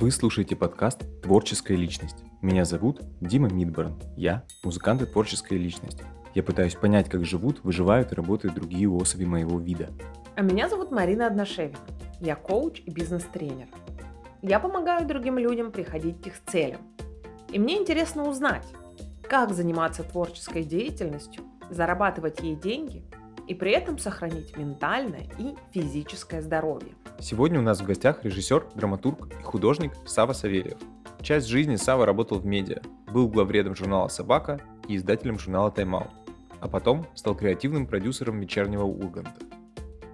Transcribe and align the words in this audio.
Вы 0.00 0.12
слушаете 0.12 0.54
подкаст 0.54 1.00
«Творческая 1.22 1.76
личность». 1.76 2.18
Меня 2.40 2.64
зовут 2.64 3.00
Дима 3.20 3.52
Мидборн. 3.52 4.00
Я– 4.16 4.44
музыкант 4.62 5.02
и 5.02 5.06
творческая 5.06 5.58
личность. 5.58 6.02
Я 6.36 6.44
пытаюсь 6.44 6.76
понять, 6.76 7.08
как 7.08 7.24
живут, 7.24 7.64
выживают 7.64 8.12
и 8.12 8.14
работают 8.14 8.54
другие 8.54 8.88
особи 8.88 9.24
моего 9.24 9.58
вида. 9.58 9.90
А 10.36 10.42
меня 10.42 10.68
зовут 10.68 10.92
Марина 10.92 11.26
Одношевина. 11.26 11.80
Я 12.20 12.36
коуч 12.36 12.80
и 12.86 12.92
бизнес-тренер. 12.92 13.66
Я 14.40 14.60
помогаю 14.60 15.04
другим 15.04 15.36
людям 15.36 15.72
приходить 15.72 16.22
к 16.22 16.28
их 16.28 16.44
целям. 16.46 16.82
И 17.50 17.58
мне 17.58 17.76
интересно 17.76 18.22
узнать, 18.22 18.66
как 19.28 19.52
заниматься 19.52 20.04
творческой 20.04 20.62
деятельностью, 20.62 21.42
зарабатывать 21.70 22.38
ей 22.38 22.54
деньги 22.54 23.02
и 23.48 23.54
при 23.54 23.72
этом 23.72 23.98
сохранить 23.98 24.56
ментальное 24.56 25.26
и 25.38 25.54
физическое 25.72 26.42
здоровье. 26.42 26.92
Сегодня 27.18 27.58
у 27.58 27.62
нас 27.62 27.80
в 27.80 27.84
гостях 27.84 28.22
режиссер, 28.22 28.68
драматург 28.74 29.26
и 29.40 29.42
художник 29.42 29.92
Сава 30.06 30.34
Савельев. 30.34 30.78
Часть 31.22 31.48
жизни 31.48 31.76
Сава 31.76 32.06
работал 32.06 32.38
в 32.38 32.46
медиа, 32.46 32.80
был 33.10 33.28
главредом 33.28 33.74
журнала 33.74 34.08
«Собака» 34.08 34.60
и 34.86 34.96
издателем 34.96 35.38
журнала 35.38 35.70
«Тайм-аут», 35.70 36.10
а 36.60 36.68
потом 36.68 37.06
стал 37.14 37.34
креативным 37.34 37.86
продюсером 37.86 38.38
«Вечернего 38.38 38.84
Урганта». 38.84 39.32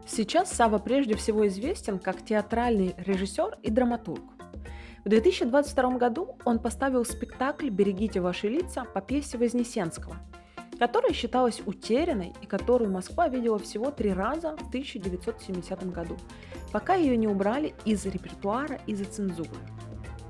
Сейчас 0.06 0.52
Сава 0.52 0.78
прежде 0.78 1.16
всего 1.16 1.46
известен 1.48 1.98
как 1.98 2.24
театральный 2.24 2.94
режиссер 2.98 3.58
и 3.62 3.70
драматург. 3.70 4.22
В 5.04 5.08
2022 5.08 5.98
году 5.98 6.38
он 6.44 6.58
поставил 6.58 7.04
спектакль 7.04 7.68
«Берегите 7.68 8.20
ваши 8.20 8.48
лица» 8.48 8.84
по 8.84 9.00
пьесе 9.00 9.36
Вознесенского, 9.38 10.16
которая 10.84 11.14
считалась 11.14 11.62
утерянной 11.64 12.34
и 12.42 12.46
которую 12.46 12.90
Москва 12.90 13.26
видела 13.26 13.58
всего 13.58 13.90
три 13.90 14.12
раза 14.12 14.54
в 14.54 14.68
1970 14.68 15.90
году, 15.90 16.18
пока 16.72 16.92
ее 16.92 17.16
не 17.16 17.26
убрали 17.26 17.74
из 17.86 18.04
репертуара 18.04 18.78
из-за 18.86 19.06
цензуры. 19.06 19.48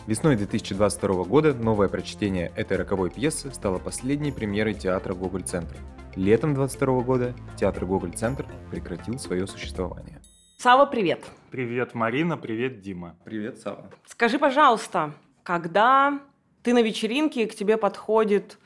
Весной 0.07 0.37
2022 0.37 1.25
года 1.25 1.55
новое 1.55 1.89
прочтение 1.89 2.53
этой 2.55 2.77
роковой 2.77 3.11
пьесы 3.11 3.53
стало 3.53 3.81
последней 3.81 4.31
премьерой 4.31 4.75
театра 4.75 5.13
Гоголь-центр. 5.13 5.75
Летом 6.15 6.55
2022 6.55 7.01
года 7.01 7.35
театр 7.57 7.85
Гоголь-центр 7.85 8.47
прекратил 8.71 9.19
свое 9.19 9.49
существование. 9.49 10.23
Сава, 10.59 10.87
привет! 10.87 11.25
Привет, 11.51 11.95
Марина, 11.95 12.37
привет, 12.37 12.81
Дима. 12.81 13.17
Привет, 13.25 13.59
Сава. 13.59 13.91
Скажи, 14.07 14.39
пожалуйста, 14.39 15.15
когда 15.43 16.21
ты 16.63 16.73
на 16.73 16.81
вечеринке, 16.81 17.43
и 17.43 17.47
к 17.47 17.57
тебе 17.57 17.77
подходит 17.77 18.57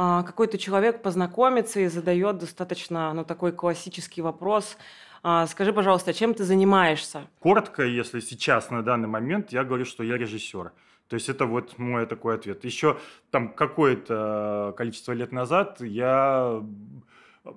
а, 0.00 0.22
какой-то 0.22 0.58
человек 0.58 1.02
познакомиться 1.02 1.80
и 1.80 1.88
задает 1.88 2.38
достаточно, 2.38 3.12
ну, 3.14 3.24
такой 3.24 3.50
классический 3.50 4.22
вопрос, 4.22 4.78
а, 5.24 5.44
скажи, 5.48 5.72
пожалуйста, 5.72 6.14
чем 6.14 6.34
ты 6.34 6.44
занимаешься? 6.44 7.26
Коротко, 7.40 7.82
если 7.82 8.20
сейчас, 8.20 8.70
на 8.70 8.84
данный 8.84 9.08
момент, 9.08 9.50
я 9.50 9.64
говорю, 9.64 9.84
что 9.84 10.04
я 10.04 10.16
режиссер. 10.16 10.70
То 11.08 11.14
есть 11.14 11.28
это 11.28 11.46
вот 11.46 11.78
мой 11.78 12.06
такой 12.06 12.36
ответ. 12.36 12.64
Еще 12.64 12.96
там 13.32 13.48
какое-то 13.48 14.72
количество 14.76 15.10
лет 15.10 15.32
назад 15.32 15.80
я 15.80 16.62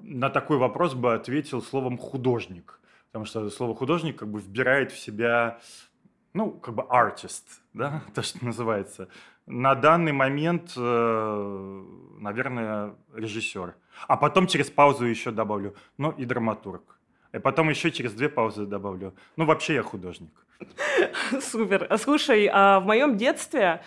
на 0.01 0.31
такой 0.31 0.57
вопрос 0.57 0.95
бы 0.95 1.13
ответил 1.13 1.61
словом 1.61 1.99
художник. 1.99 2.79
Потому 3.11 3.25
что 3.25 3.47
слово 3.51 3.75
художник 3.75 4.17
как 4.17 4.31
бы 4.31 4.39
вбирает 4.39 4.91
в 4.91 4.97
себя, 4.97 5.59
ну, 6.33 6.51
как 6.51 6.75
бы 6.75 6.83
artist, 6.83 7.43
да, 7.73 8.01
то, 8.13 8.21
что 8.21 8.43
называется. 8.45 9.07
На 9.47 9.75
данный 9.75 10.11
момент, 10.11 10.73
э, 10.77 11.83
наверное, 12.19 12.93
режиссер. 13.13 13.75
А 14.07 14.17
потом 14.17 14.47
через 14.47 14.69
паузу 14.69 15.05
еще 15.05 15.31
добавлю, 15.31 15.75
ну 15.97 16.11
и 16.11 16.25
драматург. 16.25 16.97
И 17.33 17.39
потом 17.39 17.69
еще 17.69 17.91
через 17.91 18.13
две 18.13 18.29
паузы 18.29 18.65
добавлю. 18.65 19.13
Ну, 19.37 19.45
вообще 19.45 19.75
я 19.75 19.83
художник. 19.83 20.31
Супер. 21.41 21.87
Слушай, 21.97 22.49
а 22.51 22.79
в 22.79 22.85
моем 22.85 23.17
детстве, 23.17 23.81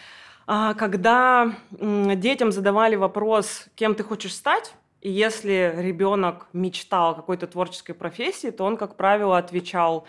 а, 0.47 0.75
когда 0.75 1.55
детям 1.70 2.53
задавали 2.53 2.97
вопрос, 2.97 3.67
кем 3.75 3.94
ты 3.94 4.03
хочешь 4.03 4.34
стать, 4.34 4.75
и 5.00 5.11
если 5.11 5.75
ребенок 5.76 6.47
мечтал 6.55 7.11
о 7.11 7.15
какой-то 7.15 7.47
творческой 7.47 7.93
профессии, 7.93 8.50
то 8.50 8.65
он, 8.65 8.78
как 8.78 8.97
правило, 8.97 9.37
отвечал 9.37 10.06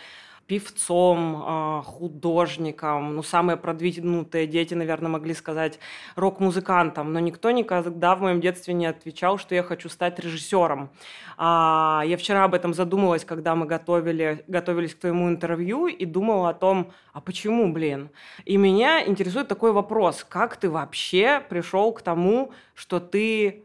певцом, 0.48 1.44
а, 1.44 1.82
художником, 1.82 3.16
ну, 3.16 3.24
самые 3.24 3.58
продвинутые 3.58 4.46
дети, 4.46 4.76
наверное, 4.76 5.10
могли 5.10 5.34
сказать 5.34 5.80
рок-музыкантом, 6.16 7.12
но 7.14 7.20
никто 7.20 7.52
никогда 7.52 8.16
в 8.16 8.22
моем 8.22 8.42
детстве 8.42 8.74
не 8.74 8.86
отвечал, 8.86 9.38
что 9.40 9.56
я 9.56 9.64
хочу 9.64 9.90
стать 9.90 10.20
режиссером. 10.20 10.92
А, 11.38 12.04
я 12.06 12.18
вчера 12.18 12.44
об 12.44 12.54
этом 12.54 12.74
задумалась, 12.74 13.26
когда 13.26 13.56
мы 13.56 13.66
готовили, 13.66 14.44
готовились 14.48 14.94
к 14.94 15.00
твоему 15.00 15.30
интервью 15.30 15.88
и 15.88 16.06
думала 16.06 16.50
о 16.50 16.54
том, 16.54 16.92
а 17.12 17.22
почему, 17.22 17.74
блин? 17.74 18.10
И 18.46 18.58
меня 18.58 19.06
интересует 19.06 19.48
такой 19.48 19.72
вопрос, 19.72 20.24
как 20.28 20.58
ты 20.58 20.70
вообще 20.70 21.42
пришел 21.50 21.92
к 21.92 22.02
тому, 22.02 22.52
что 22.76 23.00
ты 23.00 23.64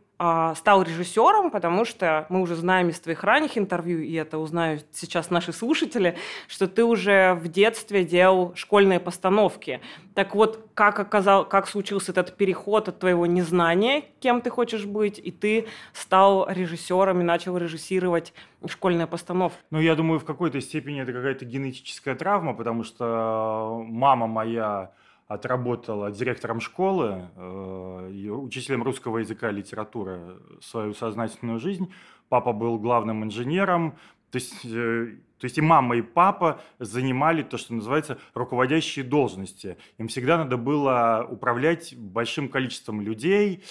стал 0.55 0.83
режиссером, 0.83 1.51
потому 1.51 1.87
что 1.87 2.27
мы 2.29 2.43
уже 2.43 2.55
знаем 2.55 2.91
из 2.91 3.01
твоих 3.01 3.25
ранних 3.25 3.57
интервью, 3.57 4.01
и 4.01 4.13
это 4.13 4.37
узнают 4.37 4.85
сейчас 4.93 5.31
наши 5.31 5.53
слушатели, 5.53 6.17
что 6.47 6.67
ты 6.69 6.85
уже 6.85 7.33
в 7.35 7.49
детстве 7.49 8.05
делал 8.05 8.53
школьные 8.55 9.01
постановки. 9.01 9.81
Так 10.15 10.35
вот, 10.35 10.69
как, 10.75 11.01
оказал, 11.01 11.47
как 11.47 11.67
случился 11.67 12.13
этот 12.13 12.37
переход 12.37 12.89
от 12.89 12.99
твоего 12.99 13.25
незнания, 13.25 14.05
кем 14.21 14.43
ты 14.43 14.51
хочешь 14.51 14.85
быть, 14.85 15.19
и 15.19 15.31
ты 15.31 15.67
стал 15.95 16.47
режиссером 16.51 17.21
и 17.21 17.25
начал 17.25 17.57
режиссировать 17.57 18.35
школьные 18.67 19.07
постановки? 19.07 19.57
Ну, 19.71 19.81
я 19.81 19.95
думаю, 19.95 20.21
в 20.21 20.25
какой-то 20.27 20.61
степени 20.61 21.01
это 21.01 21.15
какая-то 21.15 21.47
генетическая 21.47 22.15
травма, 22.15 22.53
потому 22.53 22.85
что 22.85 23.83
мама 23.87 24.27
моя 24.27 24.91
отработала 25.31 26.11
директором 26.11 26.61
школы, 26.61 27.29
э, 27.37 28.31
учителем 28.31 28.83
русского 28.83 29.19
языка 29.19 29.51
и 29.51 29.55
литературы 29.55 30.39
свою 30.61 30.93
сознательную 30.93 31.61
жизнь. 31.61 31.93
Папа 32.29 32.53
был 32.53 32.81
главным 32.81 33.23
инженером. 33.23 33.93
То 34.33 34.39
есть, 34.39 34.65
э, 34.65 35.19
то 35.39 35.45
есть 35.45 35.57
и 35.57 35.61
мама, 35.61 35.97
и 35.97 36.03
папа 36.03 36.61
занимали 36.81 37.43
то, 37.43 37.59
что 37.59 37.75
называется 37.75 38.19
руководящие 38.35 39.05
должности. 39.05 39.77
Им 39.99 40.09
всегда 40.09 40.37
надо 40.37 40.57
было 40.57 41.25
управлять 41.31 41.95
большим 41.97 42.49
количеством 42.49 43.01
людей, 43.01 43.63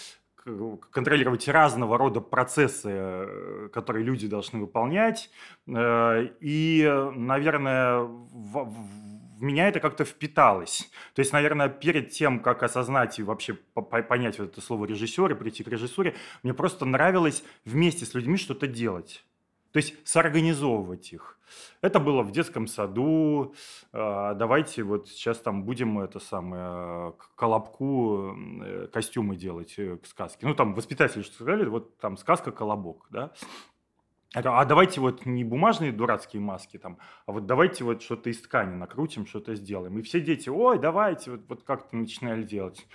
контролировать 0.91 1.45
разного 1.49 1.97
рода 1.97 2.21
процессы, 2.21 2.89
э, 2.89 3.69
которые 3.73 4.05
люди 4.05 4.29
должны 4.29 4.61
выполнять. 4.61 5.29
И, 5.67 7.09
наверное, 7.15 8.07
в, 9.39 9.43
меня 9.43 9.69
это 9.69 9.79
как-то 9.79 10.03
впиталось. 10.03 10.89
То 11.15 11.21
есть, 11.21 11.31
наверное, 11.31 11.69
перед 11.69 12.11
тем, 12.11 12.41
как 12.41 12.61
осознать 12.63 13.19
и 13.19 13.23
вообще 13.23 13.53
понять 13.53 14.37
вот 14.39 14.51
это 14.51 14.61
слово 14.61 14.85
режиссер 14.85 15.31
и 15.31 15.35
прийти 15.35 15.63
к 15.63 15.67
режиссуре, 15.67 16.15
мне 16.43 16.53
просто 16.53 16.85
нравилось 16.85 17.43
вместе 17.65 18.05
с 18.05 18.13
людьми 18.13 18.37
что-то 18.37 18.67
делать. 18.67 19.23
То 19.71 19.77
есть 19.77 19.95
сорганизовывать 20.03 21.13
их. 21.13 21.37
Это 21.81 21.99
было 21.99 22.21
в 22.21 22.31
детском 22.31 22.67
саду. 22.67 23.55
А, 23.93 24.33
давайте 24.33 24.83
вот 24.83 25.07
сейчас 25.07 25.39
там 25.39 25.63
будем 25.63 25.99
это 25.99 26.19
самое 26.19 27.13
к 27.13 27.35
колобку 27.35 28.35
э, 28.61 28.87
костюмы 28.91 29.35
делать 29.35 29.75
э, 29.77 29.97
к 29.97 30.05
сказке. 30.05 30.45
Ну 30.45 30.53
там 30.53 30.73
воспитатели 30.73 31.21
что 31.21 31.35
сказали, 31.35 31.65
вот 31.65 31.97
там 31.97 32.17
сказка 32.17 32.51
колобок, 32.51 33.07
да 33.09 33.31
а 34.33 34.65
давайте 34.65 35.01
вот 35.01 35.25
не 35.25 35.43
бумажные 35.43 35.91
дурацкие 35.91 36.41
маски 36.41 36.77
там, 36.77 36.99
а 37.25 37.31
вот 37.31 37.45
давайте 37.47 37.83
вот 37.83 38.01
что-то 38.03 38.29
из 38.29 38.39
ткани 38.41 38.75
накрутим, 38.75 39.25
что-то 39.25 39.55
сделаем. 39.55 39.97
И 39.97 40.01
все 40.03 40.21
дети, 40.21 40.49
ой, 40.49 40.77
давайте, 40.77 41.31
вот, 41.31 41.41
вот 41.47 41.63
как-то 41.63 41.95
начинали 41.95 42.43
делать. 42.43 42.85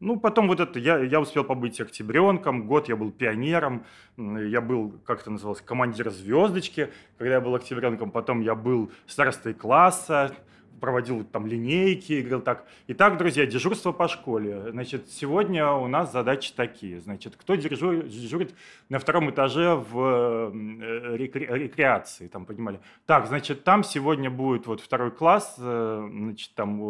Ну, 0.00 0.18
потом 0.18 0.48
вот 0.48 0.60
это, 0.60 0.78
я, 0.78 0.98
я 0.98 1.20
успел 1.20 1.44
побыть 1.44 1.80
октябренком, 1.80 2.66
год 2.66 2.88
я 2.88 2.96
был 2.96 3.12
пионером, 3.12 3.84
я 4.16 4.62
был, 4.62 4.98
как 5.04 5.20
это 5.20 5.30
называлось, 5.30 5.60
командир 5.60 6.10
звездочки, 6.10 6.90
когда 7.18 7.34
я 7.34 7.40
был 7.40 7.54
октябренком, 7.54 8.10
потом 8.10 8.40
я 8.40 8.54
был 8.54 8.90
старостой 9.06 9.52
класса, 9.52 10.34
проводил 10.80 11.24
там 11.24 11.46
линейки, 11.46 12.14
и 12.14 12.20
говорил 12.20 12.40
так. 12.40 12.66
Итак, 12.88 13.18
друзья, 13.18 13.46
дежурство 13.46 13.92
по 13.92 14.08
школе. 14.08 14.70
Значит, 14.70 15.08
сегодня 15.10 15.70
у 15.70 15.86
нас 15.86 16.12
задачи 16.12 16.52
такие. 16.54 17.00
Значит, 17.00 17.36
кто 17.36 17.54
дежурит, 17.54 18.08
дежурит 18.08 18.54
на 18.88 18.98
втором 18.98 19.30
этаже 19.30 19.74
в 19.74 20.50
э, 20.52 21.16
рекре, 21.16 21.46
рекреации, 21.46 22.28
там, 22.28 22.46
понимали. 22.46 22.80
Так, 23.06 23.26
значит, 23.26 23.62
там 23.64 23.84
сегодня 23.84 24.30
будет 24.30 24.66
вот 24.66 24.80
второй 24.80 25.10
класс, 25.10 25.56
э, 25.58 26.08
значит, 26.10 26.54
там 26.54 26.80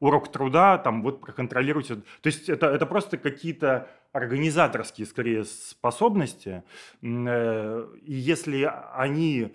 урок 0.00 0.32
труда, 0.32 0.78
там 0.78 1.02
вот 1.02 1.20
проконтролируйте. 1.20 1.96
То 1.96 2.26
есть 2.26 2.48
это, 2.48 2.66
это 2.66 2.86
просто 2.86 3.18
какие-то 3.18 3.88
организаторские, 4.12 5.06
скорее, 5.06 5.44
способности. 5.44 6.62
Э, 7.02 7.86
и 8.02 8.14
если 8.14 8.70
они 8.94 9.54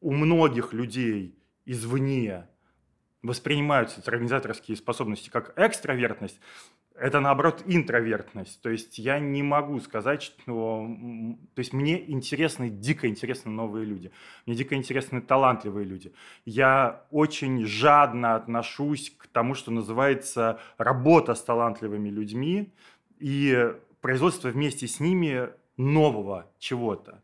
у 0.00 0.12
многих 0.12 0.72
людей 0.74 1.38
извне 1.64 2.46
воспринимаются 3.24 4.02
организаторские 4.06 4.76
способности 4.76 5.30
как 5.30 5.54
экстравертность, 5.56 6.38
это 6.94 7.20
наоборот 7.20 7.62
интровертность. 7.66 8.60
То 8.60 8.70
есть 8.70 8.98
я 8.98 9.18
не 9.18 9.42
могу 9.42 9.80
сказать, 9.80 10.22
что... 10.22 10.86
То 11.54 11.58
есть 11.58 11.72
мне 11.72 12.08
интересны, 12.08 12.68
дико 12.68 13.08
интересны 13.08 13.50
новые 13.50 13.86
люди. 13.86 14.12
Мне 14.46 14.54
дико 14.54 14.76
интересны 14.76 15.20
талантливые 15.20 15.86
люди. 15.86 16.12
Я 16.44 17.02
очень 17.10 17.66
жадно 17.66 18.36
отношусь 18.36 19.10
к 19.16 19.26
тому, 19.26 19.54
что 19.54 19.72
называется 19.72 20.60
работа 20.76 21.34
с 21.34 21.42
талантливыми 21.42 22.10
людьми 22.10 22.72
и 23.18 23.74
производство 24.00 24.48
вместе 24.48 24.86
с 24.86 25.00
ними 25.00 25.48
нового 25.76 26.46
чего-то. 26.58 27.22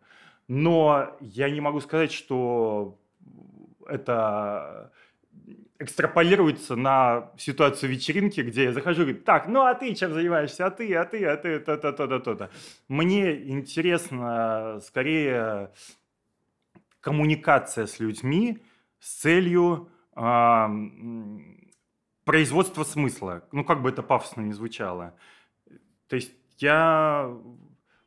Но 0.48 1.14
я 1.20 1.50
не 1.50 1.60
могу 1.60 1.80
сказать, 1.80 2.10
что 2.10 2.98
это 3.86 4.90
экстраполируется 5.78 6.76
на 6.76 7.32
ситуацию 7.38 7.90
вечеринки, 7.90 8.40
где 8.42 8.64
я 8.64 8.72
захожу 8.72 9.02
и 9.02 9.04
говорю, 9.06 9.22
так, 9.22 9.48
ну 9.48 9.62
а 9.62 9.74
ты 9.74 9.94
чем 9.94 10.12
занимаешься, 10.12 10.66
а 10.66 10.70
ты, 10.70 10.94
а 10.94 11.04
ты, 11.04 11.24
а 11.24 11.36
ты, 11.36 11.58
то-то, 11.58 11.92
то-то, 11.92 12.20
то-то. 12.20 12.50
Мне 12.88 13.48
интересно 13.48 14.80
скорее 14.84 15.70
коммуникация 17.00 17.86
с 17.86 17.98
людьми 17.98 18.58
с 18.98 19.20
целью 19.20 19.88
э, 20.14 20.66
производства 22.24 22.84
смысла. 22.84 23.42
Ну, 23.50 23.64
как 23.64 23.80
бы 23.80 23.88
это 23.88 24.02
пафосно 24.02 24.42
не 24.42 24.52
звучало. 24.52 25.14
То 26.08 26.16
есть 26.16 26.32
я 26.58 27.34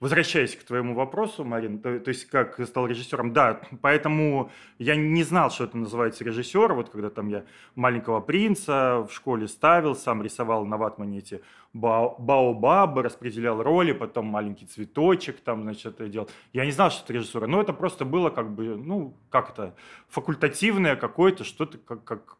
Возвращаясь 0.03 0.53
к 0.57 0.63
твоему 0.65 0.95
вопросу, 0.95 1.45
Марин, 1.45 1.79
то, 1.79 1.97
то 1.97 2.09
есть 2.09 2.25
как 2.25 2.59
стал 2.67 2.87
режиссером, 2.87 3.31
да, 3.31 3.61
поэтому 3.81 4.51
я 4.77 4.97
не 4.97 5.23
знал, 5.23 5.49
что 5.49 5.63
это 5.63 5.77
называется 5.77 6.25
режиссер, 6.25 6.73
вот 6.73 6.89
когда 6.89 7.09
там 7.09 7.29
я 7.29 7.45
«Маленького 7.75 8.19
принца» 8.19 9.07
в 9.09 9.13
школе 9.13 9.47
ставил, 9.47 9.95
сам 9.95 10.21
рисовал 10.21 10.65
на 10.65 10.75
ватмане 10.75 11.19
эти 11.19 11.41
баобабы, 11.71 13.01
распределял 13.01 13.63
роли, 13.63 13.93
потом 13.93 14.25
«Маленький 14.25 14.65
цветочек», 14.65 15.39
там, 15.39 15.61
значит, 15.61 15.85
это 15.85 16.09
делал. 16.09 16.29
Я 16.51 16.65
не 16.65 16.71
знал, 16.71 16.91
что 16.91 17.05
это 17.05 17.13
режиссура, 17.13 17.47
но 17.47 17.61
это 17.61 17.71
просто 17.71 18.03
было 18.03 18.29
как 18.29 18.51
бы, 18.51 18.75
ну, 18.75 19.15
как 19.29 19.51
это, 19.51 19.73
факультативное 20.09 20.97
какое-то, 20.97 21.45
что-то, 21.45 21.77
как, 21.77 22.03
как 22.03 22.37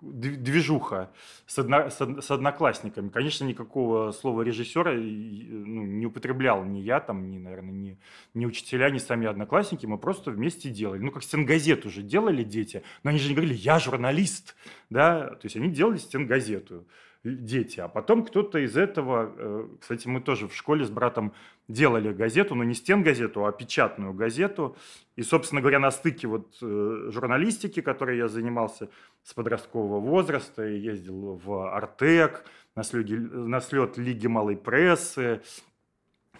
движуха 0.00 1.10
с, 1.46 1.58
одно, 1.58 1.90
с, 1.90 2.30
одноклассниками. 2.30 3.08
Конечно, 3.08 3.44
никакого 3.44 4.12
слова 4.12 4.42
режиссера 4.42 4.92
ну, 4.92 5.84
не 5.84 6.06
употреблял 6.06 6.64
ни 6.64 6.78
я, 6.78 7.00
там, 7.00 7.30
ни, 7.30 7.38
наверное, 7.38 7.72
ни, 7.72 7.98
ни 8.34 8.46
учителя, 8.46 8.90
ни 8.90 8.98
сами 8.98 9.26
одноклассники. 9.26 9.86
Мы 9.86 9.98
просто 9.98 10.30
вместе 10.30 10.70
делали. 10.70 11.00
Ну, 11.00 11.10
как 11.10 11.22
стенгазету 11.22 11.88
уже 11.88 12.02
делали 12.02 12.42
дети, 12.42 12.82
но 13.02 13.10
они 13.10 13.18
же 13.18 13.28
не 13.28 13.34
говорили 13.34 13.54
«я 13.54 13.78
журналист», 13.78 14.56
да, 14.90 15.28
то 15.30 15.40
есть 15.44 15.56
они 15.56 15.70
делали 15.70 15.98
стенгазету 15.98 16.86
дети. 17.34 17.80
А 17.80 17.88
потом 17.88 18.24
кто-то 18.24 18.58
из 18.58 18.76
этого, 18.76 19.32
э, 19.36 19.68
кстати, 19.80 20.08
мы 20.08 20.20
тоже 20.20 20.48
в 20.48 20.54
школе 20.54 20.84
с 20.84 20.90
братом 20.90 21.32
делали 21.68 22.12
газету, 22.12 22.54
но 22.54 22.64
не 22.64 22.74
стенгазету, 22.74 23.44
а 23.44 23.52
печатную 23.52 24.12
газету. 24.12 24.76
И, 25.16 25.22
собственно 25.22 25.60
говоря, 25.60 25.78
на 25.78 25.90
стыке 25.90 26.28
вот 26.28 26.56
э, 26.62 27.08
журналистики, 27.10 27.80
которой 27.80 28.18
я 28.18 28.28
занимался 28.28 28.88
с 29.22 29.34
подросткового 29.34 30.00
возраста, 30.00 30.62
ездил 30.62 31.40
в 31.44 31.74
Артек, 31.74 32.44
на, 32.74 32.82
слеги, 32.82 33.16
на 33.16 33.60
слет 33.60 33.96
Лиги 33.96 34.26
малой 34.26 34.56
прессы, 34.56 35.40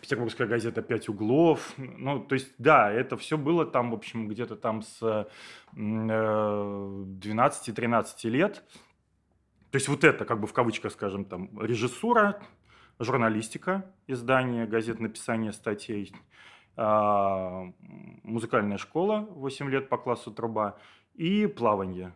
Петербургская 0.01 0.47
газета 0.47 0.83
«Пять 0.83 1.09
углов». 1.09 1.75
Ну, 1.77 2.21
то 2.21 2.35
есть, 2.35 2.53
да, 2.59 2.93
это 2.93 3.17
все 3.17 3.37
было 3.37 3.67
там, 3.67 3.91
в 3.91 3.95
общем, 3.95 4.29
где-то 4.29 4.57
там 4.57 4.83
с 4.83 5.27
12-13 5.75 8.05
э, 8.23 8.29
лет. 8.29 8.63
То 9.77 9.79
есть 9.79 9.89
вот 9.89 10.05
это, 10.05 10.25
как 10.25 10.41
бы 10.41 10.47
в 10.47 10.55
кавычках, 10.55 10.91
скажем, 10.91 11.27
там, 11.27 11.51
режиссура, 11.61 12.41
журналистика, 12.99 13.85
издание, 14.07 14.65
газет, 14.65 15.01
написание 15.01 15.53
статей, 15.53 16.15
а, 16.79 17.71
музыкальная 18.23 18.79
школа 18.79 19.27
8 19.33 19.69
лет 19.69 19.91
по 19.91 19.99
классу 19.99 20.31
труба 20.31 20.79
и 21.13 21.47
плавание. 21.47 22.15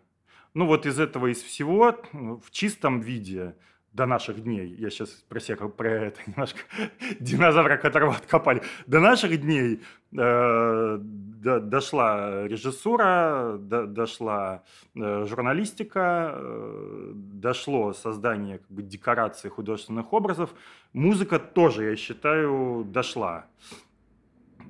Ну 0.54 0.64
вот 0.64 0.86
из 0.86 0.98
этого, 0.98 1.26
из 1.26 1.42
всего, 1.42 2.00
в 2.14 2.50
чистом 2.50 3.00
виде– 3.00 3.54
до 3.92 4.06
наших 4.06 4.42
дней, 4.42 4.74
я 4.78 4.90
сейчас 4.90 5.08
про 5.28 5.40
себя 5.40 5.56
про 5.68 5.90
это 5.90 6.20
немножко, 6.26 6.60
динозавра, 7.20 7.76
которого 7.76 8.14
откопали, 8.14 8.62
до 8.86 9.00
наших 9.00 9.40
дней 9.40 9.80
э, 10.16 10.98
до, 11.00 11.60
дошла 11.60 12.46
режиссура, 12.46 13.56
до, 13.58 13.86
дошла 13.86 14.62
э, 14.94 15.24
журналистика, 15.26 16.34
э, 16.34 17.12
дошло 17.14 17.92
создание 17.92 18.58
как 18.58 18.70
бы, 18.70 18.82
декораций 18.82 19.50
художественных 19.50 20.12
образов. 20.12 20.50
Музыка 20.92 21.40
тоже, 21.40 21.90
я 21.90 21.96
считаю, 21.96 22.84
дошла 22.86 23.46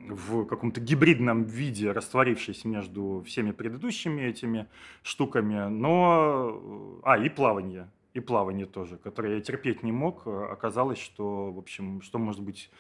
в 0.09 0.47
каком-то 0.47 0.81
гибридном 0.81 1.45
виде, 1.45 1.93
растворившись 1.93 2.65
между 2.65 3.23
всеми 3.27 3.53
предыдущими 3.53 4.23
этими 4.23 4.67
штуками, 5.03 5.69
но... 5.69 7.01
А, 7.05 7.19
и 7.19 7.29
плавание 7.29 7.89
и 8.15 8.21
плавание 8.21 8.67
тоже, 8.67 8.97
которое 8.97 9.37
я 9.37 9.41
терпеть 9.41 9.83
не 9.83 9.93
мог. 9.93 10.27
Оказалось, 10.27 10.99
что, 10.99 11.53
в 11.53 11.59
общем, 11.59 12.03
что 12.03 12.19
может 12.19 12.43
быть 12.43 12.71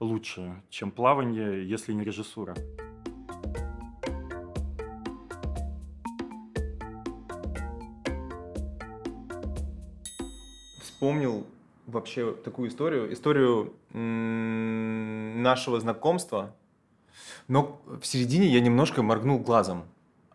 лучше, 0.00 0.62
чем 0.70 0.90
плавание, 0.90 1.68
если 1.68 1.92
не 1.92 2.04
режиссура. 2.04 2.54
Вспомнил 10.80 11.46
вообще 11.86 12.32
такую 12.32 12.68
историю, 12.68 13.12
историю 13.12 13.74
нашего 13.92 15.80
знакомства, 15.80 16.54
но 17.46 17.80
в 17.86 18.04
середине 18.04 18.46
я 18.48 18.60
немножко 18.60 19.02
моргнул 19.02 19.38
глазом. 19.38 19.84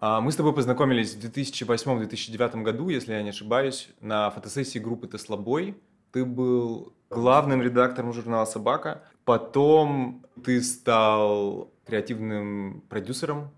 А, 0.06 0.20
мы 0.20 0.34
с 0.34 0.36
тобой 0.36 0.54
познакомились 0.54 1.16
в 1.16 1.20
2008-2009 1.20 2.62
году, 2.62 2.90
если 2.90 3.14
я 3.14 3.24
не 3.24 3.30
ошибаюсь, 3.30 3.88
на 4.02 4.30
фотосессии 4.32 4.78
группы 4.78 5.08
«Теслобой». 5.08 5.78
Ты 6.12 6.26
был 6.26 6.92
главным 7.10 7.62
редактором 7.62 8.12
журнала 8.12 8.44
«Собака». 8.44 9.02
Потом 9.24 10.26
ты 10.44 10.62
стал 10.62 11.72
креативным 11.88 12.84
продюсером 12.90 13.52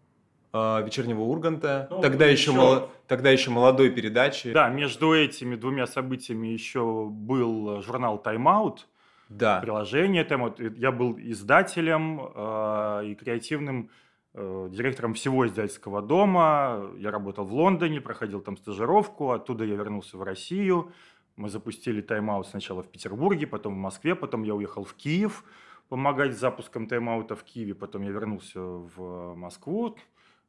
э, 0.53 0.83
«Вечернего 0.86 1.21
Урганта». 1.21 1.88
Ну, 1.89 2.00
тогда, 2.00 2.27
еще... 2.27 2.51
Еще 2.51 2.89
тогда 3.07 3.31
еще 3.31 3.50
молодой 3.50 3.89
передачи. 3.89 4.53
Да, 4.53 4.69
между 4.69 5.15
этими 5.15 5.56
двумя 5.56 5.88
событиями 5.88 6.50
еще 6.50 7.07
был 7.09 7.81
журнал 7.81 8.19
«Тайм-аут», 8.19 8.86
да. 9.30 9.62
приложение 9.62 10.24
«Тайм-аут». 10.24 10.59
Я 10.77 10.92
был 10.92 11.18
издателем 11.18 12.21
э, 12.36 13.06
и 13.07 13.15
креативным 13.15 13.89
директором 14.35 15.13
всего 15.13 15.47
издательского 15.47 16.01
дома. 16.01 16.91
Я 16.97 17.11
работал 17.11 17.45
в 17.45 17.53
Лондоне, 17.53 18.01
проходил 18.01 18.41
там 18.41 18.57
стажировку, 18.57 19.31
оттуда 19.31 19.63
я 19.63 19.75
вернулся 19.75 20.17
в 20.17 20.23
Россию. 20.23 20.92
Мы 21.37 21.49
запустили 21.49 22.01
тайм-аут 22.01 22.47
сначала 22.47 22.83
в 22.83 22.87
Петербурге, 22.87 23.47
потом 23.47 23.73
в 23.73 23.77
Москве, 23.77 24.15
потом 24.15 24.44
я 24.44 24.56
уехал 24.56 24.83
в 24.83 24.94
Киев 24.94 25.44
помогать 25.89 26.35
с 26.35 26.39
запуском 26.39 26.87
тайм-аута 26.87 27.35
в 27.35 27.44
Киеве, 27.44 27.75
потом 27.75 28.04
я 28.04 28.11
вернулся 28.11 28.59
в 28.59 29.35
Москву. 29.35 29.95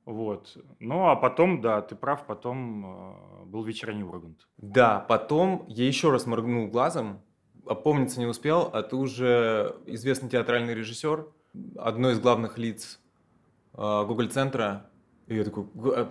Вот. 0.04 0.56
Ну, 0.78 1.08
а 1.08 1.16
потом, 1.16 1.60
да, 1.60 1.82
ты 1.82 1.96
прав, 1.96 2.26
потом 2.26 2.86
э, 2.86 3.44
был 3.46 3.64
вечерний 3.64 4.04
Ургант. 4.04 4.46
Да, 4.56 5.00
потом 5.00 5.64
я 5.66 5.84
еще 5.84 6.12
раз 6.12 6.26
моргнул 6.26 6.68
глазом, 6.68 7.20
опомниться 7.66 8.20
не 8.20 8.26
успел, 8.26 8.70
а 8.72 8.82
ты 8.82 8.94
уже 8.94 9.76
известный 9.86 10.28
театральный 10.28 10.74
режиссер, 10.74 11.26
одно 11.76 12.10
из 12.10 12.20
главных 12.20 12.56
лиц 12.56 13.00
Google 13.76 14.28
центра. 14.28 14.86
И 15.26 15.34
я 15.34 15.44
такой, 15.44 15.64
э, 15.96 16.06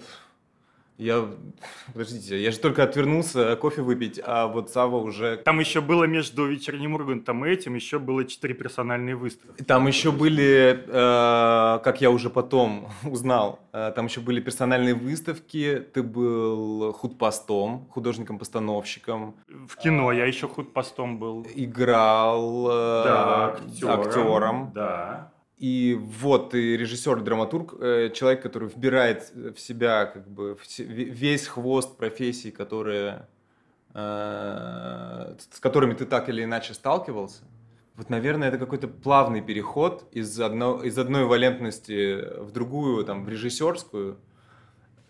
я, 0.98 1.26
подождите, 1.94 2.42
я 2.42 2.52
же 2.52 2.60
только 2.60 2.84
отвернулся 2.84 3.56
кофе 3.58 3.82
выпить, 3.82 4.20
а 4.24 4.48
вот 4.48 4.70
Сава 4.70 4.96
уже... 4.96 5.38
Там 5.38 5.60
еще 5.60 5.82
было 5.82 6.06
между 6.06 6.46
вечерним 6.46 6.94
Ургантом 6.94 7.46
и 7.46 7.50
этим, 7.50 7.76
еще 7.76 8.00
было 8.00 8.24
четыре 8.24 8.54
персональные 8.54 9.16
выставки. 9.16 9.64
Там 9.64 9.88
еще 9.88 10.12
были, 10.12 10.86
э, 10.88 11.80
как 11.84 12.02
я 12.02 12.12
уже 12.12 12.30
потом 12.30 12.90
узнал, 13.04 13.60
э, 13.74 13.92
там 13.94 14.06
еще 14.06 14.22
были 14.22 14.40
персональные 14.40 14.96
выставки, 14.96 15.86
ты 15.94 16.02
был 16.02 16.94
худпостом, 16.94 17.88
художником-постановщиком. 17.90 19.36
В 19.48 19.76
кино 19.76 20.14
я 20.14 20.26
еще 20.26 20.48
худпостом 20.48 21.20
был. 21.20 21.46
Играл 21.56 22.68
э, 22.70 23.04
да, 23.04 23.46
актером. 23.48 24.00
актером. 24.00 24.72
Да. 24.74 25.32
И 25.58 25.98
вот 26.00 26.52
ты 26.52 26.76
режиссер, 26.76 27.22
драматург, 27.22 27.76
э, 27.80 28.10
человек, 28.14 28.42
который 28.42 28.68
вбирает 28.68 29.32
в 29.34 29.58
себя 29.58 30.06
как 30.06 30.28
бы 30.28 30.58
весь 30.78 31.48
хвост 31.48 31.96
профессий, 31.96 32.52
которые, 32.52 33.28
э, 33.94 35.36
с 35.38 35.60
которыми 35.62 35.94
ты 35.94 36.06
так 36.06 36.28
или 36.28 36.44
иначе 36.44 36.74
сталкивался. 36.74 37.44
Вот, 37.96 38.10
наверное, 38.10 38.50
это 38.50 38.58
какой-то 38.58 38.90
плавный 38.90 39.42
переход 39.42 40.06
из, 40.12 40.38
одно, 40.42 40.84
из 40.84 40.98
одной 40.98 41.24
валентности 41.24 42.42
в 42.42 42.52
другую, 42.52 43.06
там, 43.06 43.24
в 43.24 43.30
режиссерскую. 43.30 44.18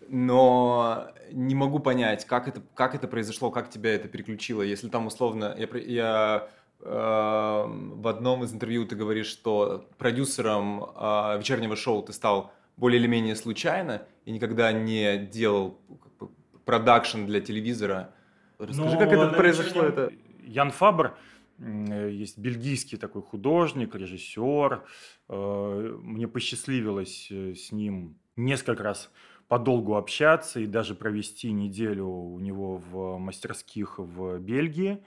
но 0.08 1.08
не 1.32 1.56
могу 1.56 1.80
понять, 1.80 2.24
как 2.26 2.46
это, 2.46 2.62
как 2.74 2.94
это 2.94 3.08
произошло, 3.08 3.50
как 3.50 3.70
тебя 3.70 3.94
это 3.94 4.06
переключило. 4.08 4.62
Если 4.62 4.88
там 4.88 5.06
условно, 5.08 5.54
я, 5.58 5.66
я 5.80 6.48
э, 6.48 6.48
в 6.80 8.08
одном 8.08 8.44
из 8.44 8.52
интервью 8.52 8.86
ты 8.86 8.96
говоришь, 8.96 9.26
что 9.26 9.88
продюсером 9.98 10.84
э, 10.84 11.38
вечернего 11.38 11.74
шоу 11.74 12.02
ты 12.02 12.12
стал 12.12 12.52
более 12.76 13.00
или 13.00 13.06
менее 13.06 13.34
случайно 13.34 14.02
и 14.24 14.32
никогда 14.32 14.72
не 14.72 15.18
делал 15.18 15.80
продакшн 16.64 17.24
для 17.24 17.40
телевизора. 17.40 18.12
Расскажи, 18.58 18.94
Но, 18.94 18.98
как 18.98 19.12
это 19.12 19.28
произошло? 19.28 19.82
Это... 19.82 20.12
Ян 20.42 20.70
Фабр, 20.70 21.16
есть 21.58 22.38
бельгийский 22.38 22.98
такой 22.98 23.22
художник, 23.22 23.94
режиссер. 23.94 24.84
Э, 25.28 25.98
мне 26.02 26.28
посчастливилось 26.28 27.28
э, 27.30 27.54
с 27.54 27.72
ним 27.72 28.18
несколько 28.36 28.82
раз 28.82 29.10
подолгу 29.48 29.94
общаться 29.94 30.60
и 30.60 30.66
даже 30.66 30.94
провести 30.94 31.52
неделю 31.52 32.06
у 32.06 32.38
него 32.40 32.76
в 32.76 33.18
мастерских 33.18 33.98
в 33.98 34.38
Бельгии 34.38 35.02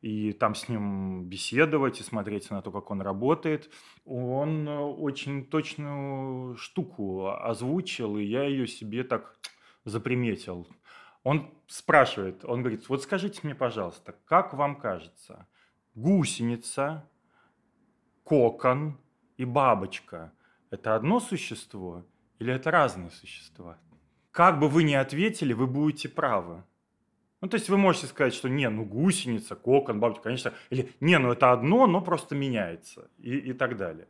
и 0.00 0.32
там 0.32 0.54
с 0.54 0.68
ним 0.68 1.24
беседовать 1.24 2.00
и 2.00 2.04
смотреть 2.04 2.50
на 2.50 2.62
то, 2.62 2.72
как 2.72 2.90
он 2.90 3.02
работает. 3.02 3.70
Он 4.04 4.68
э, 4.68 4.78
очень 4.78 5.44
точную 5.46 6.56
штуку 6.56 7.28
озвучил, 7.28 8.16
и 8.16 8.24
я 8.24 8.44
ее 8.44 8.66
себе 8.66 9.04
так 9.04 9.38
заприметил. 9.84 10.66
Он 11.22 11.52
спрашивает, 11.66 12.44
он 12.44 12.60
говорит, 12.60 12.88
вот 12.88 13.02
скажите 13.02 13.40
мне, 13.42 13.54
пожалуйста, 13.54 14.16
как 14.24 14.54
вам 14.54 14.76
кажется, 14.76 15.46
гусеница, 15.94 17.08
кокон 18.24 18.98
и 19.36 19.44
бабочка– 19.44 20.32
это 20.70 20.94
одно 20.94 21.20
существо 21.20 22.06
или 22.38 22.54
это 22.54 22.70
разные 22.70 23.10
существа? 23.10 23.78
Как 24.30 24.58
бы 24.58 24.68
вы 24.68 24.84
ни 24.84 24.94
ответили, 24.94 25.52
вы 25.52 25.66
будете 25.66 26.08
правы. 26.08 26.64
Ну, 27.40 27.48
то 27.48 27.56
есть 27.56 27.70
вы 27.70 27.78
можете 27.78 28.06
сказать, 28.06 28.34
что 28.34 28.48
не, 28.48 28.68
ну 28.68 28.84
гусеница, 28.84 29.54
кокон, 29.56 29.98
бабочка, 29.98 30.24
конечно, 30.24 30.52
или 30.68 30.92
не, 31.00 31.18
ну 31.18 31.32
это 31.32 31.52
одно, 31.52 31.86
но 31.86 32.02
просто 32.02 32.34
меняется 32.34 33.10
и, 33.18 33.36
и 33.36 33.52
так 33.52 33.76
далее. 33.76 34.08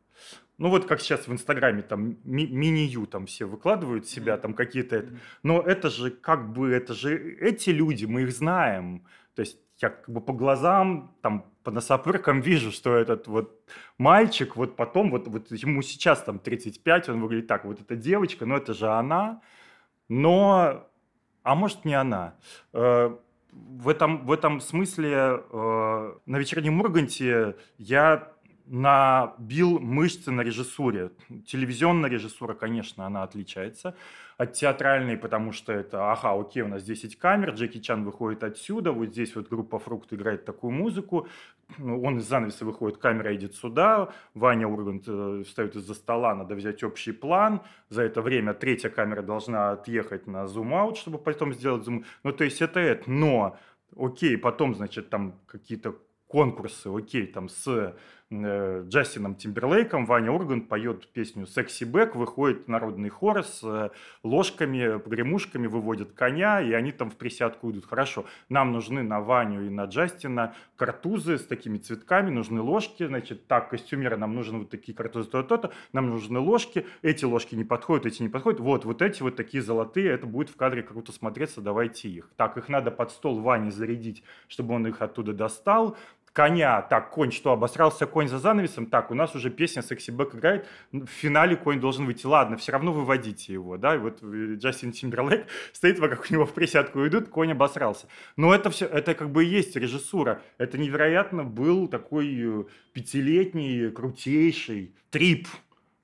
Ну 0.59 0.69
вот 0.69 0.87
как 0.87 1.01
сейчас 1.01 1.27
в 1.27 1.33
Инстаграме 1.33 1.83
там 1.83 2.19
ми- 2.25 2.49
мини-ю 2.49 3.07
там 3.07 3.27
все 3.27 3.47
выкладывают 3.47 4.07
себя, 4.07 4.37
там 4.37 4.53
какие-то 4.55 4.97
это. 4.97 5.19
Но 5.43 5.63
это 5.63 5.89
же 5.91 6.11
как 6.11 6.53
бы, 6.53 6.71
это 6.71 6.93
же 6.93 7.17
эти 7.41 7.71
люди, 7.71 8.05
мы 8.05 8.23
их 8.23 8.33
знаем. 8.33 9.07
То 9.35 9.41
есть 9.41 9.59
я 9.81 9.91
как 9.91 10.11
бы 10.11 10.21
по 10.21 10.33
глазам, 10.33 11.17
там, 11.23 11.47
по 11.63 11.71
носопыркам 11.71 12.41
вижу, 12.41 12.73
что 12.73 12.95
этот 12.97 13.27
вот 13.27 13.65
мальчик, 13.97 14.57
вот 14.57 14.77
потом, 14.77 15.11
вот, 15.11 15.29
вот 15.29 15.51
ему 15.53 15.83
сейчас 15.83 16.23
там 16.23 16.39
35, 16.39 17.09
он 17.09 17.21
выглядит 17.21 17.47
так, 17.47 17.65
вот 17.65 17.81
эта 17.81 17.97
девочка, 17.97 18.45
но 18.45 18.57
это 18.57 18.75
же 18.75 18.89
она, 18.89 19.41
но 20.09 20.90
а 21.43 21.55
может 21.55 21.85
не 21.85 21.95
она. 21.95 22.35
Э, 22.73 23.15
в 23.53 23.89
этом, 23.89 24.27
в 24.27 24.33
этом 24.33 24.61
смысле 24.61 25.43
э, 25.51 26.15
на 26.27 26.37
вечернем 26.37 26.81
Урганте 26.81 27.57
я 27.79 28.33
набил 28.71 29.81
мышцы 29.81 30.31
на 30.31 30.43
режиссуре. 30.43 31.11
Телевизионная 31.45 32.09
режиссура, 32.09 32.55
конечно, 32.55 33.05
она 33.05 33.25
отличается 33.25 33.97
от 34.37 34.53
театральной, 34.53 35.17
потому 35.17 35.51
что 35.51 35.73
это, 35.73 36.13
ага, 36.13 36.41
окей, 36.41 36.63
у 36.63 36.69
нас 36.69 36.85
10 36.85 37.19
камер, 37.19 37.51
Джеки 37.51 37.81
Чан 37.81 38.05
выходит 38.05 38.45
отсюда, 38.45 38.93
вот 38.93 39.09
здесь 39.09 39.35
вот 39.35 39.49
группа 39.49 39.81
Фрукт 39.81 40.13
играет 40.13 40.45
такую 40.45 40.71
музыку, 40.71 41.27
ну, 41.79 42.01
он 42.01 42.19
из 42.19 42.29
занавеса 42.29 42.65
выходит, 42.65 42.99
камера 42.99 43.35
идет 43.35 43.57
сюда, 43.57 44.11
Ваня 44.35 44.69
Ургант 44.69 45.03
э, 45.09 45.43
встает 45.45 45.75
из-за 45.75 45.95
стола, 45.95 46.35
надо 46.37 46.55
взять 46.55 46.85
общий 46.85 47.13
план, 47.13 47.63
за 47.89 48.03
это 48.03 48.23
время 48.23 48.55
третья 48.55 48.89
камера 48.89 49.23
должна 49.23 49.73
отъехать 49.73 50.29
на 50.29 50.47
зум-аут, 50.47 50.97
чтобы 50.97 51.19
потом 51.19 51.53
сделать 51.53 51.85
зум. 51.85 52.05
Ну, 52.23 52.33
то 52.33 52.45
есть 52.45 52.63
это 52.63 52.79
это, 52.79 53.11
но 53.11 53.59
окей, 53.99 54.39
потом, 54.39 54.77
значит, 54.77 55.11
там 55.11 55.35
какие-то 55.47 55.97
конкурсы, 56.29 56.87
окей, 56.87 57.27
там 57.27 57.49
с 57.49 57.95
Джастином 58.33 59.35
Тимберлейком 59.35 60.07
Ваня 60.07 60.31
Ургант 60.31 60.69
поет 60.69 61.09
песню 61.09 61.47
«Секси 61.47 61.83
Бэк», 61.83 62.15
выходит 62.15 62.69
народный 62.69 63.09
хор 63.09 63.43
с 63.43 63.61
э, 63.65 63.91
ложками, 64.23 64.99
погремушками, 64.99 65.67
выводят 65.67 66.13
коня, 66.13 66.61
и 66.61 66.73
они 66.73 66.93
там 66.93 67.11
в 67.11 67.17
присядку 67.17 67.73
идут. 67.73 67.87
Хорошо, 67.87 68.27
нам 68.49 68.71
нужны 68.71 69.03
на 69.03 69.21
Ваню 69.21 69.67
и 69.67 69.69
на 69.69 69.87
Джастина 69.87 70.55
картузы 70.77 71.39
с 71.39 71.45
такими 71.45 71.79
цветками, 71.79 72.31
нужны 72.31 72.61
ложки, 72.61 73.05
значит, 73.05 73.49
так, 73.49 73.69
костюмеры, 73.69 74.17
нам 74.17 74.37
нужны 74.37 74.61
вот 74.61 74.71
такие 74.71 74.97
картузы, 74.97 75.29
то-то, 75.29 75.73
нам 75.93 76.09
нужны 76.09 76.39
ложки, 76.39 76.87
эти 77.03 77.25
ложки 77.25 77.57
не 77.57 77.65
подходят, 77.65 78.07
эти 78.07 78.23
не 78.23 78.29
подходят, 78.29 78.61
вот, 78.61 78.85
вот 78.85 79.03
эти 79.03 79.25
вот 79.25 79.35
такие 79.35 79.61
золотые, 79.61 80.09
это 80.09 80.27
будет 80.27 80.51
в 80.51 80.57
кадре 80.57 80.85
круто 80.85 81.11
смотреться, 81.11 81.61
давайте 81.61 82.09
их. 82.09 82.31
Так, 82.37 82.57
их 82.57 82.69
надо 82.69 82.93
под 82.93 83.11
стол 83.11 83.41
Ване 83.41 83.73
зарядить, 83.73 84.23
чтобы 84.47 84.75
он 84.75 84.87
их 84.87 85.03
оттуда 85.03 85.33
достал, 85.33 85.97
коня, 86.33 86.83
так, 86.83 87.11
конь 87.11 87.33
что, 87.33 87.53
обосрался 87.53 88.07
конь 88.07 88.29
за 88.29 88.39
занавесом, 88.39 88.87
так, 88.87 89.11
у 89.11 89.15
нас 89.15 89.35
уже 89.35 89.51
песня 89.51 89.83
«Секси 89.83 90.11
Бэк» 90.11 90.37
играет, 90.37 90.67
в 90.93 91.07
финале 91.07 91.57
конь 91.57 91.81
должен 91.81 92.07
выйти, 92.07 92.27
ладно, 92.27 92.57
все 92.57 92.73
равно 92.73 92.93
выводите 92.93 93.53
его, 93.53 93.77
да, 93.77 93.97
и 93.97 93.99
вот 93.99 94.23
э, 94.23 94.55
Джастин 94.57 94.93
Тимберлейк 94.93 95.47
стоит 95.73 95.99
вокруг 95.99 96.31
него 96.31 96.47
в 96.47 96.55
присядку 96.55 97.07
идут, 97.07 97.29
конь 97.29 97.53
обосрался. 97.53 98.07
Но 98.37 98.55
это 98.55 98.71
все, 98.71 98.87
это 98.87 99.15
как 99.15 99.31
бы 99.31 99.45
и 99.45 99.49
есть 99.49 99.75
режиссура, 99.77 100.43
это 100.59 100.79
невероятно 100.79 101.45
был 101.45 101.89
такой 101.89 102.29
э, 102.39 102.65
пятилетний, 102.93 103.91
крутейший 103.91 104.95
трип, 105.11 105.49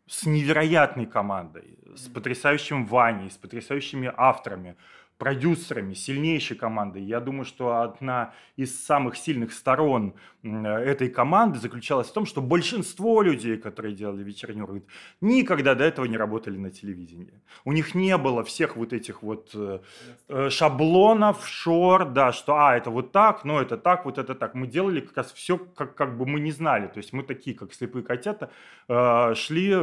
с 0.08 0.24
невероятной 0.24 1.06
командой, 1.06 1.78
с 1.96 2.08
потрясающим 2.08 2.86
Ваней, 2.86 3.30
с 3.30 3.36
потрясающими 3.36 4.12
авторами 4.16 4.76
продюсерами, 5.18 5.94
сильнейшей 5.94 6.56
командой. 6.56 7.02
Я 7.02 7.20
думаю, 7.20 7.44
что 7.44 7.80
одна 7.80 8.34
из 8.56 8.84
самых 8.84 9.16
сильных 9.16 9.52
сторон 9.52 10.14
этой 10.42 11.08
команды 11.08 11.58
заключалась 11.58 12.08
в 12.08 12.12
том, 12.12 12.26
что 12.26 12.40
большинство 12.40 13.22
людей, 13.22 13.56
которые 13.56 13.94
делали 13.94 14.22
вечерний 14.22 14.62
ургант, 14.62 14.84
никогда 15.20 15.74
до 15.74 15.84
этого 15.84 16.04
не 16.06 16.16
работали 16.16 16.56
на 16.56 16.70
телевидении. 16.70 17.42
У 17.64 17.72
них 17.72 17.94
не 17.94 18.16
было 18.16 18.44
всех 18.44 18.76
вот 18.76 18.92
этих 18.92 19.22
вот 19.22 19.50
э, 19.54 19.80
э 20.28 20.50
шаблонов, 20.50 21.46
шор, 21.46 22.04
да, 22.04 22.32
что, 22.32 22.54
а, 22.54 22.76
это 22.76 22.90
вот 22.90 23.12
так, 23.12 23.44
но 23.44 23.60
это 23.60 23.76
так, 23.76 24.04
вот 24.04 24.18
это 24.18 24.34
так. 24.34 24.54
Мы 24.54 24.66
делали 24.66 25.00
как 25.00 25.16
раз 25.16 25.32
все, 25.32 25.58
как, 25.58 25.94
как 25.94 26.16
бы 26.16 26.26
мы 26.26 26.40
не 26.40 26.52
знали. 26.52 26.86
То 26.86 26.98
есть 26.98 27.12
мы 27.12 27.22
такие, 27.22 27.56
как 27.56 27.74
слепые 27.74 28.04
котята, 28.04 28.50
э, 28.88 29.34
шли 29.34 29.74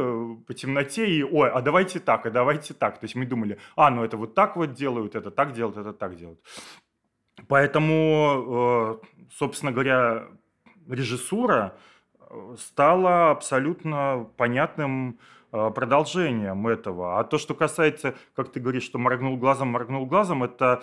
по 0.46 0.54
темноте 0.54 1.06
и, 1.10 1.22
ой, 1.22 1.50
а 1.50 1.60
давайте 1.60 2.00
так, 2.00 2.26
а 2.26 2.30
давайте 2.30 2.74
так. 2.74 2.98
То 2.98 3.04
есть 3.04 3.16
мы 3.16 3.26
думали, 3.26 3.58
а, 3.76 3.90
ну 3.90 4.04
это 4.04 4.16
вот 4.16 4.34
так 4.34 4.56
вот 4.56 4.72
делают, 4.72 5.14
так 5.30 5.52
делают, 5.52 5.76
это 5.76 5.92
так 5.92 6.16
делают. 6.16 6.40
Поэтому, 7.48 9.00
э, 9.02 9.26
собственно 9.36 9.72
говоря, 9.72 10.28
режиссура 10.88 11.76
э, 12.18 12.56
стала 12.58 13.30
абсолютно 13.30 14.28
понятным 14.36 15.18
э, 15.52 15.70
продолжением 15.70 16.66
этого. 16.68 17.18
А 17.18 17.24
то, 17.24 17.38
что 17.38 17.54
касается, 17.54 18.14
как 18.34 18.52
ты 18.52 18.60
говоришь, 18.60 18.84
что 18.84 18.98
моргнул 18.98 19.36
глазом, 19.36 19.68
моргнул 19.68 20.06
глазом, 20.06 20.44
это 20.44 20.82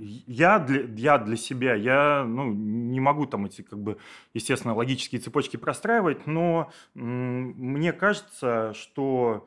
я 0.00 0.58
для, 0.58 0.82
я 0.96 1.18
для 1.18 1.36
себя, 1.36 1.74
я 1.74 2.24
ну, 2.24 2.52
не 2.52 3.00
могу 3.00 3.26
там 3.26 3.46
эти, 3.46 3.62
как 3.62 3.80
бы, 3.80 3.98
естественно, 4.32 4.74
логические 4.74 5.20
цепочки 5.20 5.56
простраивать, 5.56 6.26
но 6.26 6.70
мне 6.94 7.92
кажется, 7.92 8.72
что 8.74 9.46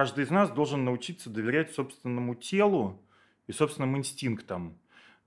каждый 0.00 0.24
из 0.24 0.30
нас 0.30 0.50
должен 0.50 0.86
научиться 0.86 1.28
доверять 1.28 1.74
собственному 1.74 2.34
телу 2.34 3.02
и 3.46 3.52
собственным 3.52 3.98
инстинктам. 3.98 4.78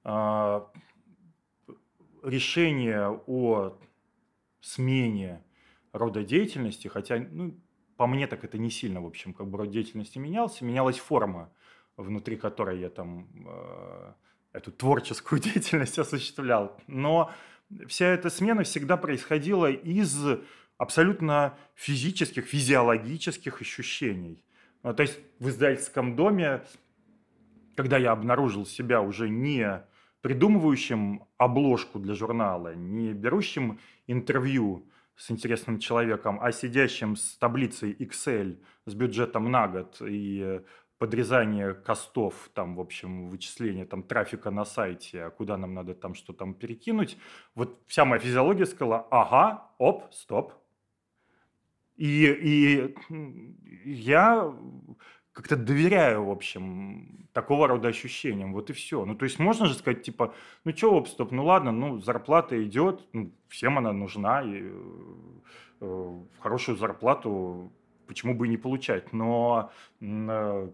А, 0.04 0.68
решение 2.24 3.22
о 3.28 3.78
смене 4.62 5.44
рода 5.92 6.24
деятельности, 6.24 6.88
хотя, 6.88 7.20
ну, 7.20 7.56
по 7.98 8.08
мне 8.08 8.26
так 8.26 8.44
это 8.44 8.58
не 8.58 8.72
сильно, 8.72 9.00
в 9.00 9.06
общем, 9.06 9.36
как 9.36 9.46
бы 9.48 9.60
род 9.60 9.70
деятельности 9.70 10.18
менялся, 10.18 10.66
менялась 10.66 10.98
форма, 10.98 11.52
внутри 11.96 12.36
которой 12.36 12.80
я 12.80 12.90
там 12.90 13.28
э, 13.46 14.14
эту 14.54 14.72
творческую 14.72 15.40
деятельность 15.54 16.00
осуществлял. 16.00 16.76
Но 16.88 17.32
вся 17.86 18.08
эта 18.08 18.32
смена 18.32 18.64
всегда 18.64 18.98
происходила 18.98 19.70
из 19.70 20.18
абсолютно 20.80 21.56
физических, 21.76 22.48
физиологических 22.48 23.62
ощущений. 23.62 24.44
Ну, 24.84 24.94
то 24.94 25.02
есть 25.02 25.20
в 25.40 25.48
издательском 25.48 26.16
доме, 26.16 26.64
когда 27.76 27.98
я 27.98 28.12
обнаружил 28.12 28.66
себя 28.66 29.02
уже 29.02 29.30
не 29.30 29.84
придумывающим 30.22 31.24
обложку 31.38 32.00
для 32.00 32.14
журнала, 32.14 32.76
не 32.76 33.14
берущим 33.14 33.80
интервью 34.08 34.88
с 35.16 35.32
интересным 35.32 35.80
человеком, 35.80 36.40
а 36.42 36.52
сидящим 36.52 37.16
с 37.16 37.38
таблицей 37.38 37.94
Excel 37.94 38.58
с 38.86 38.94
бюджетом 38.94 39.52
на 39.52 39.68
год 39.68 40.02
и 40.02 40.62
подрезание 40.98 41.74
костов, 41.74 42.50
там, 42.54 42.76
в 42.76 42.80
общем, 42.80 43.28
вычисление 43.30 43.86
там, 43.86 44.04
трафика 44.04 44.52
на 44.52 44.64
сайте, 44.64 45.24
а 45.24 45.30
куда 45.30 45.58
нам 45.58 45.74
надо 45.74 45.94
там 45.94 46.14
что 46.14 46.34
там 46.34 46.54
перекинуть. 46.54 47.18
Вот 47.56 47.82
вся 47.88 48.06
моя 48.06 48.22
физиология 48.22 48.66
сказала, 48.66 49.08
ага, 49.12 49.72
оп, 49.78 50.14
стоп. 50.14 50.54
И, 51.98 52.26
и 52.26 52.96
я 53.86 54.54
как-то 55.32 55.56
доверяю, 55.56 56.26
в 56.26 56.32
общем, 56.32 57.28
такого 57.34 57.68
рода 57.68 57.88
ощущениям. 57.88 58.54
Вот 58.54 58.70
и 58.70 58.74
все. 58.74 59.04
Ну, 59.06 59.16
то 59.16 59.26
есть 59.26 59.40
можно 59.40 59.66
же 59.66 59.74
сказать, 59.74 60.04
типа, 60.04 60.34
ну, 60.64 60.76
что, 60.76 60.96
оп, 60.96 61.08
ну, 61.32 61.46
ладно, 61.46 61.72
ну, 61.72 62.00
зарплата 62.00 62.64
идет, 62.64 63.08
ну, 63.14 63.32
всем 63.48 63.78
она 63.78 63.92
нужна, 63.92 64.44
и 64.44 64.72
э, 65.82 66.20
хорошую 66.40 66.78
зарплату 66.78 67.72
почему 68.08 68.36
бы 68.36 68.48
и 68.48 68.50
не 68.50 68.58
получать. 68.58 69.12
Но 69.12 69.72
э, 70.02 70.70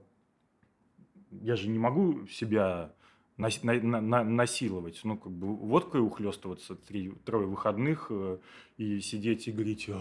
я 1.32 1.56
же 1.56 1.70
не 1.70 1.80
могу 1.80 2.28
себя 2.28 2.92
нас, 3.40 3.64
на, 3.64 3.74
на, 3.80 4.24
насиловать. 4.24 5.00
Ну, 5.04 5.18
как 5.18 5.32
бы 5.32 5.56
водкой 5.56 6.02
ухлестываться 6.02 6.76
три, 6.76 7.12
трое 7.26 7.48
выходных 7.48 8.08
э, 8.10 8.38
и 8.78 9.00
сидеть 9.00 9.48
и 9.48 9.52
говорить, 9.52 9.90
ой, 9.90 9.96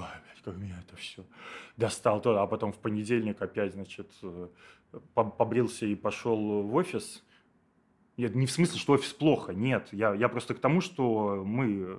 как 0.44 0.56
меня 0.56 0.82
это 0.86 0.96
все 0.96 1.24
достал. 1.76 2.20
А 2.24 2.46
потом 2.46 2.72
в 2.72 2.78
понедельник 2.78 3.40
опять, 3.40 3.74
значит, 3.74 4.10
э, 4.22 4.48
побрился 5.14 5.86
и 5.86 5.94
пошел 5.94 6.62
в 6.62 6.74
офис. 6.74 7.24
Нет, 8.16 8.34
не 8.34 8.46
в 8.46 8.50
смысле, 8.50 8.78
что 8.78 8.94
офис 8.94 9.12
плохо, 9.12 9.54
нет. 9.54 9.88
Я, 9.92 10.14
я 10.14 10.28
просто 10.28 10.54
к 10.54 10.58
тому, 10.58 10.80
что 10.80 11.44
мы 11.46 11.98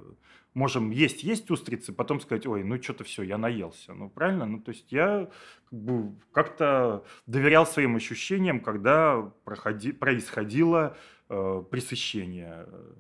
можем 0.54 0.92
есть, 0.92 1.24
есть 1.24 1.50
устрицы, 1.52 1.94
потом 1.94 2.20
сказать, 2.20 2.46
ой, 2.46 2.64
ну 2.64 2.82
что-то 2.82 3.04
все, 3.04 3.24
я 3.24 3.38
наелся. 3.38 3.94
Ну, 3.94 4.10
правильно? 4.10 4.46
Ну, 4.46 4.60
то 4.60 4.72
есть 4.72 4.92
я 4.92 5.30
как 5.70 5.80
бы 5.80 6.16
как-то 6.32 7.06
доверял 7.28 7.66
своим 7.66 7.96
ощущениям, 7.96 8.60
когда 8.60 9.32
проходи, 9.46 9.92
происходило 9.92 10.98
э, 11.30 11.64
пресыщение 11.70 12.66
э, 12.68 12.94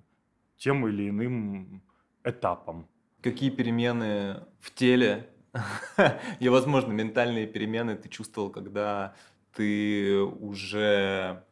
тем 0.58 0.88
или 0.88 1.10
иным 1.10 1.82
этапом. 2.24 2.88
Какие 3.22 3.50
перемены 3.50 4.44
в 4.60 4.74
теле 4.74 5.30
и, 6.40 6.50
возможно, 6.50 6.92
ментальные 6.92 7.48
перемены 7.48 7.96
ты 7.96 8.10
чувствовал, 8.10 8.50
когда 8.50 9.16
ты 9.54 10.20
уже 10.20 11.44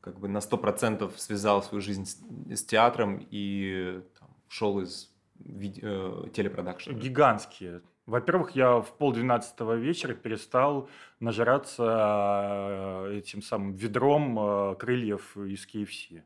как 0.00 0.18
бы 0.18 0.28
на 0.28 0.40
сто 0.40 0.56
процентов 0.56 1.20
связал 1.20 1.62
свою 1.62 1.82
жизнь 1.82 2.06
с, 2.06 2.18
с 2.54 2.64
театром 2.64 3.26
и 3.30 4.00
там, 4.18 4.28
шел 4.48 4.80
из 4.80 5.12
видео, 5.38 6.28
телепродакшена? 6.28 6.98
Гигантские. 6.98 7.82
Во-первых, 8.06 8.52
я 8.52 8.80
в 8.80 8.96
полдвенадцатого 8.98 9.74
вечера 9.74 10.14
перестал 10.14 10.88
нажираться 11.18 13.08
э, 13.08 13.18
этим 13.18 13.42
самым 13.42 13.72
ведром 13.72 14.38
э, 14.38 14.74
крыльев 14.76 15.36
из 15.36 15.66
KFC. 15.66 16.22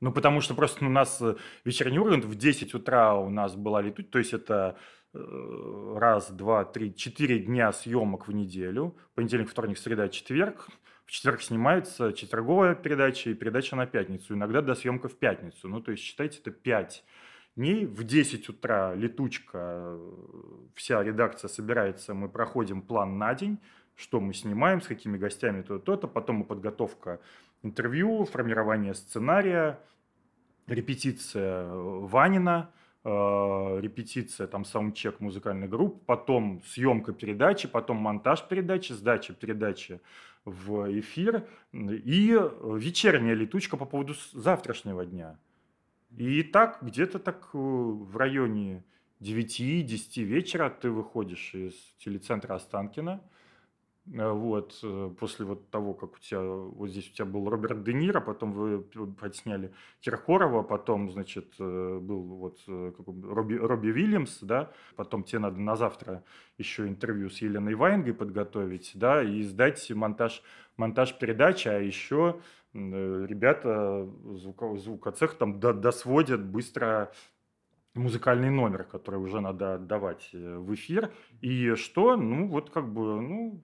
Ну, 0.00 0.12
потому 0.12 0.40
что 0.40 0.54
просто 0.54 0.84
у 0.84 0.88
нас 0.88 1.20
вечерний 1.64 1.98
ургант 1.98 2.24
в 2.24 2.36
10 2.36 2.72
утра 2.74 3.16
у 3.16 3.30
нас 3.30 3.56
была 3.56 3.82
летуть, 3.82 4.12
то 4.12 4.20
есть 4.20 4.32
это 4.32 4.76
э, 5.12 5.94
раз, 5.98 6.30
два, 6.30 6.64
три, 6.64 6.94
четыре 6.94 7.40
дня 7.40 7.72
съемок 7.72 8.28
в 8.28 8.32
неделю. 8.32 8.96
Понедельник, 9.16 9.50
вторник, 9.50 9.78
среда, 9.78 10.08
четверг. 10.08 10.68
В 11.04 11.10
четверг 11.10 11.42
снимается 11.42 12.12
четверговая 12.12 12.76
передача 12.76 13.30
и 13.30 13.34
передача 13.34 13.74
на 13.74 13.86
пятницу. 13.86 14.34
Иногда 14.34 14.62
до 14.62 14.76
съемка 14.76 15.08
в 15.08 15.18
пятницу. 15.18 15.66
Ну, 15.66 15.80
то 15.80 15.90
есть, 15.90 16.04
считайте, 16.04 16.38
это 16.38 16.52
пять 16.52 17.02
дней. 17.58 17.84
В 17.84 18.04
10 18.04 18.48
утра 18.48 18.94
летучка, 18.94 19.98
вся 20.74 21.02
редакция 21.02 21.48
собирается, 21.48 22.14
мы 22.14 22.28
проходим 22.28 22.80
план 22.80 23.18
на 23.18 23.34
день, 23.34 23.58
что 23.96 24.20
мы 24.20 24.32
снимаем, 24.32 24.80
с 24.80 24.86
какими 24.86 25.18
гостями, 25.18 25.62
то-то, 25.62 26.08
потом 26.08 26.44
подготовка 26.44 27.20
интервью, 27.62 28.24
формирование 28.24 28.94
сценария, 28.94 29.80
репетиция 30.68 31.68
Ванина, 31.68 32.70
э, 33.04 33.08
репетиция, 33.80 34.46
там, 34.46 34.64
саундчек 34.64 35.20
музыкальной 35.20 35.66
группы, 35.66 35.98
потом 36.06 36.62
съемка 36.64 37.12
передачи, 37.12 37.66
потом 37.66 37.96
монтаж 37.96 38.46
передачи, 38.48 38.92
сдача 38.92 39.34
передачи 39.34 40.00
в 40.44 40.98
эфир 41.00 41.44
и 41.72 42.40
вечерняя 42.76 43.34
летучка 43.34 43.76
по 43.76 43.84
поводу 43.84 44.14
завтрашнего 44.32 45.04
дня. 45.04 45.38
И 46.16 46.42
так, 46.42 46.78
где-то 46.80 47.18
так 47.18 47.50
э, 47.52 47.58
в 47.58 48.16
районе 48.16 48.84
9-10 49.20 50.22
вечера 50.22 50.70
ты 50.70 50.90
выходишь 50.90 51.54
из 51.54 51.74
телецентра 51.98 52.54
Останкина, 52.54 53.20
э, 54.06 54.30
вот, 54.30 54.78
э, 54.82 55.10
после 55.18 55.44
вот 55.44 55.70
того, 55.70 55.92
как 55.92 56.14
у 56.14 56.18
тебя, 56.18 56.40
вот 56.40 56.88
здесь 56.88 57.10
у 57.10 57.12
тебя 57.12 57.26
был 57.26 57.48
Роберт 57.50 57.84
Де 57.84 57.92
Ниро, 57.92 58.20
потом 58.20 58.52
вы 58.52 58.86
отсняли 59.20 59.74
Киркорова, 60.00 60.62
потом, 60.62 61.10
значит, 61.10 61.54
был 61.58 62.22
вот 62.22 62.58
Робби, 62.66 63.56
Робби 63.56 63.90
Уильямс, 63.90 64.38
да, 64.40 64.72
потом 64.96 65.24
тебе 65.24 65.40
надо 65.40 65.60
на 65.60 65.76
завтра 65.76 66.24
еще 66.56 66.88
интервью 66.88 67.28
с 67.28 67.42
Еленой 67.42 67.74
Вайнгой 67.74 68.14
подготовить, 68.14 68.92
да, 68.94 69.22
и 69.22 69.42
сдать 69.42 69.90
монтаж, 69.90 70.42
монтаж 70.78 71.18
передачи, 71.18 71.68
а 71.68 71.78
еще 71.78 72.40
ребята, 73.26 74.08
звуко, 74.34 74.76
звукоцех 74.76 75.34
там 75.34 75.60
досводят 75.60 76.44
быстро 76.44 77.12
музыкальный 77.94 78.50
номер, 78.50 78.84
который 78.84 79.20
уже 79.20 79.40
надо 79.40 79.74
отдавать 79.74 80.30
э, 80.32 80.56
в 80.56 80.74
эфир. 80.74 81.10
И 81.40 81.74
что? 81.74 82.16
Ну, 82.16 82.48
вот 82.48 82.70
как 82.70 82.92
бы, 82.92 83.20
ну, 83.20 83.62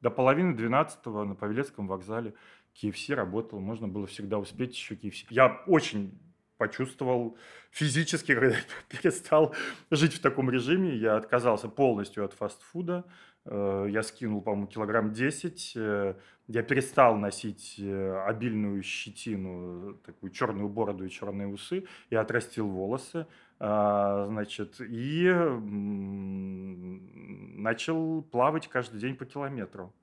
до 0.00 0.10
половины 0.10 0.54
двенадцатого 0.54 1.24
на 1.24 1.34
Павелецком 1.34 1.86
вокзале 1.86 2.34
KFC 2.74 3.14
работал. 3.14 3.60
Можно 3.60 3.88
было 3.88 4.06
всегда 4.06 4.38
успеть 4.38 4.74
еще 4.74 4.94
KFC. 4.94 5.26
Я 5.30 5.62
очень 5.66 6.18
почувствовал 6.58 7.36
физически, 7.70 8.34
когда 8.34 8.56
перестал 8.88 9.54
жить 9.90 10.14
в 10.14 10.20
таком 10.20 10.50
режиме. 10.50 10.96
Я 10.96 11.16
отказался 11.16 11.68
полностью 11.68 12.24
от 12.24 12.32
фастфуда. 12.32 13.04
Э, 13.46 13.86
я 13.88 14.02
скинул, 14.02 14.42
по-моему, 14.42 14.66
килограмм 14.66 15.12
10. 15.12 15.72
Э, 15.76 16.14
я 16.48 16.62
перестал 16.62 17.16
носить 17.16 17.76
э, 17.78 18.24
обильную 18.26 18.82
щетину, 18.82 19.94
такую 20.04 20.30
черную 20.30 20.68
бороду 20.68 21.04
и 21.04 21.10
черные 21.10 21.46
усы. 21.48 21.84
Я 22.10 22.20
отрастил 22.22 22.68
волосы, 22.68 23.26
а, 23.58 24.26
значит, 24.28 24.80
и 24.80 25.32
начал 27.56 28.22
плавать 28.22 28.68
каждый 28.68 29.00
день 29.00 29.16
по 29.16 29.24
километру. 29.24 29.94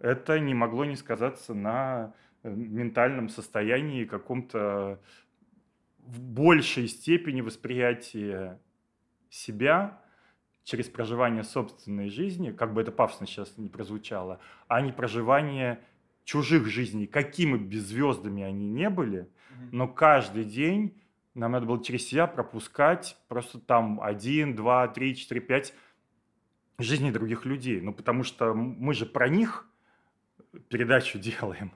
Это 0.00 0.38
не 0.38 0.54
могло 0.54 0.84
не 0.84 0.96
сказаться 0.96 1.54
на 1.54 2.12
ментальном 2.42 3.28
состоянии 3.30 4.04
каком-то 4.04 5.00
в 5.98 6.20
большей 6.20 6.88
степени 6.88 7.40
восприятия 7.40 8.60
себя, 9.30 10.03
через 10.64 10.88
проживание 10.88 11.44
собственной 11.44 12.08
жизни, 12.08 12.50
как 12.50 12.72
бы 12.72 12.80
это 12.80 12.90
пафосно 12.90 13.26
сейчас 13.26 13.56
не 13.58 13.68
прозвучало, 13.68 14.40
а 14.66 14.80
не 14.80 14.92
проживание 14.92 15.80
чужих 16.24 16.66
жизней, 16.66 17.06
какими 17.06 17.56
бы 17.56 17.78
звездами 17.78 18.42
они 18.42 18.68
не 18.68 18.90
были, 18.90 19.28
но 19.72 19.86
каждый 19.86 20.44
день 20.44 21.00
нам 21.34 21.52
надо 21.52 21.66
было 21.66 21.82
через 21.82 22.06
себя 22.06 22.26
пропускать 22.26 23.16
просто 23.28 23.58
там 23.58 24.00
один, 24.00 24.54
два, 24.54 24.88
три, 24.88 25.14
четыре, 25.14 25.40
пять 25.40 25.74
жизней 26.78 27.10
других 27.10 27.44
людей. 27.44 27.80
Ну, 27.80 27.92
потому 27.92 28.22
что 28.22 28.54
мы 28.54 28.94
же 28.94 29.06
про 29.06 29.28
них 29.28 29.68
передачу 30.68 31.18
делаем, 31.20 31.72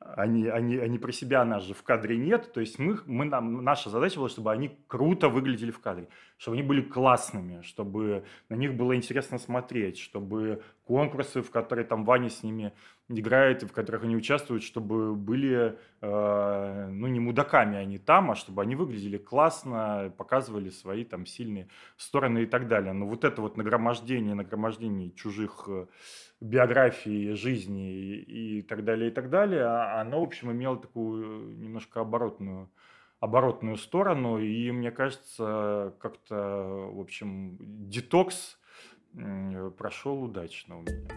они, 0.00 0.48
они, 0.48 0.76
они 0.76 0.98
про 0.98 1.12
себя 1.12 1.44
нас 1.44 1.64
же 1.64 1.74
в 1.74 1.82
кадре 1.82 2.16
нет. 2.16 2.52
То 2.52 2.60
есть 2.60 2.78
мы, 2.78 2.98
мы, 3.06 3.24
нам, 3.24 3.62
наша 3.62 3.90
задача 3.90 4.18
была, 4.18 4.28
чтобы 4.28 4.52
они 4.52 4.78
круто 4.86 5.28
выглядели 5.28 5.70
в 5.70 5.80
кадре, 5.80 6.08
чтобы 6.38 6.56
они 6.56 6.62
были 6.62 6.80
классными, 6.80 7.62
чтобы 7.62 8.24
на 8.48 8.54
них 8.54 8.74
было 8.74 8.96
интересно 8.96 9.38
смотреть, 9.38 9.98
чтобы 9.98 10.62
конкурсы, 10.84 11.42
в 11.42 11.50
которые 11.50 11.84
там 11.84 12.04
Ваня 12.04 12.30
с 12.30 12.42
ними 12.42 12.72
играет, 13.08 13.62
и 13.62 13.66
в 13.66 13.72
которых 13.72 14.04
они 14.04 14.16
участвуют, 14.16 14.62
чтобы 14.62 15.14
были, 15.14 15.78
э, 16.00 16.88
ну, 16.90 17.06
не 17.08 17.20
мудаками 17.20 17.76
они 17.76 17.98
там, 17.98 18.30
а 18.30 18.34
чтобы 18.36 18.62
они 18.62 18.76
выглядели 18.76 19.18
классно, 19.18 20.12
показывали 20.16 20.70
свои 20.70 21.04
там 21.04 21.26
сильные 21.26 21.68
стороны 21.96 22.44
и 22.44 22.46
так 22.46 22.68
далее. 22.68 22.92
Но 22.92 23.06
вот 23.06 23.24
это 23.24 23.42
вот 23.42 23.56
нагромождение, 23.56 24.34
нагромождение 24.34 25.10
чужих 25.10 25.64
э, 25.68 25.86
биографии, 26.40 27.32
жизни 27.32 27.90
и, 27.92 28.58
и 28.58 28.62
так 28.62 28.84
далее, 28.84 29.10
и 29.10 29.12
так 29.12 29.28
далее, 29.28 29.64
а 29.64 30.00
оно, 30.00 30.20
в 30.20 30.24
общем, 30.24 30.52
имело 30.52 30.76
такую 30.76 31.58
немножко 31.58 32.00
оборотную 32.00 32.70
оборотную 33.20 33.76
сторону, 33.76 34.38
и 34.38 34.70
мне 34.70 34.90
кажется, 34.90 35.94
как-то, 36.00 36.90
в 36.92 37.00
общем, 37.00 37.56
детокс 37.60 38.58
прошел 39.76 40.22
удачно 40.22 40.78
у 40.78 40.82
меня. 40.82 41.08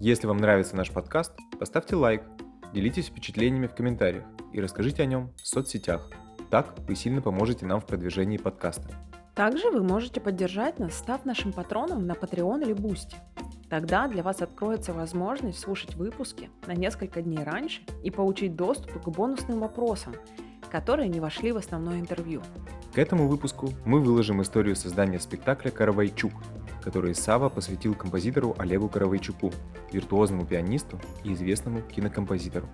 Если 0.00 0.26
вам 0.26 0.38
нравится 0.38 0.76
наш 0.76 0.90
подкаст, 0.90 1.32
поставьте 1.58 1.96
лайк, 1.96 2.22
делитесь 2.72 3.08
впечатлениями 3.08 3.66
в 3.66 3.74
комментариях 3.74 4.24
и 4.52 4.60
расскажите 4.60 5.02
о 5.02 5.06
нем 5.06 5.32
в 5.36 5.46
соцсетях. 5.46 6.10
Так 6.50 6.78
вы 6.80 6.94
сильно 6.96 7.22
поможете 7.22 7.66
нам 7.66 7.80
в 7.80 7.86
продвижении 7.86 8.36
подкаста. 8.36 8.90
Также 9.34 9.70
вы 9.70 9.82
можете 9.82 10.20
поддержать 10.20 10.78
нас, 10.78 10.94
став 10.94 11.24
нашим 11.24 11.52
патроном 11.52 12.06
на 12.06 12.12
Patreon 12.12 12.62
или 12.62 12.74
Boosty. 12.74 13.14
Тогда 13.68 14.08
для 14.08 14.22
вас 14.22 14.42
откроется 14.42 14.92
возможность 14.92 15.58
слушать 15.58 15.94
выпуски 15.94 16.50
на 16.66 16.72
несколько 16.72 17.22
дней 17.22 17.44
раньше 17.44 17.82
и 18.02 18.10
получить 18.10 18.56
доступ 18.56 19.02
к 19.02 19.08
бонусным 19.08 19.60
вопросам, 19.60 20.14
которые 20.70 21.08
не 21.08 21.20
вошли 21.20 21.52
в 21.52 21.56
основное 21.56 22.00
интервью. 22.00 22.42
К 22.94 22.98
этому 22.98 23.28
выпуску 23.28 23.70
мы 23.84 24.00
выложим 24.00 24.42
историю 24.42 24.74
создания 24.74 25.20
спектакля 25.20 25.70
«Каравайчук», 25.70 26.32
которые 26.82 27.14
Сава 27.14 27.48
посвятил 27.48 27.94
композитору 27.94 28.56
Олегу 28.58 28.88
Коровайчуку, 28.88 29.52
виртуозному 29.92 30.46
пианисту 30.46 30.98
и 31.22 31.32
известному 31.32 31.82
кинокомпозитору. 31.82 32.68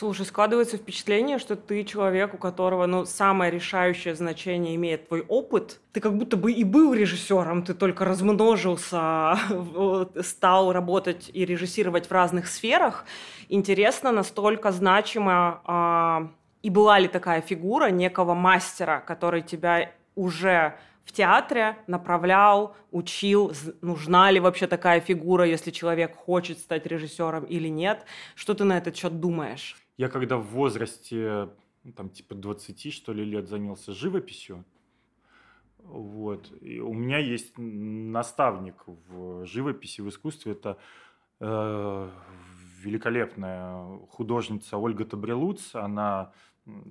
Слушай, 0.00 0.24
складывается 0.24 0.78
впечатление, 0.78 1.38
что 1.38 1.56
ты 1.56 1.84
человек, 1.84 2.32
у 2.32 2.38
которого 2.38 2.86
ну, 2.86 3.04
самое 3.04 3.52
решающее 3.52 4.14
значение 4.14 4.74
имеет 4.76 5.08
твой 5.08 5.20
опыт. 5.28 5.78
Ты 5.92 6.00
как 6.00 6.16
будто 6.16 6.38
бы 6.38 6.52
и 6.52 6.64
был 6.64 6.94
режиссером, 6.94 7.62
ты 7.62 7.74
только 7.74 8.06
размножился, 8.06 9.36
стал 10.22 10.72
работать 10.72 11.30
и 11.34 11.44
режиссировать 11.44 12.06
в 12.06 12.12
разных 12.12 12.48
сферах. 12.48 13.04
Интересно, 13.50 14.10
настолько 14.10 14.72
значимо 14.72 15.60
а, 15.66 16.30
и 16.62 16.70
была 16.70 16.98
ли 16.98 17.06
такая 17.06 17.42
фигура 17.42 17.90
некого 17.90 18.32
мастера, 18.32 19.04
который 19.06 19.42
тебя 19.42 19.92
уже 20.14 20.78
в 21.04 21.12
театре 21.12 21.76
направлял, 21.86 22.74
учил, 22.90 23.52
нужна 23.82 24.30
ли 24.30 24.40
вообще 24.40 24.66
такая 24.66 25.00
фигура, 25.00 25.44
если 25.44 25.70
человек 25.70 26.16
хочет 26.16 26.58
стать 26.58 26.86
режиссером 26.86 27.44
или 27.44 27.68
нет. 27.68 28.06
Что 28.34 28.54
ты 28.54 28.64
на 28.64 28.78
этот 28.78 28.96
счет 28.96 29.20
думаешь? 29.20 29.76
Я 30.00 30.08
когда 30.08 30.38
в 30.38 30.46
возрасте, 30.46 31.50
там, 31.94 32.08
типа 32.08 32.34
20, 32.34 32.90
что 32.90 33.12
ли, 33.12 33.22
лет 33.22 33.50
занялся 33.50 33.92
живописью, 33.92 34.64
вот, 35.76 36.50
и 36.62 36.80
у 36.80 36.94
меня 36.94 37.18
есть 37.18 37.52
наставник 37.58 38.76
в 38.86 39.44
живописи, 39.44 40.00
в 40.00 40.08
искусстве, 40.08 40.52
это 40.52 40.78
э, 41.40 42.10
великолепная 42.82 43.98
художница 44.08 44.78
Ольга 44.78 45.04
Табрелуц, 45.04 45.74
она 45.74 46.32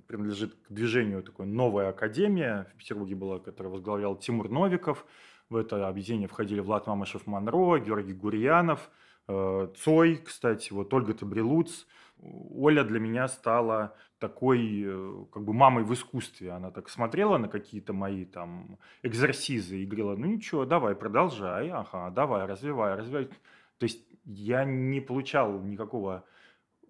принадлежит 0.05 0.53
к 0.53 0.71
движению 0.71 1.23
такой 1.23 1.47
«Новая 1.47 1.89
академия», 1.89 2.67
в 2.75 2.77
Петербурге 2.77 3.15
была, 3.15 3.39
которая 3.39 3.73
возглавлял 3.73 4.17
Тимур 4.17 4.49
Новиков, 4.49 5.03
в 5.49 5.55
это 5.55 5.87
объединение 5.87 6.27
входили 6.27 6.59
Влад 6.59 6.85
Мамышев 6.85 7.25
Монро, 7.25 7.79
Георгий 7.79 8.13
Гурьянов, 8.13 8.91
э, 9.27 9.67
Цой, 9.83 10.17
кстати, 10.17 10.71
вот 10.71 10.93
Ольга 10.93 11.15
Табрелуц– 11.15 11.87
Оля 12.21 12.83
для 12.83 12.99
меня 12.99 13.27
стала 13.27 13.95
такой 14.19 14.83
э, 14.85 15.25
как 15.31 15.43
бы 15.43 15.53
мамой 15.53 15.83
в 15.83 15.93
искусстве. 15.93 16.51
Она 16.51 16.71
так 16.71 16.89
смотрела 16.89 17.37
на 17.37 17.47
какие-то 17.47 17.93
мои 17.93 18.25
там 18.25 18.77
экзерсизы 19.03 19.77
и 19.77 19.85
говорила, 19.85 20.15
ну 20.15 20.25
ничего, 20.25 20.65
давай, 20.65 20.95
продолжай, 20.95 21.69
ага, 21.69 22.09
давай, 22.09 22.45
развивай, 22.45 22.95
развивай. 22.95 23.29
То 23.77 23.83
есть 23.83 24.03
я 24.25 24.65
не 24.65 24.99
получал 24.99 25.61
никакого 25.61 26.25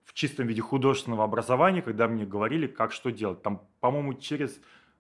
в 0.03 0.13
чистом 0.13 0.47
виде 0.47 0.61
художественного 0.61 1.23
образования, 1.23 1.83
когда 1.83 2.07
мне 2.07 2.25
говорили, 2.25 2.65
как 2.65 2.91
что 2.91 3.11
делать. 3.11 3.43
Там, 3.43 3.61
по-моему, 3.79 4.15
через 4.15 4.59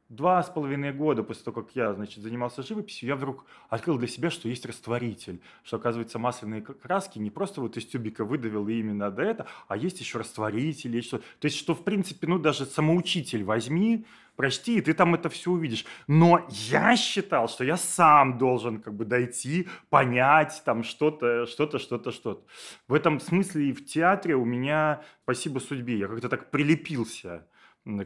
два 0.09 0.41
с 0.41 0.49
половиной 0.49 0.91
года 0.91 1.23
после 1.23 1.43
того, 1.43 1.61
как 1.61 1.75
я, 1.75 1.93
значит, 1.93 2.23
занимался 2.23 2.63
живописью, 2.63 3.07
я 3.07 3.15
вдруг 3.15 3.45
открыл 3.69 3.97
для 3.97 4.07
себя, 4.07 4.31
что 4.31 4.49
есть 4.49 4.65
растворитель, 4.65 5.39
что, 5.63 5.77
оказывается, 5.77 6.17
масляные 6.17 6.61
краски 6.61 7.19
не 7.19 7.29
просто 7.29 7.61
вот 7.61 7.77
из 7.77 7.85
тюбика 7.85 8.25
выдавил 8.25 8.67
именно 8.67 9.11
до 9.11 9.21
этого, 9.21 9.49
а 9.67 9.77
есть 9.77 9.99
еще 9.99 10.17
растворитель, 10.17 10.95
есть 10.95 11.07
что 11.07 11.19
То 11.19 11.45
есть, 11.45 11.57
что, 11.57 11.75
в 11.75 11.83
принципе, 11.83 12.27
ну, 12.27 12.39
даже 12.39 12.65
самоучитель 12.65 13.43
возьми, 13.43 14.05
прочти, 14.35 14.77
и 14.77 14.81
ты 14.81 14.93
там 14.93 15.15
это 15.15 15.29
все 15.29 15.51
увидишь. 15.51 15.85
Но 16.07 16.47
я 16.49 16.95
считал, 16.95 17.49
что 17.49 17.65
я 17.65 17.75
сам 17.75 18.37
должен 18.37 18.81
как 18.81 18.93
бы 18.93 19.03
дойти, 19.03 19.67
понять 19.89 20.61
там 20.63 20.83
что-то, 20.83 21.45
что-то, 21.45 21.77
что-то, 21.77 22.11
что-то. 22.11 22.41
В 22.87 22.93
этом 22.93 23.19
смысле 23.19 23.65
и 23.69 23.73
в 23.73 23.85
театре 23.85 24.35
у 24.35 24.45
меня, 24.45 25.03
спасибо 25.23 25.59
судьбе, 25.59 25.99
я 25.99 26.07
как-то 26.07 26.29
так 26.29 26.51
прилепился 26.51 27.48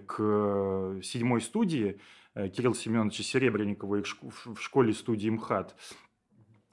к 0.06 0.16
э, 0.20 1.02
седьмой 1.04 1.42
студии 1.42 2.00
э, 2.36 2.50
Кирилла 2.50 2.76
Семеновича 2.76 3.24
Серебренникова 3.24 4.04
в 4.04 4.60
школе 4.60 4.94
студии 4.94 5.30
МХАТ. 5.30 5.76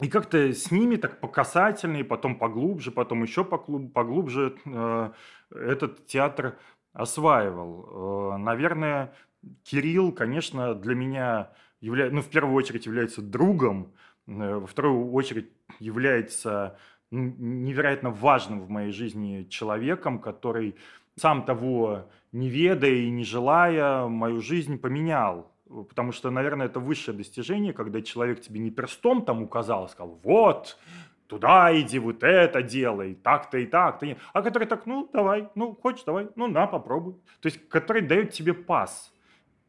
И 0.00 0.08
как-то 0.08 0.38
с 0.52 0.70
ними 0.70 0.96
так 0.96 1.20
по 1.20 1.28
касательной, 1.28 2.04
потом 2.04 2.38
поглубже, 2.38 2.90
потом 2.90 3.22
еще 3.22 3.44
поглубже 3.44 4.56
э, 4.64 5.10
этот 5.50 6.06
театр 6.06 6.58
осваивал. 6.92 8.38
Наверное, 8.38 9.14
Кирилл, 9.62 10.12
конечно, 10.12 10.74
для 10.74 10.94
меня 10.94 11.52
является, 11.80 12.16
ну, 12.16 12.22
в 12.22 12.28
первую 12.28 12.54
очередь 12.54 12.86
является 12.86 13.22
другом, 13.22 13.92
во 14.26 14.66
вторую 14.66 15.12
очередь 15.12 15.50
является 15.78 16.78
невероятно 17.10 18.10
важным 18.10 18.60
в 18.60 18.70
моей 18.70 18.92
жизни 18.92 19.46
человеком, 19.48 20.18
который 20.18 20.76
сам 21.20 21.44
того 21.44 22.08
не 22.32 22.48
ведая 22.48 22.92
и 22.92 23.10
не 23.10 23.24
желая, 23.24 24.06
мою 24.06 24.40
жизнь 24.40 24.78
поменял. 24.78 25.52
Потому 25.88 26.12
что, 26.12 26.30
наверное, 26.30 26.66
это 26.66 26.80
высшее 26.80 27.16
достижение, 27.16 27.72
когда 27.72 28.02
человек 28.02 28.40
тебе 28.40 28.58
не 28.60 28.70
перстом 28.70 29.24
там 29.24 29.42
указал, 29.42 29.84
а 29.84 29.88
сказал, 29.88 30.18
вот, 30.24 30.76
туда 31.28 31.70
иди, 31.78 31.98
вот 32.00 32.24
это 32.24 32.62
делай, 32.62 33.14
так-то 33.14 33.58
и 33.58 33.66
так-то. 33.66 34.16
А 34.32 34.42
который 34.42 34.66
так, 34.66 34.86
ну, 34.86 35.08
давай, 35.12 35.48
ну, 35.54 35.76
хочешь, 35.80 36.02
давай, 36.04 36.28
ну, 36.34 36.48
на, 36.48 36.66
попробуй. 36.66 37.14
То 37.40 37.46
есть, 37.46 37.68
который 37.68 38.02
дает 38.02 38.32
тебе 38.32 38.52
пас. 38.52 39.12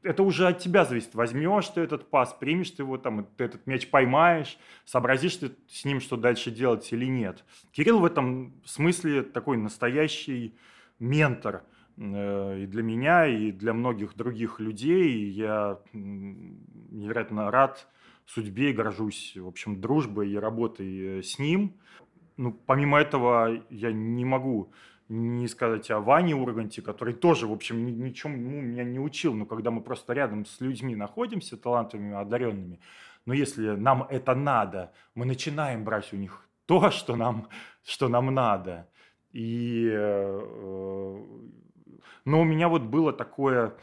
Это 0.02 0.24
уже 0.24 0.48
от 0.48 0.58
тебя 0.58 0.86
зависит. 0.86 1.14
Возьмешь 1.14 1.68
ты 1.68 1.82
этот 1.82 2.10
пас, 2.10 2.34
примешь 2.34 2.72
ты 2.72 2.82
его, 2.82 2.98
там, 2.98 3.28
ты 3.38 3.44
этот 3.44 3.68
мяч 3.68 3.88
поймаешь, 3.88 4.58
сообразишь 4.86 5.36
ты 5.36 5.52
с 5.68 5.86
ним, 5.86 6.02
что 6.02 6.18
дальше 6.18 6.50
делать 6.50 6.92
или 6.92 7.06
нет. 7.06 7.44
Кирилл 7.72 8.00
в 8.00 8.06
этом 8.06 8.60
смысле 8.66 9.22
такой 9.22 9.58
настоящий 9.58 10.56
ментор 11.02 11.64
э, 11.98 12.60
и 12.62 12.66
для 12.68 12.84
меня, 12.84 13.26
и 13.28 13.52
для 13.52 13.74
многих 13.74 14.16
других 14.16 14.60
людей. 14.60 15.30
Я 15.30 15.80
невероятно 15.92 17.52
рад 17.52 17.88
судьбе 18.26 18.70
и 18.70 18.74
горжусь, 18.74 19.36
в 19.36 19.48
общем, 19.48 19.82
дружбой 19.82 20.30
и 20.30 20.38
работой 20.38 21.20
э, 21.20 21.24
с 21.24 21.40
ним. 21.40 21.74
Ну, 22.38 22.54
помимо 22.54 23.00
этого, 23.00 23.62
я 23.70 23.92
не 23.92 24.24
могу 24.24 24.72
не 25.10 25.50
сказать 25.50 25.92
о 25.92 26.00
Ване 26.00 26.36
Урганте, 26.36 26.82
который 26.82 27.14
тоже, 27.14 27.46
в 27.46 27.52
общем, 27.52 27.86
ни, 27.86 27.92
ничему 27.92 28.38
ну, 28.38 28.62
меня 28.62 28.86
не 28.86 29.00
учил, 29.00 29.34
но 29.34 29.46
когда 29.46 29.70
мы 29.70 29.82
просто 29.82 30.14
рядом 30.14 30.46
с 30.46 30.62
людьми 30.62 30.96
находимся, 30.96 31.58
талантливыми, 31.58 32.16
одаренными, 32.16 32.80
но 33.26 33.34
если 33.34 33.72
нам 33.72 34.04
это 34.04 34.34
надо, 34.36 34.94
мы 35.14 35.26
начинаем 35.26 35.84
брать 35.84 36.14
у 36.14 36.16
них 36.16 36.48
то, 36.66 36.90
что 36.92 37.18
нам, 37.18 37.50
что 37.84 38.08
нам 38.08 38.34
надо. 38.34 38.88
И, 39.34 39.90
э, 39.92 41.26
но 42.26 42.42
у 42.42 42.44
меня 42.44 42.68
вот 42.70 42.84
было 42.84 43.14
такое, 43.14 43.74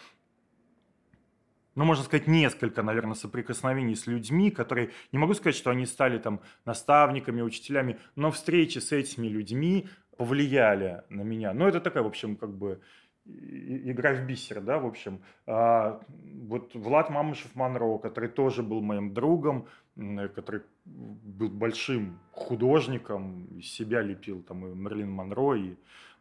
ну, 1.74 1.84
можно 1.84 2.04
сказать, 2.04 2.26
несколько, 2.26 2.82
наверное, 2.82 3.14
соприкосновений 3.14 3.96
с 3.96 4.06
людьми, 4.06 4.50
которые, 4.50 4.90
не 5.12 5.18
могу 5.18 5.34
сказать, 5.34 5.56
что 5.56 5.70
они 5.70 5.87
стали 5.87 6.18
там 6.18 6.40
наставниками, 6.64 7.40
учителями, 7.40 7.98
но 8.16 8.30
встречи 8.30 8.78
с 8.78 8.92
этими 8.92 9.28
людьми 9.28 9.88
повлияли 10.16 11.04
на 11.08 11.22
меня. 11.22 11.54
Ну, 11.54 11.66
это 11.66 11.80
такая, 11.80 12.02
в 12.02 12.08
общем, 12.08 12.37
как 12.37 12.52
бы 12.56 12.80
игра 13.28 14.14
в 14.14 14.26
бисер, 14.26 14.61
да, 14.61 14.78
в 14.78 14.87
общем. 14.87 15.22
А, 15.46 16.00
вот 16.46 16.74
Влад 16.74 17.11
Мамышев 17.11 17.54
Монро, 17.54 17.98
который 17.98 18.28
тоже 18.28 18.62
был 18.62 18.80
моим 18.80 19.12
другом, 19.12 19.68
который 20.34 20.62
был 20.84 21.48
большим 21.48 22.18
художником, 22.32 23.61
себя 23.62 24.00
лепил 24.00 24.42
там 24.42 24.66
и 24.66 24.74
Мерлин 24.74 25.11
Монро, 25.11 25.54
и 25.54 25.74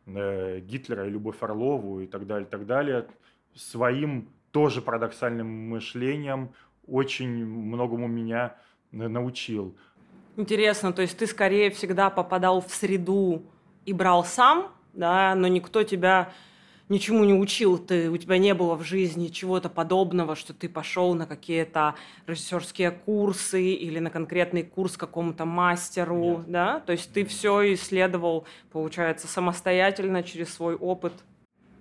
э, 0.07 0.59
Гитлера, 0.61 1.07
и 1.07 1.11
Любовь 1.11 1.41
Орлову, 1.41 1.99
и 1.99 2.07
так 2.07 2.25
далее, 2.25 2.47
и 2.47 2.49
так 2.49 2.65
далее, 2.65 3.07
своим 3.55 4.29
тоже 4.51 4.81
парадоксальным 4.81 5.47
мышлением 5.69 6.53
очень 6.87 7.45
многому 7.45 8.07
меня 8.07 8.55
э, 8.91 9.07
научил. 9.07 9.75
Интересно, 10.37 10.91
то 10.91 11.01
есть 11.01 11.17
ты 11.17 11.27
скорее 11.27 11.69
всегда 11.69 12.09
попадал 12.09 12.61
в 12.61 12.71
среду 12.71 13.43
и 13.85 13.93
брал 13.93 14.25
сам, 14.25 14.71
да, 14.93 15.35
но 15.35 15.47
никто 15.47 15.83
тебя 15.83 16.31
ничему 16.89 17.23
не 17.23 17.33
учил, 17.33 17.77
ты, 17.77 18.09
у 18.09 18.17
тебя 18.17 18.37
не 18.37 18.53
было 18.53 18.75
в 18.75 18.83
жизни 18.83 19.27
чего-то 19.27 19.69
подобного, 19.69 20.35
что 20.35 20.53
ты 20.53 20.69
пошел 20.69 21.13
на 21.13 21.25
какие-то 21.25 21.95
режиссерские 22.25 22.91
курсы 22.91 23.73
или 23.73 23.99
на 23.99 24.09
конкретный 24.09 24.63
курс 24.63 24.97
какому-то 24.97 25.45
мастеру, 25.45 26.37
Нет. 26.37 26.51
да? 26.51 26.79
То 26.81 26.93
есть 26.93 27.11
ты 27.13 27.25
все 27.25 27.73
исследовал, 27.73 28.45
получается, 28.71 29.27
самостоятельно 29.27 30.23
через 30.23 30.53
свой 30.53 30.75
опыт. 30.75 31.13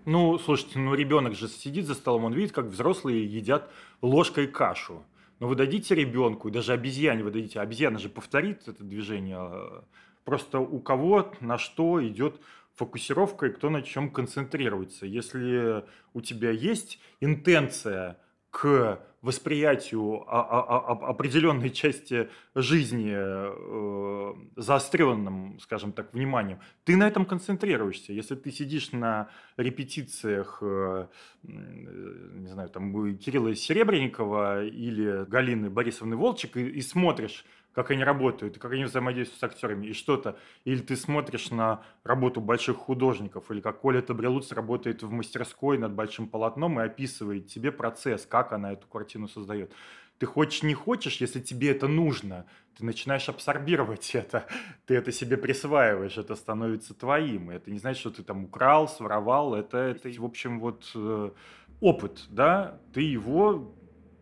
Ну, 0.05 0.39
слушайте, 0.39 0.79
ну 0.79 0.95
ребенок 0.95 1.35
же 1.35 1.49
сидит 1.49 1.87
за 1.87 1.95
столом, 1.95 2.25
он 2.25 2.33
видит, 2.33 2.53
как 2.53 2.67
взрослые 2.67 3.27
едят 3.27 3.71
ложкой 4.03 4.47
кашу. 4.47 5.03
Но 5.39 5.49
вы 5.49 5.55
дадите 5.55 5.95
ребенку, 5.95 6.51
даже 6.51 6.73
обезьяне 6.73 7.23
вы 7.23 7.31
дадите, 7.31 7.61
обезьяна 7.61 7.99
же 7.99 8.09
повторит 8.09 8.69
это 8.69 8.83
движение, 8.83 9.83
просто 10.25 10.61
у 10.61 10.79
кого 10.79 11.31
на 11.41 11.59
что 11.59 12.07
идет 12.07 12.41
фокусировка 12.77 13.47
и 13.47 13.51
кто 13.51 13.71
на 13.71 13.83
чем 13.83 14.11
концентрируется. 14.11 15.07
Если 15.07 15.85
у 16.15 16.21
тебя 16.21 16.51
есть 16.51 17.01
интенция 17.21 18.19
к 18.51 19.01
восприятию 19.27 20.23
определенной 20.31 21.71
части 21.71 22.29
жизни 22.55 23.13
э, 23.13 24.35
заостренным, 24.55 25.59
скажем 25.61 25.93
так, 25.93 26.15
вниманием, 26.15 26.61
ты 26.85 26.97
на 26.97 27.09
этом 27.09 27.25
концентрируешься. 27.27 28.13
Если 28.13 28.37
ты 28.37 28.53
сидишь 28.53 28.93
на 28.93 29.29
репетициях, 29.57 30.59
э, 30.63 31.09
не 31.43 32.49
знаю, 32.49 32.69
там, 32.69 33.19
Кирилла 33.19 33.55
Серебренникова 33.55 34.65
или 34.65 35.25
Галины 35.25 35.71
Борисовны 35.71 36.15
Волчек 36.15 36.57
и, 36.57 36.69
и 36.69 36.81
смотришь 36.81 37.45
как 37.77 37.91
они 37.91 38.03
работают, 38.03 38.57
как 38.59 38.73
они 38.73 38.85
взаимодействуют 38.85 39.39
с 39.39 39.45
актерами, 39.45 39.89
и 39.89 39.93
что-то. 39.93 40.39
Или 40.65 40.81
ты 40.81 40.97
смотришь 40.97 41.51
на 41.51 41.83
работу 42.05 42.41
больших 42.41 42.79
художников, 42.79 43.51
или 43.51 43.61
как 43.61 43.83
Коля 43.83 44.01
Табрелуц 44.01 44.51
работает 44.53 45.03
в 45.03 45.11
мастерской 45.11 45.77
над 45.77 45.93
большим 45.93 46.27
полотном 46.27 46.81
и 46.81 46.85
описывает 46.85 47.49
тебе 47.49 47.71
процесс, 47.71 48.25
как 48.25 48.53
она 48.53 48.73
эту 48.73 48.87
картину 48.89 49.29
создает. 49.29 49.75
Ты 50.19 50.25
хочешь, 50.25 50.63
не 50.63 50.73
хочешь, 50.73 51.19
если 51.21 51.39
тебе 51.39 51.71
это 51.71 51.87
нужно, 51.87 52.47
ты 52.79 52.87
начинаешь 52.87 53.29
абсорбировать 53.29 54.11
это, 54.15 54.47
ты 54.87 54.95
это 54.95 55.13
себе 55.13 55.37
присваиваешь, 55.37 56.17
это 56.17 56.35
становится 56.35 56.95
твоим. 56.95 57.51
Это 57.51 57.71
не 57.71 57.79
значит, 57.79 58.01
что 58.01 58.11
ты 58.11 58.23
там 58.23 58.45
украл, 58.45 58.89
своровал, 58.89 59.55
это, 59.55 59.77
это 59.77 60.09
в 60.19 60.25
общем, 60.25 60.61
вот 60.61 60.91
э, 60.95 61.31
опыт, 61.83 62.25
да, 62.31 62.81
ты 62.95 63.03
его, 63.03 63.75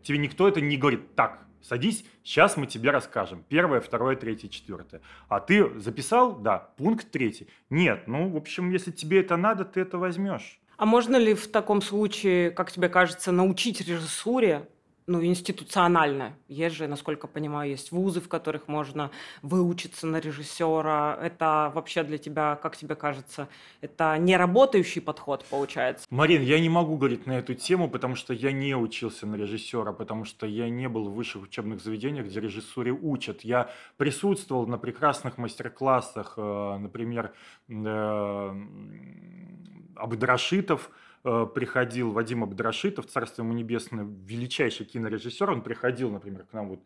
тебе 0.02 0.18
никто 0.18 0.48
это 0.48 0.60
не 0.60 0.76
говорит, 0.76 1.14
так, 1.14 1.44
Садись, 1.64 2.04
сейчас 2.22 2.58
мы 2.58 2.66
тебе 2.66 2.90
расскажем. 2.90 3.42
Первое, 3.48 3.80
второе, 3.80 4.16
третье, 4.16 4.48
четвертое. 4.48 5.00
А 5.28 5.40
ты 5.40 5.78
записал? 5.80 6.36
Да. 6.36 6.58
Пункт 6.76 7.10
третий. 7.10 7.48
Нет. 7.70 8.06
Ну, 8.06 8.28
в 8.28 8.36
общем, 8.36 8.70
если 8.70 8.90
тебе 8.90 9.20
это 9.20 9.38
надо, 9.38 9.64
ты 9.64 9.80
это 9.80 9.96
возьмешь. 9.96 10.60
А 10.76 10.84
можно 10.84 11.16
ли 11.16 11.32
в 11.32 11.48
таком 11.48 11.80
случае, 11.80 12.50
как 12.50 12.70
тебе 12.70 12.90
кажется, 12.90 13.32
научить 13.32 13.80
режиссуре 13.80 14.68
ну, 15.06 15.22
институционально. 15.22 16.34
Есть 16.48 16.76
же, 16.76 16.86
насколько 16.86 17.26
понимаю, 17.26 17.70
есть 17.70 17.92
вузы, 17.92 18.20
в 18.20 18.28
которых 18.28 18.68
можно 18.68 19.10
выучиться 19.42 20.06
на 20.06 20.18
режиссера. 20.18 21.18
Это 21.20 21.70
вообще 21.74 22.02
для 22.04 22.18
тебя, 22.18 22.56
как 22.62 22.76
тебе 22.76 22.94
кажется, 22.94 23.48
это 23.80 24.16
не 24.18 24.36
работающий 24.36 25.02
подход 25.02 25.44
получается? 25.44 26.06
Марин, 26.10 26.42
я 26.42 26.58
не 26.58 26.68
могу 26.68 26.96
говорить 26.96 27.26
на 27.26 27.32
эту 27.32 27.54
тему, 27.54 27.90
потому 27.90 28.16
что 28.16 28.32
я 28.32 28.52
не 28.52 28.74
учился 28.74 29.26
на 29.26 29.36
режиссера, 29.36 29.92
потому 29.92 30.24
что 30.24 30.46
я 30.46 30.70
не 30.70 30.88
был 30.88 31.08
в 31.08 31.14
высших 31.14 31.42
учебных 31.42 31.82
заведениях, 31.82 32.26
где 32.26 32.40
режиссуре 32.40 32.92
учат. 32.92 33.42
Я 33.42 33.70
присутствовал 33.96 34.66
на 34.66 34.78
прекрасных 34.78 35.36
мастер-классах, 35.36 36.34
э, 36.36 36.78
например, 36.78 37.32
э, 37.68 38.64
Абдрашитов, 39.96 40.90
приходил 41.24 42.12
Вадим 42.12 42.42
Абдрашитов, 42.42 43.06
царство 43.06 43.42
ему 43.42 43.54
небесное, 43.54 44.04
величайший 44.04 44.84
кинорежиссер, 44.84 45.50
он 45.50 45.62
приходил, 45.62 46.10
например, 46.10 46.44
к 46.44 46.52
нам, 46.52 46.68
вот, 46.68 46.80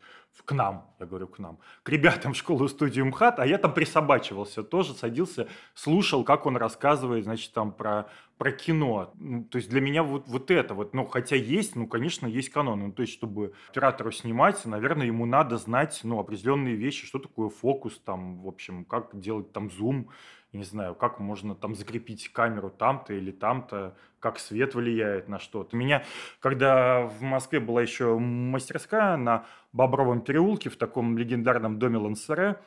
к 0.45 0.51
нам, 0.53 0.89
я 0.97 1.05
говорю, 1.05 1.27
к 1.27 1.39
нам, 1.39 1.59
к 1.83 1.89
ребятам 1.89 2.31
в 2.31 2.37
школу-студию 2.37 3.05
МХАТ, 3.07 3.39
а 3.39 3.45
я 3.45 3.57
там 3.57 3.73
присобачивался 3.73 4.63
тоже, 4.63 4.93
садился, 4.93 5.49
слушал, 5.73 6.23
как 6.23 6.45
он 6.45 6.55
рассказывает, 6.55 7.25
значит, 7.25 7.51
там 7.51 7.73
про, 7.73 8.09
про 8.37 8.53
кино. 8.53 9.11
Ну, 9.15 9.43
то 9.43 9.57
есть 9.57 9.69
для 9.69 9.81
меня 9.81 10.03
вот, 10.03 10.27
вот 10.27 10.49
это 10.49 10.73
вот, 10.73 10.93
ну, 10.93 11.05
хотя 11.05 11.35
есть, 11.35 11.75
ну, 11.75 11.85
конечно, 11.87 12.25
есть 12.25 12.49
канон. 12.49 12.79
Ну, 12.79 12.91
то 12.93 13.01
есть, 13.01 13.13
чтобы 13.13 13.53
оператору 13.69 14.11
снимать, 14.11 14.65
наверное, 14.65 15.07
ему 15.07 15.25
надо 15.25 15.57
знать, 15.57 15.99
ну, 16.03 16.17
определенные 16.17 16.75
вещи, 16.75 17.05
что 17.05 17.19
такое 17.19 17.49
фокус, 17.49 17.99
там, 17.99 18.39
в 18.39 18.47
общем, 18.47 18.85
как 18.85 19.19
делать 19.19 19.51
там 19.51 19.69
зум, 19.69 20.09
не 20.51 20.63
знаю, 20.63 20.95
как 20.95 21.19
можно 21.19 21.55
там 21.55 21.75
закрепить 21.75 22.29
камеру 22.29 22.69
там-то 22.69 23.13
или 23.13 23.31
там-то, 23.31 23.95
как 24.19 24.39
свет 24.39 24.73
влияет 24.73 25.27
на 25.27 25.39
что-то. 25.39 25.75
Меня, 25.75 26.03
когда 26.39 27.05
в 27.05 27.21
Москве 27.21 27.59
была 27.59 27.81
еще 27.81 28.17
мастерская 28.17 29.15
на 29.17 29.45
Бобровом 29.73 30.21
переулке, 30.21 30.69
в 30.69 30.77
таком 30.77 31.17
легендарном 31.17 31.77
доме 31.77 31.97
Лансере, 31.97 32.59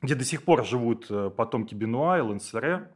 где 0.00 0.14
до 0.14 0.24
сих 0.24 0.42
пор 0.42 0.64
живут 0.64 1.06
э, 1.10 1.30
потомки 1.30 1.74
Бенуа 1.74 2.18
и 2.18 2.22
Лансере, 2.22 2.90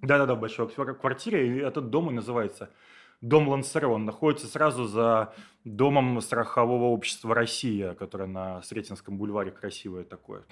да-да-да, 0.00 0.34
в 0.34 0.40
большой 0.40 0.68
квартире, 0.68 1.46
и 1.46 1.58
этот 1.60 1.90
дом 1.90 2.10
и 2.10 2.14
называется 2.14 2.70
Дом 3.20 3.48
Лансере. 3.48 3.86
Он 3.86 4.04
находится 4.04 4.46
сразу 4.46 4.84
за 4.84 5.34
домом 5.64 6.20
страхового 6.20 6.84
общества 6.84 7.34
«Россия», 7.34 7.94
которое 7.94 8.26
на 8.26 8.62
Сретенском 8.62 9.18
бульваре 9.18 9.50
красивое 9.50 10.04
такое. 10.04 10.44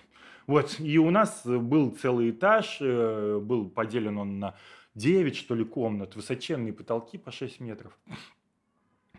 Вот, 0.46 0.80
и 0.80 0.98
у 0.98 1.10
нас 1.10 1.42
был 1.44 1.90
целый 1.92 2.30
этаж, 2.30 2.78
э, 2.80 3.38
был 3.38 3.68
поделен 3.68 4.18
он 4.18 4.38
на 4.38 4.54
9, 4.94 5.36
что 5.36 5.54
ли, 5.54 5.64
комнат, 5.64 6.16
высоченные 6.16 6.72
потолки 6.72 7.18
по 7.18 7.30
6 7.30 7.60
метров. 7.60 7.98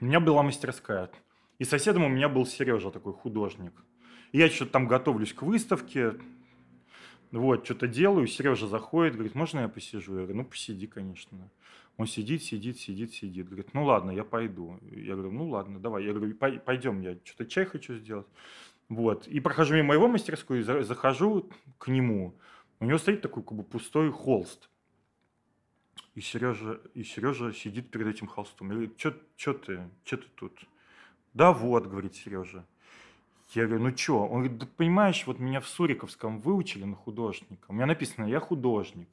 У 0.02 0.06
меня 0.06 0.20
была 0.20 0.44
мастерская. 0.44 1.10
И 1.60 1.66
соседом 1.66 2.06
у 2.06 2.10
меня 2.10 2.30
был 2.30 2.46
Сережа, 2.46 2.90
такой 2.90 3.14
художник. 3.14 3.74
И 4.32 4.38
я 4.38 4.50
что-то 4.50 4.72
там 4.72 4.88
готовлюсь 4.88 5.34
к 5.34 5.42
выставке, 5.42 6.14
вот, 7.32 7.66
что-то 7.66 7.88
делаю, 7.88 8.26
Сережа 8.26 8.68
заходит, 8.68 9.14
говорит, 9.14 9.36
можно 9.36 9.60
я 9.60 9.68
посижу? 9.68 10.14
Я 10.14 10.24
говорю, 10.24 10.38
ну, 10.38 10.46
посиди, 10.46 10.88
конечно. 10.88 11.50
Он 12.00 12.08
сидит, 12.08 12.44
сидит, 12.44 12.80
сидит, 12.80 13.14
сидит. 13.14 13.48
Говорит, 13.48 13.74
ну 13.74 13.84
ладно, 13.84 14.12
я 14.12 14.24
пойду. 14.24 14.80
Я 14.90 15.16
говорю, 15.16 15.34
ну 15.34 15.50
ладно, 15.50 15.82
давай. 15.82 16.06
Я 16.06 16.14
говорю, 16.14 16.34
пойдем, 16.34 17.02
я 17.02 17.18
что-то 17.26 17.46
чай 17.46 17.66
хочу 17.66 17.96
сделать. 17.96 18.26
Вот. 18.88 19.28
И 19.28 19.42
прохожу 19.42 19.76
мимо 19.76 19.94
его 19.94 20.08
мастерской, 20.08 20.62
захожу 20.62 21.50
к 21.78 21.90
нему. 21.90 22.40
У 22.80 22.86
него 22.86 22.98
стоит 23.00 23.22
такой 23.22 23.44
как 23.44 23.52
бы 23.52 23.64
пустой 23.64 24.12
холст. 24.12 24.70
И 26.16 26.22
Сережа, 26.22 26.80
и 26.94 27.04
Сережа 27.04 27.52
сидит 27.52 27.92
перед 27.92 28.08
этим 28.08 28.28
холстом. 28.28 28.70
Я 28.70 28.76
говорю, 28.76 28.94
что 28.96 29.54
ты, 29.54 29.90
что 30.06 30.18
ты 30.18 30.28
тут? 30.36 30.58
Да 31.34 31.52
вот, 31.52 31.86
говорит 31.86 32.16
Сережа. 32.16 32.66
Я 33.50 33.66
говорю, 33.68 33.84
ну 33.84 33.98
что? 33.98 34.26
Он 34.26 34.44
говорит, 34.44 34.58
да 34.58 34.68
понимаешь, 34.78 35.28
вот 35.28 35.40
меня 35.40 35.60
в 35.60 35.68
Суриковском 35.68 36.40
выучили 36.40 36.86
на 36.86 36.96
художника. 36.96 37.66
У 37.68 37.74
меня 37.74 37.88
написано, 37.88 38.24
я 38.24 38.40
художник. 38.40 39.10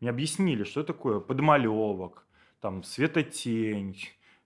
Мне 0.00 0.10
объяснили, 0.10 0.64
что 0.64 0.82
такое 0.82 1.20
подмалевок, 1.20 2.26
там, 2.60 2.82
светотень, 2.82 3.98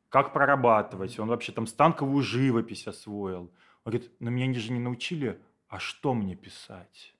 как 0.09 0.33
прорабатывать. 0.33 1.19
Он 1.19 1.29
вообще 1.29 1.53
там 1.53 1.67
станковую 1.67 2.23
живопись 2.23 2.87
освоил. 2.87 3.51
Он 3.85 3.93
говорит, 3.93 4.11
но 4.21 4.31
меня 4.31 4.53
же 4.59 4.73
не 4.73 4.81
научили, 4.81 5.41
а 5.69 5.79
что 5.79 6.15
мне 6.15 6.37
писать? 6.37 7.15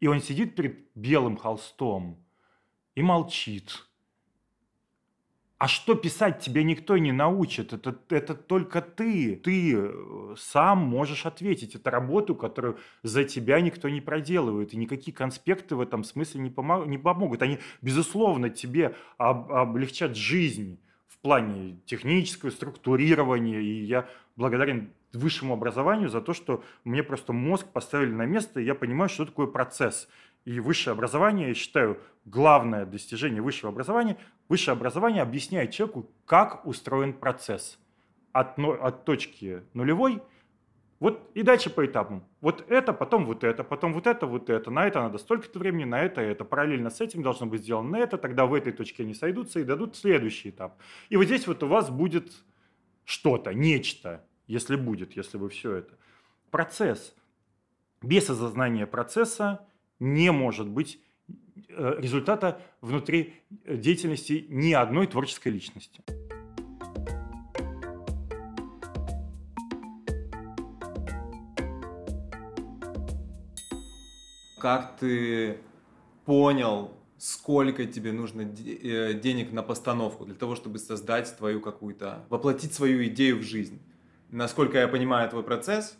И 0.00 0.06
он 0.06 0.20
сидит 0.20 0.54
перед 0.54 0.78
белым 0.94 1.36
холстом 1.36 2.22
и 2.94 3.02
молчит. 3.02 3.86
А 5.64 5.66
что 5.66 5.94
писать 5.94 6.40
тебе 6.40 6.62
никто 6.62 6.98
не 6.98 7.10
научит, 7.10 7.72
это, 7.72 7.96
это 8.10 8.34
только 8.34 8.82
ты. 8.82 9.36
Ты 9.36 9.74
э, 9.74 10.34
сам 10.36 10.80
можешь 10.80 11.24
ответить. 11.24 11.74
Это 11.74 11.90
работу, 11.90 12.34
которую 12.34 12.76
за 13.02 13.24
тебя 13.24 13.58
никто 13.62 13.88
не 13.88 14.02
проделывает. 14.02 14.74
И 14.74 14.76
никакие 14.76 15.16
конспекты 15.16 15.74
в 15.74 15.80
этом 15.80 16.04
смысле 16.04 16.42
не, 16.42 16.50
помог, 16.50 16.86
не 16.86 16.98
помогут. 16.98 17.40
Они, 17.40 17.60
безусловно, 17.80 18.50
тебе 18.50 18.94
об, 19.16 19.50
облегчат 19.50 20.16
жизнь 20.16 20.78
в 21.08 21.16
плане 21.16 21.80
технического 21.86 22.50
структурирования. 22.50 23.60
И 23.60 23.84
я 23.84 24.06
благодарен 24.36 24.92
высшему 25.14 25.54
образованию 25.54 26.10
за 26.10 26.20
то, 26.20 26.34
что 26.34 26.62
мне 26.84 27.02
просто 27.02 27.32
мозг 27.32 27.68
поставили 27.68 28.12
на 28.12 28.26
место, 28.26 28.60
и 28.60 28.66
я 28.66 28.74
понимаю, 28.74 29.08
что 29.08 29.24
такое 29.24 29.46
процесс. 29.46 30.08
И 30.44 30.60
высшее 30.60 30.92
образование, 30.92 31.48
я 31.48 31.54
считаю, 31.54 31.98
главное 32.24 32.86
достижение 32.86 33.42
высшего 33.42 33.72
образования. 33.72 34.18
Высшее 34.48 34.72
образование 34.72 35.22
объясняет 35.22 35.70
человеку, 35.70 36.10
как 36.26 36.66
устроен 36.66 37.12
процесс. 37.12 37.78
От, 38.32 38.58
от 38.58 39.04
точки 39.04 39.62
нулевой 39.74 40.20
вот 41.04 41.30
и 41.34 41.42
дальше 41.42 41.68
по 41.68 41.84
этапам. 41.84 42.24
Вот 42.40 42.64
это, 42.70 42.94
потом 42.94 43.26
вот 43.26 43.44
это, 43.44 43.62
потом 43.62 43.92
вот 43.92 44.06
это, 44.06 44.26
вот 44.26 44.48
это. 44.48 44.70
На 44.70 44.86
это 44.86 45.00
надо 45.00 45.18
столько-то 45.18 45.58
времени, 45.58 45.84
на 45.84 46.00
это, 46.00 46.22
это. 46.22 46.46
Параллельно 46.46 46.88
с 46.88 47.00
этим 47.00 47.22
должно 47.22 47.44
быть 47.44 47.60
сделано 47.60 47.96
это. 47.96 48.16
Тогда 48.16 48.46
в 48.46 48.54
этой 48.54 48.72
точке 48.72 49.02
они 49.02 49.12
сойдутся 49.12 49.60
и 49.60 49.64
дадут 49.64 49.96
следующий 49.96 50.48
этап. 50.48 50.78
И 51.10 51.16
вот 51.18 51.24
здесь 51.24 51.46
вот 51.46 51.62
у 51.62 51.66
вас 51.66 51.90
будет 51.90 52.32
что-то, 53.04 53.52
нечто, 53.52 54.24
если 54.46 54.76
будет, 54.76 55.14
если 55.14 55.36
вы 55.36 55.50
все 55.50 55.74
это. 55.74 55.94
Процесс. 56.50 57.14
Без 58.00 58.30
осознания 58.30 58.86
процесса 58.86 59.66
не 60.00 60.32
может 60.32 60.68
быть 60.68 61.00
э, 61.68 61.94
результата 61.98 62.60
внутри 62.80 63.34
деятельности 63.66 64.46
ни 64.48 64.72
одной 64.72 65.06
творческой 65.06 65.48
личности. 65.48 66.02
Как 74.58 74.96
ты 74.96 75.58
понял, 76.24 76.96
сколько 77.18 77.84
тебе 77.86 78.12
нужно 78.12 78.42
э, 78.42 79.14
денег 79.14 79.52
на 79.52 79.62
постановку 79.62 80.24
для 80.24 80.34
того, 80.34 80.56
чтобы 80.56 80.78
создать 80.78 81.36
твою 81.36 81.60
какую-то, 81.60 82.24
воплотить 82.28 82.72
свою 82.72 83.04
идею 83.06 83.38
в 83.38 83.42
жизнь? 83.42 83.80
Насколько 84.30 84.78
я 84.78 84.88
понимаю 84.88 85.28
твой 85.30 85.42
процесс 85.42 85.96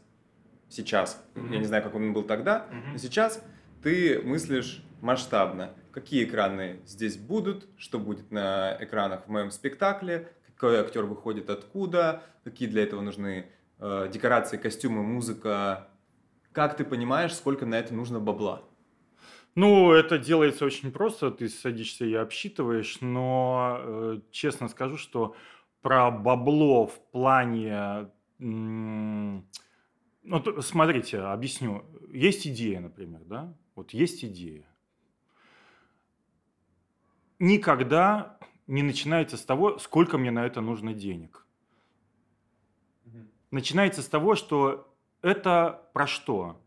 сейчас, 0.68 1.22
mm-hmm. 1.34 1.52
я 1.52 1.58
не 1.58 1.64
знаю, 1.64 1.82
как 1.82 1.94
он 1.94 2.12
был 2.12 2.22
тогда, 2.22 2.66
mm-hmm. 2.70 2.92
но 2.92 2.98
сейчас 2.98 3.42
ты 3.84 4.20
мыслишь 4.24 4.82
масштабно. 5.02 5.74
Какие 5.92 6.24
экраны 6.24 6.80
здесь 6.86 7.16
будут, 7.16 7.68
что 7.76 7.98
будет 7.98 8.32
на 8.32 8.76
экранах 8.80 9.26
в 9.26 9.28
моем 9.28 9.50
спектакле, 9.50 10.32
какой 10.46 10.78
актер 10.78 11.04
выходит 11.04 11.50
откуда, 11.50 12.22
какие 12.42 12.66
для 12.68 12.82
этого 12.82 13.02
нужны 13.02 13.50
э, 13.78 14.08
декорации, 14.10 14.56
костюмы, 14.56 15.02
музыка. 15.02 15.88
Как 16.52 16.76
ты 16.76 16.84
понимаешь, 16.84 17.34
сколько 17.34 17.66
на 17.66 17.74
это 17.74 17.92
нужно 17.94 18.18
бабла? 18.20 18.62
Ну, 19.54 19.92
это 19.92 20.18
делается 20.18 20.64
очень 20.64 20.90
просто, 20.90 21.30
ты 21.30 21.48
садишься 21.48 22.04
и 22.06 22.14
обсчитываешь, 22.14 22.98
но 23.02 23.76
э, 23.80 24.20
честно 24.32 24.68
скажу, 24.68 24.96
что 24.96 25.36
про 25.82 26.10
бабло 26.10 26.86
в 26.86 26.98
плане... 27.12 28.10
м, 28.40 29.46
Ну, 30.22 30.62
смотрите, 30.62 31.18
объясню. 31.18 31.84
Есть 32.10 32.46
идея, 32.46 32.80
например, 32.80 33.20
да? 33.26 33.54
Вот 33.74 33.90
есть 33.90 34.24
идея. 34.24 34.66
Никогда 37.38 38.38
не 38.66 38.82
начинается 38.82 39.36
с 39.36 39.44
того, 39.44 39.78
сколько 39.78 40.18
мне 40.18 40.30
на 40.30 40.46
это 40.46 40.60
нужно 40.60 40.94
денег. 40.94 41.46
Начинается 43.50 44.02
с 44.02 44.08
того, 44.08 44.34
что 44.34 44.94
это 45.22 45.88
про 45.92 46.06
что? 46.06 46.60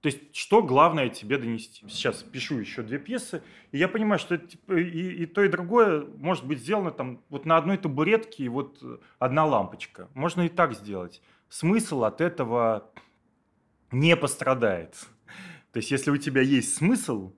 То 0.00 0.06
есть, 0.06 0.34
что 0.36 0.62
главное 0.62 1.08
тебе 1.08 1.38
донести? 1.38 1.86
Сейчас 1.88 2.22
пишу 2.22 2.58
еще 2.58 2.82
две 2.82 2.98
пьесы, 2.98 3.42
и 3.72 3.78
я 3.78 3.88
понимаю, 3.88 4.20
что 4.20 4.36
это, 4.36 4.46
типа, 4.46 4.74
и, 4.74 5.22
и 5.22 5.26
то, 5.26 5.42
и 5.42 5.48
другое 5.48 6.06
может 6.16 6.46
быть 6.46 6.60
сделано 6.60 6.92
там 6.92 7.20
вот 7.28 7.46
на 7.46 7.56
одной 7.56 7.78
табуретке 7.78 8.44
и 8.44 8.48
вот 8.48 8.78
э, 8.80 8.98
одна 9.18 9.44
лампочка. 9.44 10.08
Можно 10.14 10.42
и 10.42 10.48
так 10.48 10.74
сделать. 10.74 11.20
Смысл 11.48 12.04
от 12.04 12.20
этого 12.20 12.92
не 13.90 14.16
пострадает. 14.16 14.94
То 15.72 15.78
есть, 15.78 15.90
если 15.90 16.10
у 16.10 16.16
тебя 16.16 16.40
есть 16.40 16.74
смысл, 16.74 17.32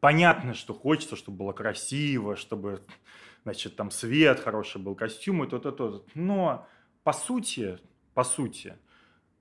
понятно, 0.00 0.54
что 0.54 0.74
хочется, 0.74 1.16
чтобы 1.16 1.38
было 1.38 1.52
красиво, 1.52 2.36
чтобы, 2.36 2.82
значит, 3.44 3.76
там 3.76 3.90
свет 3.90 4.40
хороший 4.40 4.80
был, 4.80 4.94
костюмы, 4.94 5.46
то-то, 5.46 5.72
то 5.72 6.04
Но, 6.14 6.66
по 7.02 7.12
сути, 7.12 7.78
по 8.12 8.24
сути, 8.24 8.76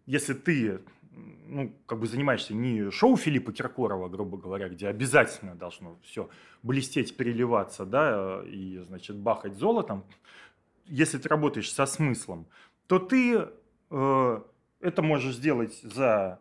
если 0.06 0.34
ты 0.34 0.82
ну, 1.46 1.74
как 1.86 2.00
бы 2.00 2.08
занимаешься 2.08 2.54
не 2.54 2.90
шоу 2.90 3.18
Филиппа 3.18 3.52
Киркорова, 3.52 4.10
грубо 4.10 4.38
говоря, 4.38 4.70
где 4.70 4.88
обязательно 4.88 5.56
должно 5.56 6.00
все 6.04 6.30
блестеть, 6.64 7.16
переливаться, 7.16 7.86
да, 7.86 8.42
и, 8.46 8.80
значит, 8.80 9.18
бахать 9.18 9.56
золотом, 9.56 10.06
если 10.86 11.18
ты 11.18 11.30
работаешь 11.30 11.72
со 11.72 11.86
смыслом, 11.86 12.48
то 12.88 13.00
ты 13.00 13.48
э, 13.90 14.42
это 14.80 15.02
можешь 15.02 15.36
сделать 15.36 15.80
за 15.82 16.40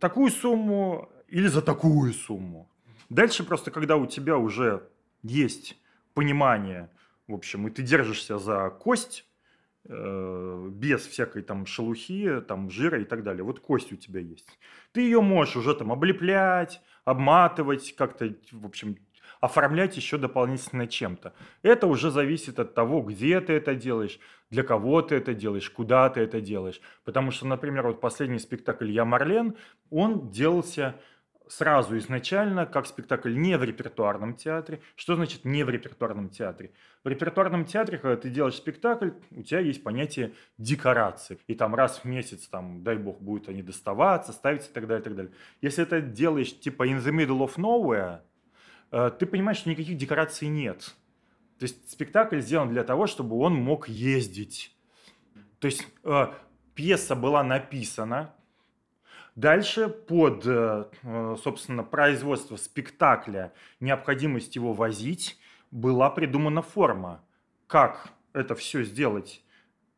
такую 0.00 0.30
сумму 0.30 1.08
или 1.28 1.46
за 1.46 1.62
такую 1.62 2.12
сумму. 2.12 2.68
Дальше 3.08 3.44
просто, 3.44 3.70
когда 3.70 3.96
у 3.96 4.06
тебя 4.06 4.36
уже 4.36 4.88
есть 5.22 5.76
понимание, 6.14 6.90
в 7.26 7.34
общем, 7.34 7.66
и 7.66 7.70
ты 7.70 7.82
держишься 7.82 8.38
за 8.38 8.70
кость, 8.70 9.26
э, 9.84 10.68
без 10.70 11.06
всякой 11.06 11.42
там 11.42 11.66
шелухи, 11.66 12.40
там 12.40 12.70
жира 12.70 13.00
и 13.00 13.04
так 13.04 13.22
далее. 13.22 13.42
Вот 13.44 13.60
кость 13.60 13.92
у 13.92 13.96
тебя 13.96 14.20
есть. 14.20 14.46
Ты 14.92 15.02
ее 15.02 15.20
можешь 15.20 15.56
уже 15.56 15.74
там 15.74 15.92
облеплять, 15.92 16.80
обматывать, 17.04 17.94
как-то, 17.96 18.34
в 18.52 18.66
общем, 18.66 18.96
оформлять 19.44 19.96
еще 19.96 20.16
дополнительно 20.16 20.86
чем-то. 20.86 21.34
Это 21.62 21.86
уже 21.86 22.10
зависит 22.10 22.58
от 22.58 22.74
того, 22.74 23.02
где 23.02 23.40
ты 23.40 23.52
это 23.52 23.74
делаешь, 23.74 24.18
для 24.50 24.62
кого 24.62 25.02
ты 25.02 25.16
это 25.16 25.34
делаешь, 25.34 25.68
куда 25.68 26.08
ты 26.08 26.20
это 26.20 26.40
делаешь. 26.40 26.80
Потому 27.04 27.30
что, 27.30 27.46
например, 27.46 27.86
вот 27.86 28.00
последний 28.00 28.38
спектакль 28.38 28.90
«Я 28.90 29.04
Марлен», 29.04 29.56
он 29.90 30.30
делался 30.30 30.94
сразу 31.46 31.98
изначально 31.98 32.64
как 32.64 32.86
спектакль 32.86 33.36
не 33.36 33.58
в 33.58 33.64
репертуарном 33.64 34.34
театре. 34.34 34.80
Что 34.96 35.14
значит 35.14 35.44
не 35.44 35.62
в 35.62 35.68
репертуарном 35.68 36.30
театре? 36.30 36.72
В 37.04 37.08
репертуарном 37.08 37.66
театре, 37.66 37.98
когда 37.98 38.16
ты 38.16 38.30
делаешь 38.30 38.54
спектакль, 38.54 39.10
у 39.30 39.42
тебя 39.42 39.60
есть 39.60 39.82
понятие 39.82 40.32
декорации. 40.56 41.38
И 41.48 41.54
там 41.54 41.74
раз 41.74 41.98
в 41.98 42.04
месяц, 42.06 42.48
там, 42.48 42.82
дай 42.82 42.96
бог, 42.96 43.20
будут 43.20 43.50
они 43.50 43.62
доставаться, 43.62 44.32
ставиться 44.32 44.70
и 44.70 44.72
так 44.72 44.86
далее, 44.86 45.02
и 45.02 45.04
так 45.04 45.16
далее. 45.16 45.32
Если 45.60 45.82
это 45.82 46.00
делаешь 46.00 46.58
типа 46.58 46.88
in 46.88 46.98
the 46.98 47.12
middle 47.12 47.40
of 47.40 47.56
nowhere, 47.56 48.20
ты 49.18 49.26
понимаешь, 49.26 49.58
что 49.58 49.70
никаких 49.70 49.96
декораций 49.96 50.48
нет. 50.48 50.94
То 51.58 51.64
есть 51.64 51.90
спектакль 51.90 52.40
сделан 52.40 52.68
для 52.68 52.84
того, 52.84 53.06
чтобы 53.06 53.36
он 53.36 53.54
мог 53.54 53.88
ездить. 53.88 54.76
То 55.58 55.66
есть 55.66 55.86
э, 56.04 56.26
пьеса 56.74 57.14
была 57.14 57.42
написана, 57.42 58.34
Дальше 59.36 59.88
под, 59.88 60.46
э, 60.46 60.84
э, 61.02 61.36
собственно, 61.42 61.82
производство 61.82 62.56
спектакля, 62.56 63.52
необходимость 63.80 64.54
его 64.54 64.72
возить, 64.72 65.38
была 65.72 66.08
придумана 66.08 66.62
форма. 66.62 67.24
Как 67.66 68.12
это 68.32 68.54
все 68.54 68.84
сделать 68.84 69.42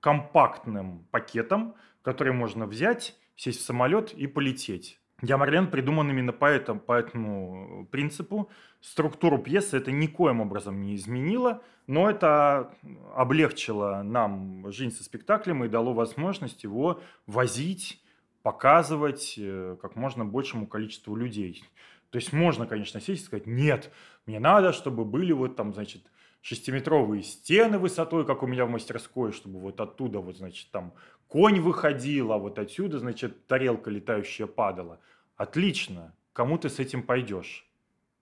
компактным 0.00 1.06
пакетом, 1.10 1.74
который 2.00 2.32
можно 2.32 2.66
взять, 2.66 3.14
сесть 3.34 3.60
в 3.60 3.64
самолет 3.64 4.14
и 4.14 4.26
полететь. 4.26 5.00
Я 5.22 5.38
Марлен 5.38 5.70
придуман 5.70 6.10
именно 6.10 6.32
по 6.32 6.44
этому, 6.44 6.78
по 6.78 6.92
этому 6.92 7.88
принципу. 7.90 8.50
Структуру 8.82 9.38
пьесы 9.38 9.78
это 9.78 9.90
никоим 9.90 10.42
образом 10.42 10.82
не 10.82 10.94
изменило, 10.94 11.62
но 11.86 12.10
это 12.10 12.74
облегчило 13.14 14.02
нам 14.02 14.70
жизнь 14.70 14.94
со 14.94 15.02
спектаклем 15.04 15.64
и 15.64 15.68
дало 15.68 15.94
возможность 15.94 16.64
его 16.64 17.00
возить 17.26 18.02
показывать 18.42 19.34
э, 19.38 19.76
как 19.80 19.96
можно 19.96 20.24
большему 20.24 20.68
количеству 20.68 21.16
людей. 21.16 21.64
То 22.10 22.16
есть 22.16 22.32
можно, 22.32 22.66
конечно, 22.66 23.00
сесть 23.00 23.22
и 23.22 23.24
сказать, 23.24 23.46
нет, 23.46 23.90
мне 24.26 24.38
надо, 24.38 24.72
чтобы 24.72 25.04
были 25.04 25.32
вот 25.32 25.56
там, 25.56 25.74
значит, 25.74 26.02
шестиметровые 26.42 27.24
стены 27.24 27.78
высотой, 27.78 28.24
как 28.24 28.44
у 28.44 28.46
меня 28.46 28.66
в 28.66 28.70
мастерской, 28.70 29.32
чтобы 29.32 29.58
вот 29.58 29.80
оттуда 29.80 30.20
вот, 30.20 30.36
значит, 30.36 30.70
там 30.70 30.92
конь 31.28 31.60
выходил, 31.60 32.32
а 32.32 32.38
вот 32.38 32.58
отсюда, 32.58 32.98
значит, 32.98 33.46
тарелка 33.46 33.90
летающая 33.90 34.46
падала. 34.46 35.00
Отлично, 35.36 36.14
кому 36.32 36.58
ты 36.58 36.68
с 36.68 36.78
этим 36.78 37.02
пойдешь? 37.02 37.66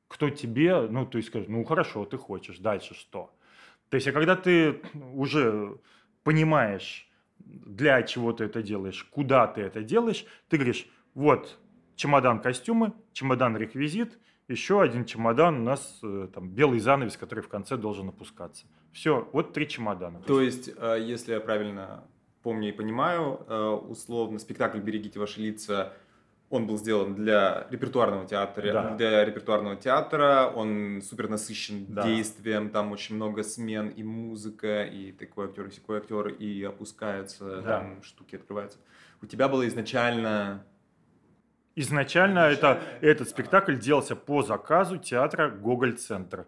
Кто 0.09 0.31
тебе, 0.31 0.81
ну, 0.83 1.07
то 1.07 1.19
есть 1.19 1.29
скажешь, 1.29 1.49
ну, 1.49 1.65
хорошо, 1.65 2.05
ты 2.05 2.17
хочешь, 2.17 2.59
дальше 2.59 2.95
что? 2.95 3.35
То 3.89 3.97
есть, 3.97 4.07
а 4.09 4.13
когда 4.13 4.37
ты 4.37 4.81
уже 5.13 5.79
понимаешь, 6.23 7.09
для 7.39 8.03
чего 8.03 8.33
ты 8.33 8.45
это 8.45 8.63
делаешь, 8.63 9.05
куда 9.11 9.47
ты 9.47 9.61
это 9.63 9.83
делаешь, 9.83 10.25
ты 10.49 10.57
говоришь, 10.57 10.87
вот 11.15 11.59
чемодан 11.97 12.41
костюмы, 12.41 12.93
чемодан 13.13 13.57
реквизит, 13.57 14.19
еще 14.49 14.83
один 14.83 15.05
чемодан 15.05 15.61
у 15.61 15.63
нас 15.63 16.01
э, 16.03 16.29
там 16.33 16.51
белый 16.51 16.79
занавес, 16.79 17.17
который 17.17 17.41
в 17.41 17.49
конце 17.49 17.77
должен 17.77 18.09
опускаться. 18.09 18.67
Все, 18.93 19.29
вот 19.33 19.53
три 19.53 19.67
чемодана. 19.69 20.21
То 20.21 20.41
есть, 20.41 20.71
э, 20.77 20.99
если 21.01 21.33
я 21.33 21.41
правильно 21.41 22.05
помню 22.45 22.69
и 22.69 22.73
понимаю, 22.73 23.45
э, 23.49 23.69
условно 23.89 24.39
спектакль 24.39 24.79
«Берегите 24.79 25.19
ваши 25.19 25.41
лица» 25.41 25.93
он 26.51 26.67
был 26.69 26.79
сделан 26.79 27.15
для 27.17 27.67
репертуарного 27.71 28.27
театра, 28.29 28.73
Да. 28.73 28.95
для 28.97 29.25
репертуарного 29.25 29.75
театра, 29.77 30.53
он 30.55 31.03
супер 31.03 31.29
насыщен 31.29 31.87
Да. 31.89 32.03
действием, 32.07 32.71
там 32.71 32.93
очень 32.93 33.17
много 33.17 33.43
смен 33.43 33.89
и 33.89 34.05
музыка, 34.05 34.85
и 34.85 35.11
такой 35.11 35.47
актер, 35.47 35.67
и 35.67 35.71
сякой 35.73 35.99
актер, 35.99 36.29
и 36.29 36.63
опускаются, 36.63 37.61
Да. 37.63 37.63
там 37.63 38.03
штуки 38.05 38.37
открываются. 38.37 38.79
У 39.23 39.27
тебя 39.27 39.49
было 39.49 39.67
изначально 39.67 40.65
Изначально 41.77 42.39
это, 42.41 42.81
этот 43.01 43.29
спектакль 43.29 43.77
делался 43.77 44.15
по 44.15 44.43
заказу 44.43 44.97
театра 44.97 45.49
Гоголь-центр. 45.51 46.47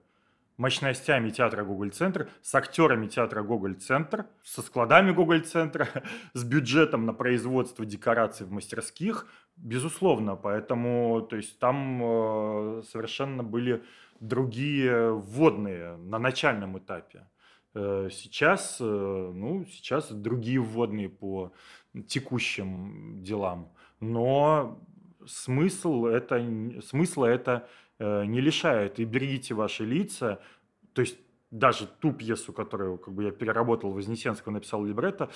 Мощностями 0.56 1.30
театра 1.30 1.64
Гоголь-центр, 1.64 2.28
с 2.42 2.54
актерами 2.54 3.08
театра 3.08 3.42
Гоголь-центр, 3.42 4.26
со 4.42 4.62
складами 4.62 5.12
Гоголь-центра, 5.12 5.88
с 6.34 6.44
бюджетом 6.44 7.04
на 7.04 7.12
производство 7.12 7.84
декораций 7.84 8.46
в 8.46 8.52
мастерских, 8.52 9.26
безусловно. 9.56 10.36
Поэтому 10.36 11.20
то 11.22 11.36
есть, 11.36 11.58
там 11.58 12.00
э, 12.02 12.82
совершенно 12.90 13.42
были 13.42 13.82
другие 14.20 15.12
вводные 15.12 15.96
на 15.96 16.18
начальном 16.18 16.78
этапе. 16.78 17.28
Э, 17.74 18.08
Сейчас, 18.10 18.78
э, 18.80 18.84
ну, 18.84 19.66
сейчас 19.66 20.10
другие 20.10 20.60
вводные 20.60 21.10
по 21.10 21.52
текущим 22.08 23.22
делам. 23.22 23.72
Но 24.00 24.80
смысл 25.26 26.06
это, 26.06 26.44
смысла 26.84 27.26
это 27.26 27.68
э, 27.98 28.24
не 28.24 28.40
лишает. 28.40 28.98
И 28.98 29.04
берегите 29.04 29.54
ваши 29.54 29.84
лица. 29.84 30.40
То 30.92 31.02
есть 31.02 31.18
даже 31.50 31.86
ту 31.86 32.12
пьесу, 32.12 32.52
которую 32.52 32.98
как 32.98 33.14
бы, 33.14 33.24
я 33.24 33.30
переработал 33.30 33.92
Вознесенского, 33.92 34.52
написал 34.52 34.84
либретто, 34.84 35.30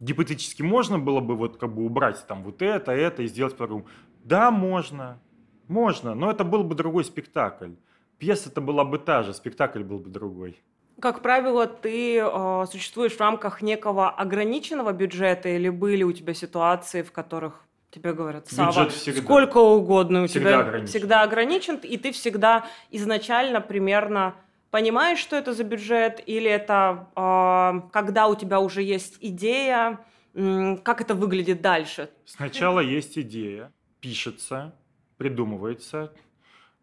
гипотетически 0.00 0.62
можно 0.62 0.98
было 0.98 1.20
бы 1.20 1.36
вот 1.36 1.56
как 1.56 1.74
бы 1.74 1.84
убрать 1.84 2.24
там 2.26 2.42
вот 2.42 2.62
это, 2.62 2.92
это 2.92 3.22
и 3.22 3.26
сделать 3.26 3.56
по-другому. 3.56 3.86
Да, 4.24 4.50
можно, 4.50 5.20
можно, 5.68 6.14
но 6.14 6.30
это 6.30 6.44
был 6.44 6.64
бы 6.64 6.74
другой 6.74 7.04
спектакль. 7.04 7.72
Пьеса-то 8.18 8.60
была 8.60 8.84
бы 8.84 8.98
та 8.98 9.22
же, 9.22 9.34
спектакль 9.34 9.82
был 9.82 9.98
бы 9.98 10.10
другой. 10.10 10.60
Как 11.00 11.22
правило, 11.22 11.66
ты 11.66 12.18
э, 12.18 12.66
существуешь 12.70 13.16
в 13.16 13.20
рамках 13.20 13.62
некого 13.62 14.10
ограниченного 14.10 14.92
бюджета 14.92 15.48
или 15.48 15.68
были 15.68 16.04
у 16.04 16.12
тебя 16.12 16.34
ситуации, 16.34 17.02
в 17.02 17.10
которых 17.10 17.64
тебе 17.92 18.12
говорят, 18.14 18.48
Сава, 18.48 18.88
сколько 18.90 19.58
угодно 19.58 20.24
у 20.24 20.26
Всегда 20.26 20.50
тебя 20.50 20.60
ограничен. 20.60 20.86
всегда 20.88 21.22
ограничен, 21.22 21.76
и 21.76 21.96
ты 21.98 22.10
всегда 22.12 22.66
изначально 22.90 23.60
примерно 23.60 24.34
понимаешь, 24.70 25.18
что 25.18 25.36
это 25.36 25.52
за 25.52 25.62
бюджет, 25.64 26.22
или 26.26 26.50
это 26.50 27.08
э, 27.14 27.90
когда 27.92 28.28
у 28.28 28.34
тебя 28.34 28.60
уже 28.60 28.82
есть 28.82 29.18
идея, 29.20 30.00
э, 30.34 30.76
как 30.82 31.02
это 31.02 31.14
выглядит 31.14 31.60
дальше? 31.60 32.08
Сначала 32.24 32.80
есть 32.80 33.18
идея, 33.18 33.70
пишется, 34.00 34.74
придумывается, 35.18 36.14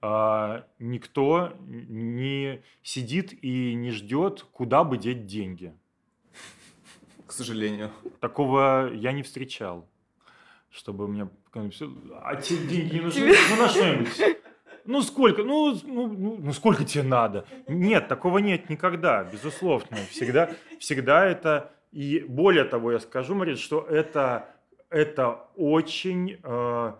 э, 0.03 0.62
никто 0.78 1.53
не 1.68 2.62
сидит 2.84 3.34
и 3.43 3.74
не 3.74 3.89
ждет, 3.89 4.45
куда 4.51 4.84
бы 4.84 4.99
деть 4.99 5.26
деньги. 5.26 5.74
К 7.26 7.32
сожалению. 7.32 7.91
Такого 8.20 8.91
я 8.93 9.12
не 9.12 9.24
встречал, 9.24 9.88
чтобы 10.72 11.07
мне... 11.07 11.30
А 11.53 12.36
те 12.36 12.57
деньги 12.57 12.95
не 12.95 13.01
нужны? 13.01 13.34
Ну, 13.49 13.55
на 13.57 13.70
что-нибудь. 13.70 14.38
Ну, 14.86 15.01
сколько? 15.01 15.43
Ну, 15.43 15.78
ну, 15.84 16.07
ну, 16.07 16.38
ну, 16.39 16.53
сколько 16.53 16.84
тебе 16.84 17.03
надо? 17.03 17.45
Нет, 17.67 18.07
такого 18.07 18.39
нет 18.39 18.70
никогда, 18.70 19.24
безусловно. 19.24 19.97
Всегда, 20.09 20.49
всегда 20.80 21.26
это... 21.26 21.72
И 21.91 22.24
более 22.28 22.65
того, 22.65 22.91
я 22.91 22.99
скажу, 22.99 23.34
Марит, 23.34 23.57
что 23.57 23.82
это, 23.82 24.47
это 24.89 25.47
очень 25.55 26.39
э, 26.43 26.93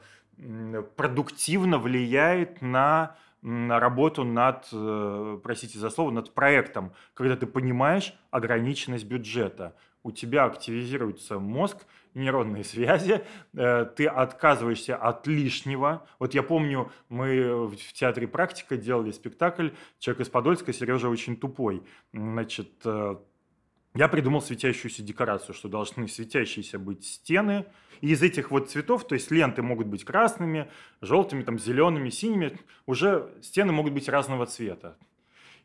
продуктивно 0.96 1.78
влияет 1.78 2.62
на 2.62 3.16
на 3.42 3.80
работу 3.80 4.24
над, 4.24 4.68
э, 4.72 5.40
простите 5.44 5.80
за 5.80 5.90
слово, 5.90 6.12
над 6.12 6.34
проектом, 6.34 6.92
когда 7.14 7.36
ты 7.36 7.46
понимаешь 7.46 8.14
ограниченность 8.32 9.06
бюджета 9.06 9.76
у 10.04 10.12
тебя 10.12 10.46
активизируется 10.46 11.40
мозг, 11.40 11.86
нейронные 12.14 12.64
связи, 12.64 13.24
э, 13.54 13.86
ты 13.96 14.08
отказываешься 14.08 14.96
от 14.96 15.28
лишнего. 15.28 16.08
Вот 16.20 16.34
я 16.34 16.44
помню, 16.44 16.92
мы 17.10 17.68
в 17.68 17.94
театре 17.94 18.28
«Практика» 18.28 18.78
делали 18.78 19.12
спектакль 19.12 19.70
«Человек 20.00 20.22
из 20.22 20.30
Подольска», 20.30 20.74
Сережа 20.74 21.10
очень 21.10 21.36
тупой. 21.36 21.84
Значит, 22.14 22.72
э, 22.86 23.16
я 23.96 24.08
придумал 24.08 24.42
светящуюся 24.42 25.02
декорацию, 25.02 25.56
что 25.56 25.68
должны 25.68 26.08
светящиеся 26.08 26.78
быть 26.78 27.06
стены. 27.06 27.66
И 28.02 28.12
из 28.12 28.22
этих 28.22 28.52
вот 28.52 28.70
цветов, 28.70 29.08
то 29.08 29.16
есть 29.16 29.32
ленты 29.32 29.62
могут 29.62 29.88
быть 29.88 30.06
красными, 30.06 30.70
желтыми, 31.02 31.44
там, 31.44 31.60
зелеными, 31.60 32.10
синими, 32.10 32.58
уже 32.86 33.30
стены 33.42 33.74
могут 33.74 33.94
быть 33.94 34.08
разного 34.08 34.46
цвета. 34.46 34.98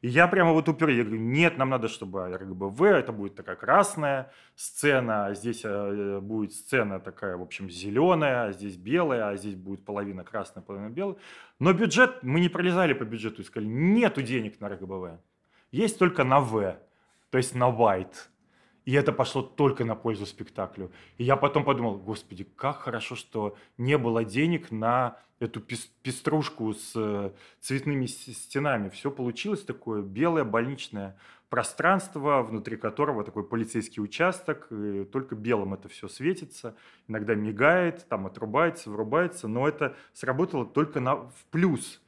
И 0.04 0.08
я 0.08 0.28
прямо 0.28 0.52
вот 0.52 0.68
упер, 0.68 0.90
я 0.90 1.02
говорю, 1.02 1.22
нет, 1.22 1.56
нам 1.56 1.70
надо, 1.70 1.88
чтобы 1.88 2.28
РГБВ, 2.28 2.82
это 2.82 3.10
будет 3.10 3.36
такая 3.36 3.56
красная 3.56 4.30
сцена, 4.54 5.28
а 5.28 5.34
здесь 5.34 5.62
э, 5.64 6.20
будет 6.20 6.52
сцена 6.52 7.00
такая, 7.00 7.38
в 7.38 7.40
общем, 7.40 7.70
зеленая, 7.70 8.48
а 8.48 8.52
здесь 8.52 8.76
белая, 8.76 9.28
а 9.28 9.36
здесь 9.36 9.54
будет 9.54 9.82
половина 9.82 10.22
красная, 10.22 10.62
половина 10.62 10.90
белая. 10.90 11.16
Но 11.58 11.72
бюджет, 11.72 12.22
мы 12.22 12.40
не 12.40 12.50
пролезали 12.50 12.92
по 12.92 13.04
бюджету 13.04 13.40
и 13.40 13.46
сказали, 13.46 13.66
нету 13.66 14.20
денег 14.20 14.60
на 14.60 14.68
РГБВ, 14.68 15.18
есть 15.72 15.98
только 15.98 16.22
на 16.22 16.40
В, 16.40 16.76
то 17.30 17.38
есть 17.38 17.54
на 17.54 17.70
White. 17.70 18.28
И 18.84 18.92
это 18.92 19.10
пошло 19.10 19.40
только 19.40 19.86
на 19.86 19.94
пользу 19.94 20.26
спектаклю. 20.26 20.92
И 21.16 21.24
я 21.24 21.36
потом 21.36 21.64
подумал, 21.64 21.96
господи, 21.96 22.44
как 22.56 22.80
хорошо, 22.80 23.16
что 23.16 23.56
не 23.78 23.96
было 23.96 24.22
денег 24.22 24.70
на 24.70 25.16
эту 25.44 25.60
пеструшку 25.60 26.74
с 26.74 26.92
э, 26.94 27.30
цветными 27.60 28.06
стенами. 28.06 28.88
Все 28.88 29.10
получилось 29.10 29.62
такое 29.62 30.02
белое 30.02 30.44
больничное 30.44 31.16
пространство, 31.48 32.42
внутри 32.42 32.76
которого 32.76 33.22
такой 33.22 33.44
полицейский 33.44 34.02
участок, 34.02 34.66
и 34.72 35.04
только 35.04 35.36
белым 35.36 35.74
это 35.74 35.88
все 35.88 36.08
светится, 36.08 36.74
иногда 37.06 37.34
мигает, 37.34 38.06
там 38.08 38.26
отрубается, 38.26 38.90
врубается, 38.90 39.46
но 39.46 39.68
это 39.68 39.94
сработало 40.12 40.66
только 40.66 40.98
на, 40.98 41.14
в 41.14 41.44
плюс, 41.52 42.02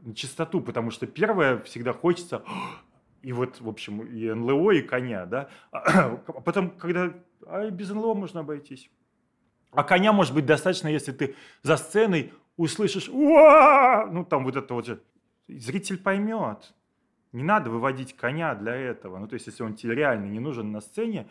на 0.00 0.14
чистоту, 0.14 0.60
потому 0.60 0.90
что 0.90 1.06
первое 1.06 1.58
всегда 1.60 1.94
хочется, 1.94 2.42
и 3.22 3.32
вот, 3.32 3.60
в 3.60 3.68
общем, 3.68 4.02
и 4.02 4.30
НЛО, 4.30 4.72
и 4.72 4.82
коня, 4.82 5.24
да. 5.24 5.48
А 5.72 6.10
потом, 6.44 6.70
когда 6.70 7.14
а 7.46 7.70
без 7.70 7.90
НЛО 7.90 8.14
можно 8.14 8.40
обойтись. 8.40 8.90
А 9.70 9.82
коня 9.82 10.12
может 10.12 10.34
быть 10.34 10.46
достаточно, 10.46 10.88
если 10.88 11.12
ты 11.12 11.34
за 11.62 11.76
сценой 11.76 12.32
услышишь 12.56 13.08
Уа! 13.08 14.06
ну 14.06 14.24
там 14.24 14.44
вот 14.44 14.56
это 14.56 14.74
вот 14.74 15.00
зритель 15.48 15.98
поймет. 15.98 16.74
Не 17.32 17.42
надо 17.42 17.68
выводить 17.70 18.14
коня 18.14 18.54
для 18.54 18.74
этого. 18.74 19.18
Ну, 19.18 19.26
то 19.26 19.34
есть, 19.34 19.48
если 19.48 19.64
он 19.64 19.74
тебе 19.74 19.96
реально 19.96 20.26
не 20.26 20.38
нужен 20.38 20.70
на 20.70 20.80
сцене, 20.80 21.26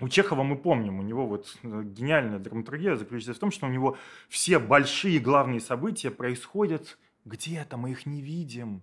у 0.00 0.08
Чехова 0.08 0.42
мы 0.42 0.56
помним, 0.56 0.98
у 0.98 1.02
него 1.02 1.26
вот 1.26 1.56
э, 1.62 1.82
гениальная 1.84 2.40
драматургия 2.40 2.96
заключается 2.96 3.34
в 3.34 3.38
том, 3.38 3.52
что 3.52 3.66
у 3.66 3.70
него 3.70 3.96
все 4.28 4.58
большие 4.58 5.20
главные 5.20 5.60
события 5.60 6.10
происходят 6.10 6.98
где-то, 7.24 7.76
мы 7.76 7.92
их 7.92 8.04
не 8.04 8.20
видим. 8.20 8.82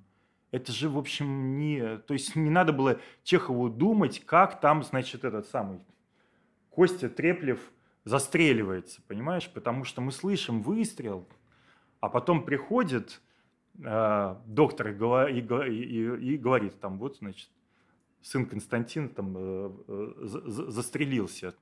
Это 0.51 0.71
же, 0.71 0.87
в 0.87 0.97
общем, 0.97 1.57
не... 1.57 1.97
То 1.97 2.13
есть 2.13 2.37
не 2.37 2.49
надо 2.49 2.71
было 2.71 2.99
Чехову 3.23 3.69
думать, 3.69 4.23
как 4.25 4.61
там, 4.61 4.83
значит, 4.83 5.25
этот 5.25 5.47
самый 5.47 5.81
Костя 6.69 7.09
Треплев 7.09 7.59
застреливается, 8.03 9.01
понимаешь? 9.07 9.49
Потому 9.51 9.83
что 9.83 10.01
мы 10.01 10.11
слышим 10.11 10.61
выстрел, 10.61 11.27
а 11.99 12.09
потом 12.09 12.45
приходит 12.45 13.21
э, 13.83 14.35
доктор 14.45 14.87
и, 14.89 15.39
и, 15.39 15.83
и, 15.83 16.33
и 16.33 16.37
говорит 16.37 16.79
там, 16.79 16.97
вот, 16.97 17.17
значит, 17.17 17.49
сын 18.21 18.45
Константин 18.45 19.09
там 19.09 19.33
э, 19.37 19.71
э, 19.87 20.11
застрелился 20.25 21.53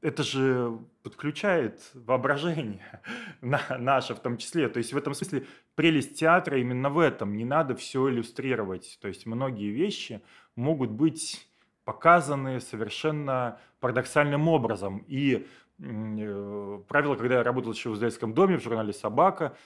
это 0.00 0.22
же 0.22 0.78
подключает 1.02 1.90
воображение 1.94 3.02
на, 3.40 3.60
наше 3.78 4.14
в 4.14 4.20
том 4.20 4.36
числе. 4.36 4.68
То 4.68 4.78
есть 4.78 4.92
в 4.92 4.96
этом 4.96 5.14
смысле 5.14 5.46
прелесть 5.74 6.18
театра 6.18 6.58
именно 6.58 6.90
в 6.90 6.98
этом. 6.98 7.36
Не 7.36 7.44
надо 7.44 7.74
все 7.74 8.08
иллюстрировать. 8.08 8.98
То 9.00 9.08
есть 9.08 9.26
многие 9.26 9.70
вещи 9.70 10.22
могут 10.54 10.90
быть 10.90 11.48
показаны 11.84 12.60
совершенно 12.60 13.58
парадоксальным 13.80 14.48
образом. 14.48 15.04
И 15.08 15.46
правило, 15.78 17.16
когда 17.16 17.36
я 17.36 17.42
работал 17.42 17.72
еще 17.72 17.90
в 17.90 17.94
издательском 17.94 18.34
доме, 18.34 18.58
в 18.58 18.62
журнале 18.62 18.92
«Собака», 18.92 19.56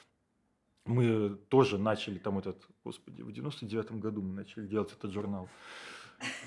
мы 0.84 1.36
тоже 1.48 1.78
начали 1.78 2.18
там 2.18 2.38
этот, 2.38 2.66
господи, 2.84 3.22
в 3.22 3.28
99-м 3.28 4.00
году 4.00 4.20
мы 4.22 4.34
начали 4.34 4.66
делать 4.66 4.92
этот 4.92 5.12
журнал. 5.12 5.48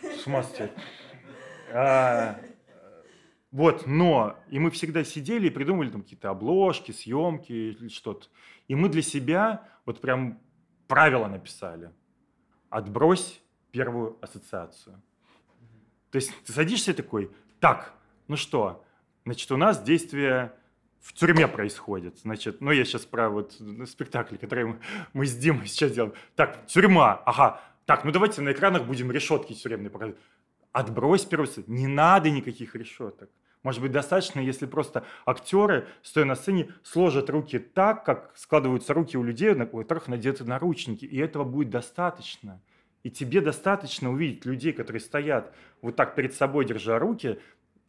С 0.02 0.28
ума 0.28 0.44
а, 1.74 2.40
вот, 3.52 3.88
но, 3.88 4.38
и 4.50 4.60
мы 4.60 4.70
всегда 4.70 5.04
сидели 5.04 5.48
и 5.48 5.50
придумывали 5.50 5.90
там 5.90 6.04
какие-то 6.04 6.30
обложки, 6.30 6.92
съемки 6.92 7.52
или 7.52 7.88
что-то. 7.88 8.28
И 8.68 8.76
мы 8.76 8.90
для 8.90 9.02
себя 9.02 9.68
вот 9.86 10.02
прям 10.02 10.40
правила 10.88 11.28
написали. 11.28 11.92
Отбрось 12.70 13.42
первую 13.72 14.18
ассоциацию. 14.22 15.02
То 16.12 16.18
есть 16.18 16.32
ты 16.46 16.52
садишься 16.54 16.94
такой, 16.94 17.32
так, 17.60 17.94
ну 18.28 18.36
что, 18.36 18.85
значит, 19.26 19.52
у 19.52 19.58
нас 19.58 19.82
действие 19.82 20.54
в 21.02 21.14
тюрьме 21.14 21.48
происходит. 21.48 22.20
Значит, 22.20 22.62
ну 22.62 22.72
я 22.72 22.86
сейчас 22.86 23.06
про 23.06 23.30
вот 23.30 23.54
спектакль, 23.88 24.38
который 24.38 24.66
мы, 24.66 24.80
мы 25.14 25.26
с 25.26 25.36
Димой 25.36 25.68
сейчас 25.68 25.92
делаем. 25.92 26.14
Так, 26.36 26.66
тюрьма, 26.68 27.22
ага. 27.26 27.62
Так, 27.86 28.04
ну 28.06 28.12
давайте 28.12 28.42
на 28.42 28.52
экранах 28.52 28.86
будем 28.86 29.12
решетки 29.12 29.54
тюремные 29.54 29.92
показывать. 29.92 30.20
Отбрось 30.72 31.24
первую 31.26 31.48
Не 31.68 31.88
надо 31.88 32.32
никаких 32.32 32.76
решеток. 32.76 33.30
Может 33.62 33.82
быть, 33.82 33.92
достаточно, 33.92 34.40
если 34.40 34.68
просто 34.68 35.06
актеры, 35.26 35.88
стоя 36.04 36.26
на 36.26 36.36
сцене, 36.36 36.72
сложат 36.84 37.30
руки 37.30 37.58
так, 37.58 38.06
как 38.06 38.32
складываются 38.36 38.94
руки 38.94 39.18
у 39.18 39.24
людей, 39.24 39.56
на 39.56 39.66
которых 39.66 40.08
надеты 40.08 40.44
наручники. 40.44 41.06
И 41.06 41.18
этого 41.18 41.44
будет 41.44 41.72
достаточно. 41.72 42.62
И 43.02 43.10
тебе 43.10 43.42
достаточно 43.42 44.12
увидеть 44.12 44.46
людей, 44.46 44.74
которые 44.74 45.00
стоят 45.00 45.52
вот 45.82 45.96
так 45.96 46.16
перед 46.16 46.34
собой, 46.34 46.66
держа 46.66 47.00
руки, 47.00 47.40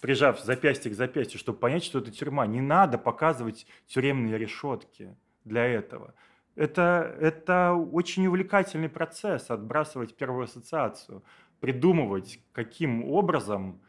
прижав 0.01 0.41
запястье 0.41 0.91
к 0.91 0.95
запястью, 0.95 1.39
чтобы 1.39 1.59
понять, 1.59 1.85
что 1.85 1.99
это 1.99 2.11
тюрьма. 2.11 2.47
Не 2.47 2.61
надо 2.61 2.99
показывать 2.99 3.67
тюремные 3.87 4.39
решетки 4.39 5.17
для 5.45 5.65
этого. 5.65 6.15
Это, 6.55 7.17
это 7.21 7.73
очень 7.75 8.27
увлекательный 8.27 8.89
процесс, 8.89 9.51
отбрасывать 9.51 10.17
первую 10.17 10.45
ассоциацию, 10.45 11.23
придумывать, 11.61 12.41
каким 12.53 13.05
образом 13.05 13.81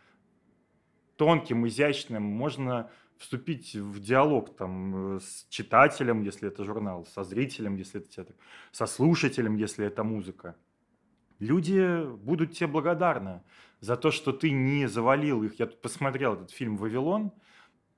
тонким, 1.15 1.67
изящным, 1.67 2.23
можно 2.23 2.89
вступить 3.17 3.75
в 3.75 3.99
диалог 3.99 4.55
там, 4.55 5.17
э, 5.17 5.19
с 5.19 5.47
читателем, 5.49 6.21
если 6.21 6.49
это 6.49 6.63
журнал, 6.63 7.05
со 7.05 7.23
зрителем, 7.23 7.75
если 7.75 8.01
это 8.01 8.09
театр, 8.09 8.35
со 8.71 8.85
слушателем, 8.85 9.55
если 9.55 9.85
это 9.85 10.03
музыка. 10.03 10.55
Люди 11.39 12.05
будут 12.17 12.53
тебе 12.53 12.67
благодарны 12.67 13.41
за 13.79 13.95
то, 13.95 14.11
что 14.11 14.31
ты 14.31 14.51
не 14.51 14.87
завалил 14.87 15.43
их. 15.43 15.59
Я 15.59 15.67
тут 15.67 15.81
посмотрел 15.81 16.33
этот 16.33 16.51
фильм 16.51 16.77
«Вавилон», 16.77 17.31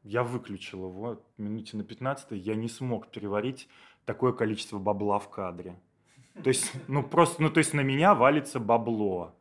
я 0.03 0.23
выключил 0.23 0.87
его 0.87 1.21
минуте 1.37 1.75
на 1.75 1.83
15 1.83 2.31
я 2.31 2.55
не 2.55 2.69
смог 2.69 3.11
переварить 3.11 3.67
такое 4.05 4.31
количество 4.31 4.79
бабла 4.79 5.19
в 5.19 5.29
кадре. 5.29 5.79
То 6.41 6.47
есть, 6.47 6.71
ну 6.87 7.03
просто, 7.03 7.41
ну 7.41 7.49
то 7.49 7.57
есть 7.57 7.73
на 7.73 7.81
меня 7.81 8.15
валится 8.15 8.59
бабло. 8.59 9.35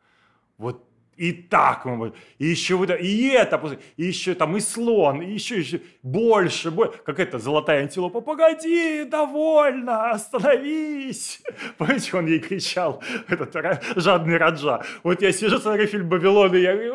Вот 0.56 0.84
и 1.18 1.32
так, 1.32 1.86
и 2.38 2.46
еще 2.46 2.76
вот 2.76 2.90
и 2.90 3.28
это, 3.28 3.60
и 3.96 4.04
еще 4.04 4.34
там 4.34 4.56
и 4.56 4.60
слон, 4.60 5.20
и 5.20 5.32
еще, 5.32 5.58
еще 5.58 5.80
больше, 6.02 6.70
больше. 6.70 6.98
Какая-то 7.04 7.38
золотая 7.38 7.82
антилопа, 7.82 8.20
погоди, 8.20 9.04
довольно, 9.04 10.10
остановись. 10.10 11.42
Помните, 11.78 12.16
он 12.16 12.26
ей 12.26 12.38
кричал, 12.38 13.02
этот 13.28 13.54
жадный 13.96 14.36
Раджа. 14.36 14.82
Вот 15.02 15.20
я 15.22 15.32
сижу, 15.32 15.58
смотрю 15.58 15.86
фильм 15.86 16.08
«Вавилон», 16.08 16.54
и 16.54 16.60
я 16.60 16.74
говорю, 16.74 16.94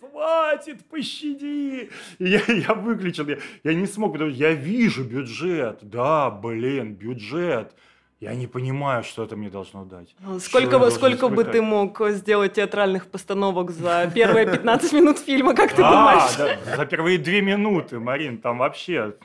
хватит, 0.00 0.84
пощади. 0.84 1.90
И 2.18 2.24
я, 2.24 2.40
я 2.48 2.74
выключил, 2.74 3.26
я, 3.28 3.38
я 3.64 3.74
не 3.74 3.86
смог, 3.86 4.12
потому 4.12 4.30
что 4.30 4.38
я 4.38 4.52
вижу 4.52 5.04
бюджет. 5.04 5.78
Да, 5.82 6.30
блин, 6.30 6.94
бюджет. 6.94 7.74
Я 8.20 8.34
не 8.34 8.46
понимаю, 8.46 9.02
что 9.02 9.24
это 9.24 9.34
мне 9.34 9.48
должно 9.48 9.86
дать. 9.86 10.14
Ну, 10.20 10.38
сколько, 10.40 10.78
бы, 10.78 10.90
сколько 10.90 11.30
бы 11.30 11.42
ты 11.42 11.62
мог 11.62 12.00
сделать 12.10 12.52
театральных 12.52 13.06
постановок 13.06 13.70
за 13.70 14.10
первые 14.14 14.46
15 14.46 14.92
минут 14.92 15.18
фильма, 15.18 15.54
как 15.54 15.70
ты 15.70 15.78
думаешь? 15.78 16.36
Да, 16.36 16.76
за 16.76 16.84
первые 16.84 17.16
две 17.16 17.40
минуты, 17.40 17.98
Марин, 17.98 18.38
там 18.38 18.58
вообще... 18.58 19.16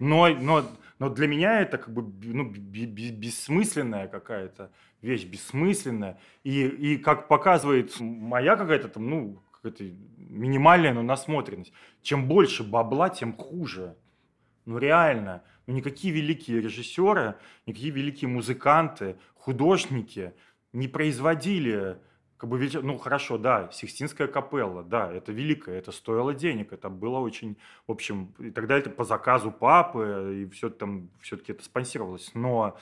Но, 0.00 0.28
но, 0.28 0.64
но 0.98 1.08
для 1.10 1.28
меня 1.28 1.60
это 1.60 1.78
как 1.78 1.92
бы 1.92 2.02
ну, 2.24 2.50
бессмысленная 2.50 4.08
какая-то 4.08 4.70
вещь, 5.02 5.24
бессмысленная. 5.24 6.18
И, 6.42 6.66
и 6.66 6.96
как 6.96 7.28
показывает 7.28 7.94
моя 8.00 8.56
какая-то 8.56 8.88
там, 8.88 9.08
ну, 9.08 9.42
какая-то 9.52 9.84
минимальная, 10.16 10.94
но 10.94 11.02
насмотренность. 11.02 11.72
Чем 12.02 12.26
больше 12.26 12.64
бабла, 12.64 13.08
тем 13.08 13.34
хуже. 13.34 13.94
Ну 14.64 14.78
реально. 14.78 15.42
Ну, 15.70 15.76
никакие 15.76 16.12
великие 16.12 16.60
режиссеры, 16.60 17.36
никакие 17.64 17.92
великие 17.92 18.28
музыканты, 18.28 19.16
художники 19.36 20.34
не 20.72 20.88
производили 20.88 21.96
как 22.36 22.50
бы, 22.50 22.68
ну 22.82 22.98
хорошо, 22.98 23.38
да, 23.38 23.70
Сикстинская 23.70 24.26
капелла, 24.26 24.82
да, 24.82 25.12
это 25.12 25.30
великое, 25.30 25.78
это 25.78 25.92
стоило 25.92 26.34
денег, 26.34 26.72
это 26.72 26.88
было 26.88 27.18
очень, 27.18 27.56
в 27.86 27.92
общем, 27.92 28.34
и 28.40 28.50
тогда 28.50 28.78
это 28.78 28.90
по 28.90 29.04
заказу 29.04 29.52
папы, 29.52 30.42
и 30.42 30.50
все 30.50 30.70
там, 30.70 31.10
все-таки 31.20 31.52
это 31.52 31.62
спонсировалось, 31.62 32.32
но 32.34 32.76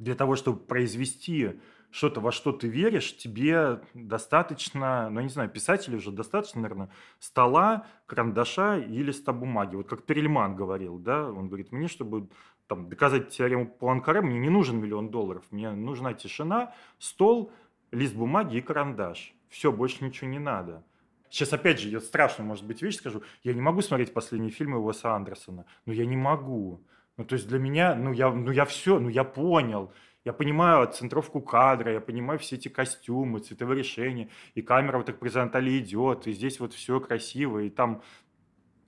для 0.00 0.16
того, 0.16 0.34
чтобы 0.34 0.58
произвести 0.58 1.60
что-то, 1.90 2.20
во 2.20 2.32
что 2.32 2.52
ты 2.52 2.68
веришь, 2.68 3.16
тебе 3.16 3.80
достаточно, 3.94 5.08
ну, 5.10 5.20
не 5.20 5.28
знаю, 5.28 5.48
писателю 5.48 5.98
уже 5.98 6.10
достаточно, 6.10 6.60
наверное, 6.60 6.90
стола, 7.18 7.86
карандаша 8.06 8.78
и 8.78 9.02
листа 9.02 9.32
бумаги. 9.32 9.76
Вот 9.76 9.88
как 9.88 10.04
Перельман 10.04 10.54
говорил, 10.54 10.98
да, 10.98 11.30
он 11.30 11.48
говорит, 11.48 11.72
мне, 11.72 11.88
чтобы 11.88 12.28
там, 12.66 12.88
доказать 12.88 13.30
теорему 13.30 13.66
Пуанкаре, 13.66 14.20
мне 14.20 14.38
не 14.38 14.50
нужен 14.50 14.80
миллион 14.80 15.08
долларов, 15.08 15.44
мне 15.50 15.70
нужна 15.70 16.12
тишина, 16.12 16.74
стол, 16.98 17.50
лист 17.90 18.14
бумаги 18.14 18.56
и 18.56 18.60
карандаш. 18.60 19.34
Все, 19.48 19.72
больше 19.72 20.04
ничего 20.04 20.28
не 20.28 20.38
надо. 20.38 20.84
Сейчас, 21.30 21.52
опять 21.52 21.80
же, 21.80 21.88
я 21.88 22.00
страшно, 22.00 22.44
может 22.44 22.64
быть, 22.64 22.82
вещь 22.82 22.96
скажу. 22.96 23.22
Я 23.42 23.54
не 23.54 23.60
могу 23.60 23.82
смотреть 23.82 24.12
последние 24.12 24.50
фильмы 24.50 24.78
Уэса 24.78 25.14
Андерсона. 25.14 25.66
Но 25.84 25.92
я 25.92 26.06
не 26.06 26.16
могу. 26.16 26.82
Ну, 27.16 27.24
то 27.24 27.34
есть 27.34 27.48
для 27.48 27.58
меня, 27.58 27.94
ну, 27.94 28.12
я, 28.12 28.30
ну, 28.30 28.50
я 28.50 28.64
все, 28.64 28.98
ну, 28.98 29.08
я 29.08 29.24
понял. 29.24 29.92
Я 30.24 30.32
понимаю 30.32 30.86
центровку 30.92 31.40
кадра, 31.40 31.92
я 31.92 32.00
понимаю 32.00 32.38
все 32.38 32.56
эти 32.56 32.68
костюмы, 32.68 33.40
цветовые 33.40 33.78
решения, 33.78 34.28
и 34.54 34.62
камера 34.62 34.98
вот 34.98 35.06
так 35.06 35.18
горизонтали 35.18 35.78
идет, 35.78 36.26
и 36.26 36.32
здесь 36.32 36.60
вот 36.60 36.74
все 36.74 37.00
красиво, 37.00 37.60
и 37.60 37.70
там 37.70 38.02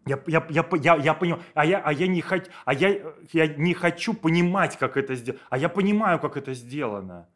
я, 0.06 0.22
я, 0.26 0.46
я, 0.50 0.68
я, 0.82 0.96
я 0.96 1.14
понимаю, 1.14 1.42
а 1.54 1.64
я, 1.64 1.78
а 1.78 1.92
я, 1.92 2.06
не, 2.06 2.20
хот, 2.20 2.50
а 2.64 2.74
я, 2.74 3.14
я 3.32 3.46
не 3.46 3.74
хочу 3.74 4.14
понимать, 4.14 4.76
как 4.76 4.96
это 4.96 5.14
сделано, 5.14 5.42
а 5.50 5.58
я 5.58 5.68
понимаю, 5.68 6.18
как 6.18 6.36
это 6.36 6.52
сделано. 6.54 7.28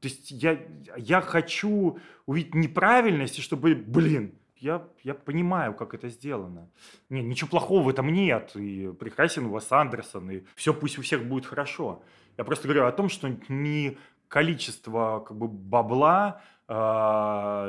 То 0.00 0.08
есть 0.08 0.30
я, 0.30 0.58
я 0.96 1.20
хочу 1.20 1.98
увидеть 2.26 2.54
неправильность, 2.54 3.38
и 3.38 3.42
чтобы, 3.42 3.74
блин, 3.74 4.34
я, 4.56 4.86
я 5.02 5.14
понимаю, 5.14 5.74
как 5.74 5.94
это 5.94 6.08
сделано. 6.08 6.70
Не, 7.08 7.22
ничего 7.22 7.48
плохого 7.48 7.82
в 7.82 7.88
этом 7.88 8.12
нет. 8.12 8.52
И 8.54 8.92
прекрасен 8.98 9.46
у 9.46 9.50
вас 9.50 9.72
Андерсон, 9.72 10.30
и 10.30 10.42
все 10.54 10.74
пусть 10.74 10.98
у 10.98 11.02
всех 11.02 11.24
будет 11.24 11.46
хорошо. 11.46 12.02
Я 12.40 12.44
просто 12.44 12.68
говорю 12.68 12.86
о 12.86 12.92
том, 12.92 13.10
что 13.10 13.28
не 13.50 13.98
количество 14.28 15.20
как 15.20 15.36
бы, 15.36 15.46
бабла 15.46 16.40
э, 16.68 16.72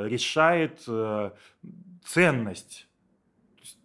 решает 0.08 0.82
э, 0.88 1.32
ценность. 2.06 2.88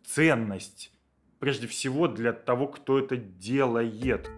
Ценность. 0.06 0.94
Прежде 1.40 1.68
всего 1.68 2.08
для 2.08 2.32
того, 2.32 2.70
кто 2.70 3.00
это 3.00 3.18
делает. 3.18 4.30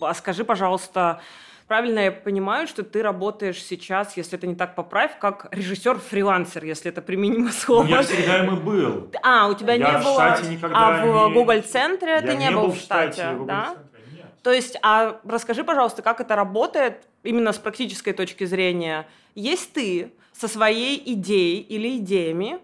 А 0.00 0.14
скажи, 0.14 0.44
пожалуйста, 0.44 1.20
правильно 1.66 2.00
я 2.00 2.12
понимаю, 2.12 2.66
что 2.66 2.82
ты 2.82 3.02
работаешь 3.02 3.62
сейчас, 3.62 4.16
если 4.16 4.38
это 4.38 4.46
не 4.46 4.54
так, 4.54 4.74
поправь, 4.74 5.18
как 5.18 5.48
режиссер-фрилансер, 5.52 6.64
если 6.64 6.90
это 6.90 7.02
применимо 7.02 7.50
слово. 7.50 7.84
Ну, 7.84 7.88
я 7.88 8.02
всегда 8.02 8.44
им 8.44 8.54
и 8.54 8.60
был. 8.60 9.10
А, 9.22 9.48
у 9.48 9.54
тебя 9.54 9.74
я 9.74 9.92
не 9.92 9.98
в 9.98 10.04
было... 10.04 10.14
штате 10.14 10.48
никогда 10.48 10.76
а 10.76 11.04
в 11.04 11.28
не... 11.28 11.34
Google-центре 11.34 12.20
ты 12.20 12.36
не, 12.36 12.46
не 12.46 12.50
был 12.50 12.70
в 12.70 12.76
штате, 12.76 13.12
штате 13.12 13.44
да? 13.46 13.76
Нет. 14.12 14.26
То 14.42 14.52
есть, 14.52 14.78
а 14.82 15.20
расскажи, 15.24 15.64
пожалуйста, 15.64 16.02
как 16.02 16.20
это 16.20 16.36
работает 16.36 17.06
именно 17.22 17.52
с 17.52 17.58
практической 17.58 18.12
точки 18.12 18.44
зрения. 18.44 19.06
Есть 19.34 19.72
ты 19.72 20.12
со 20.32 20.48
своей 20.48 21.02
идеей 21.14 21.60
или 21.60 21.98
идеями, 21.98 22.58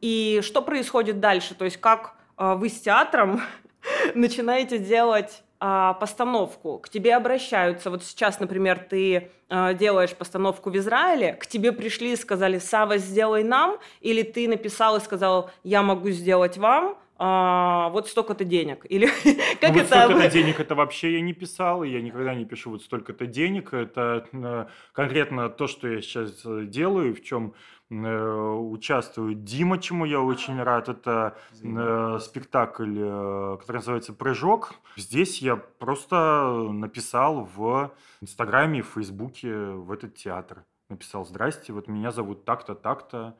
и 0.00 0.40
что 0.42 0.62
происходит 0.62 1.20
дальше? 1.20 1.54
То 1.54 1.64
есть, 1.64 1.78
как 1.78 2.14
э, 2.36 2.54
вы 2.54 2.68
с 2.68 2.80
театром 2.80 3.40
начинаете 4.14 4.78
делать 4.78 5.42
а, 5.60 5.94
постановку, 5.94 6.78
к 6.78 6.88
тебе 6.88 7.16
обращаются. 7.16 7.90
Вот 7.90 8.04
сейчас, 8.04 8.38
например, 8.38 8.78
ты 8.78 9.30
а, 9.48 9.74
делаешь 9.74 10.14
постановку 10.14 10.70
в 10.70 10.76
Израиле, 10.76 11.32
к 11.34 11.46
тебе 11.46 11.72
пришли 11.72 12.12
и 12.12 12.16
сказали, 12.16 12.58
Сава, 12.58 12.98
сделай 12.98 13.42
нам, 13.42 13.78
или 14.00 14.22
ты 14.22 14.46
написал 14.46 14.96
и 14.96 15.00
сказал, 15.00 15.50
я 15.64 15.82
могу 15.82 16.10
сделать 16.10 16.58
вам, 16.58 16.96
а, 17.20 17.88
вот 17.88 18.08
столько-то 18.08 18.44
денег. 18.44 18.86
Или 18.88 19.06
как 19.60 19.74
ну, 19.74 19.80
это? 19.80 19.96
Вот 20.02 20.04
столько-то 20.04 20.30
денег 20.30 20.60
это 20.60 20.74
вообще 20.76 21.14
я 21.14 21.20
не 21.20 21.32
писал, 21.32 21.82
и 21.82 21.88
я 21.88 22.00
никогда 22.00 22.34
не 22.34 22.44
пишу 22.44 22.70
вот 22.70 22.82
столько-то 22.82 23.26
денег. 23.26 23.74
Это 23.74 24.24
э, 24.32 24.66
конкретно 24.92 25.48
то, 25.48 25.66
что 25.66 25.88
я 25.88 26.00
сейчас 26.00 26.42
э, 26.44 26.64
делаю, 26.66 27.16
в 27.16 27.24
чем 27.24 27.54
участвует 27.90 29.44
Дима, 29.44 29.78
чему 29.78 30.04
я 30.04 30.20
очень 30.20 30.62
рад. 30.62 30.88
Это 30.88 31.38
э, 31.62 32.18
спектакль, 32.20 32.98
э, 32.98 33.56
который 33.60 33.76
называется 33.76 34.12
«Прыжок». 34.12 34.74
Здесь 34.96 35.40
я 35.40 35.56
просто 35.56 36.68
написал 36.70 37.48
в 37.56 37.92
Инстаграме, 38.20 38.82
в 38.82 38.88
Фейсбуке 38.88 39.54
в 39.54 39.90
этот 39.90 40.14
театр. 40.16 40.64
Написал 40.88 41.24
«Здрасте, 41.24 41.72
вот 41.72 41.88
меня 41.88 42.10
зовут 42.10 42.44
так-то, 42.44 42.74
так-то, 42.74 43.36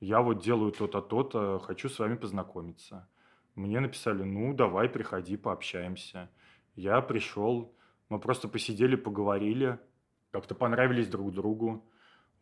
я 0.00 0.22
вот 0.22 0.42
делаю 0.42 0.72
то-то, 0.72 1.02
то-то, 1.02 1.58
хочу 1.58 1.88
с 1.88 1.98
вами 1.98 2.16
познакомиться». 2.16 3.06
Мне 3.54 3.80
написали 3.80 4.22
«Ну, 4.22 4.54
давай, 4.54 4.88
приходи, 4.88 5.36
пообщаемся». 5.36 6.30
Я 6.74 7.00
пришел, 7.02 7.74
мы 8.08 8.18
просто 8.18 8.48
посидели, 8.48 8.96
поговорили, 8.96 9.78
как-то 10.30 10.54
понравились 10.54 11.08
друг 11.08 11.32
другу. 11.32 11.84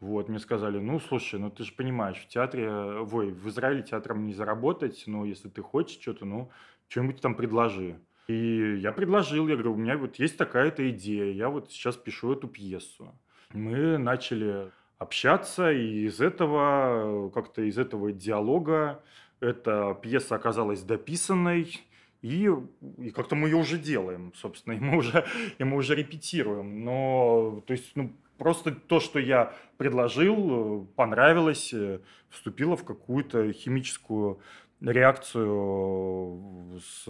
Вот, 0.00 0.28
мне 0.28 0.38
сказали, 0.38 0.78
ну, 0.78 1.00
слушай, 1.00 1.40
ну, 1.40 1.50
ты 1.50 1.64
же 1.64 1.72
понимаешь, 1.72 2.18
в 2.18 2.28
театре, 2.28 2.70
ой, 2.70 3.32
в 3.32 3.48
Израиле 3.48 3.82
театром 3.82 4.26
не 4.26 4.32
заработать, 4.32 5.02
но 5.06 5.24
если 5.24 5.48
ты 5.48 5.60
хочешь 5.60 6.00
что-то, 6.00 6.24
ну, 6.24 6.50
что-нибудь 6.88 7.20
там 7.20 7.34
предложи. 7.34 7.98
И 8.28 8.76
я 8.80 8.92
предложил, 8.92 9.48
я 9.48 9.54
говорю, 9.54 9.72
у 9.72 9.76
меня 9.76 9.96
вот 9.96 10.16
есть 10.16 10.36
такая-то 10.36 10.88
идея, 10.90 11.32
я 11.32 11.48
вот 11.48 11.72
сейчас 11.72 11.96
пишу 11.96 12.32
эту 12.32 12.46
пьесу. 12.46 13.18
Мы 13.52 13.98
начали 13.98 14.70
общаться, 14.98 15.72
и 15.72 16.06
из 16.06 16.20
этого, 16.20 17.30
как-то 17.30 17.62
из 17.62 17.78
этого 17.78 18.12
диалога 18.12 19.02
эта 19.40 19.98
пьеса 20.00 20.34
оказалась 20.34 20.82
дописанной, 20.82 21.80
и, 22.20 22.50
и 22.98 23.10
как-то 23.10 23.36
мы 23.36 23.48
ее 23.48 23.56
уже 23.56 23.78
делаем, 23.78 24.32
собственно, 24.34 24.74
и 24.74 24.80
мы 24.80 24.98
уже, 24.98 25.24
и 25.58 25.64
мы 25.64 25.76
уже 25.76 25.94
репетируем. 25.94 26.84
Но, 26.84 27.62
то 27.66 27.72
есть, 27.72 27.92
ну, 27.94 28.12
Просто 28.38 28.70
то, 28.70 29.00
что 29.00 29.18
я 29.18 29.52
предложил, 29.76 30.88
понравилось, 30.96 31.74
э, 31.74 32.00
вступило 32.30 32.76
в 32.76 32.84
какую-то 32.84 33.52
химическую 33.52 34.40
реакцию 34.80 36.80
с 36.80 37.08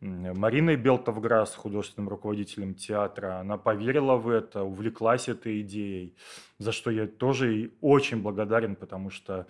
Мариной 0.00 0.76
Белтовграс, 0.76 1.54
художественным 1.54 2.10
руководителем 2.10 2.74
театра. 2.74 3.40
Она 3.40 3.56
поверила 3.56 4.16
в 4.16 4.28
это, 4.28 4.62
увлеклась 4.62 5.28
этой 5.28 5.62
идеей, 5.62 6.14
за 6.58 6.72
что 6.72 6.90
я 6.90 7.06
тоже 7.06 7.72
очень 7.80 8.20
благодарен, 8.20 8.76
потому 8.76 9.08
что, 9.08 9.46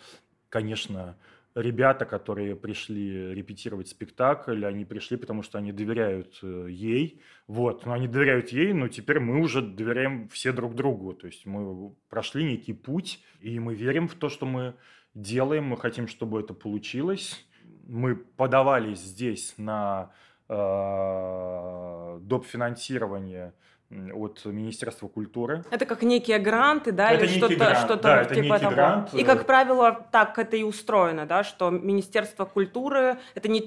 конечно, 0.48 1.16
ребята, 1.56 2.04
которые 2.04 2.54
пришли 2.54 3.34
репетировать 3.34 3.88
спектакль, 3.88 4.64
они 4.66 4.84
пришли, 4.84 5.16
потому 5.16 5.42
что 5.42 5.56
они 5.58 5.72
доверяют 5.72 6.38
э, 6.42 6.66
ей. 6.70 7.22
Вот, 7.48 7.86
но 7.86 7.94
они 7.94 8.06
доверяют 8.06 8.50
ей, 8.50 8.74
но 8.74 8.88
теперь 8.88 9.20
мы 9.20 9.40
уже 9.40 9.62
доверяем 9.62 10.28
все 10.28 10.52
друг 10.52 10.74
другу. 10.74 11.14
То 11.14 11.26
есть 11.26 11.46
мы 11.46 11.94
прошли 12.10 12.44
некий 12.44 12.74
путь, 12.74 13.24
и 13.40 13.58
мы 13.58 13.74
верим 13.74 14.06
в 14.06 14.14
то, 14.14 14.28
что 14.28 14.44
мы 14.44 14.74
делаем, 15.14 15.64
мы 15.64 15.78
хотим, 15.78 16.08
чтобы 16.08 16.40
это 16.40 16.52
получилось. 16.52 17.46
Мы 17.86 18.16
подавались 18.16 19.00
здесь 19.00 19.54
на 19.56 20.12
э, 20.48 22.18
доп. 22.20 22.44
финансирование 22.44 23.54
от 23.90 24.44
Министерства 24.44 25.06
культуры. 25.06 25.64
Это 25.70 25.86
как 25.86 26.02
некие 26.02 26.38
гранты, 26.38 26.90
да, 26.90 27.12
это 27.12 27.24
или 27.24 27.38
что-то, 27.38 27.54
грант, 27.54 27.78
что-то 27.78 28.02
да, 28.02 28.22
это 28.22 28.34
типа 28.34 28.44
некий 28.44 28.58
того. 28.58 28.74
грант. 28.74 29.14
И, 29.14 29.22
как 29.22 29.46
правило, 29.46 30.06
так 30.10 30.38
это 30.38 30.56
и 30.56 30.64
устроено, 30.64 31.24
да, 31.24 31.44
что 31.44 31.70
Министерство 31.70 32.46
культуры, 32.46 33.18
это 33.34 33.48
не, 33.48 33.60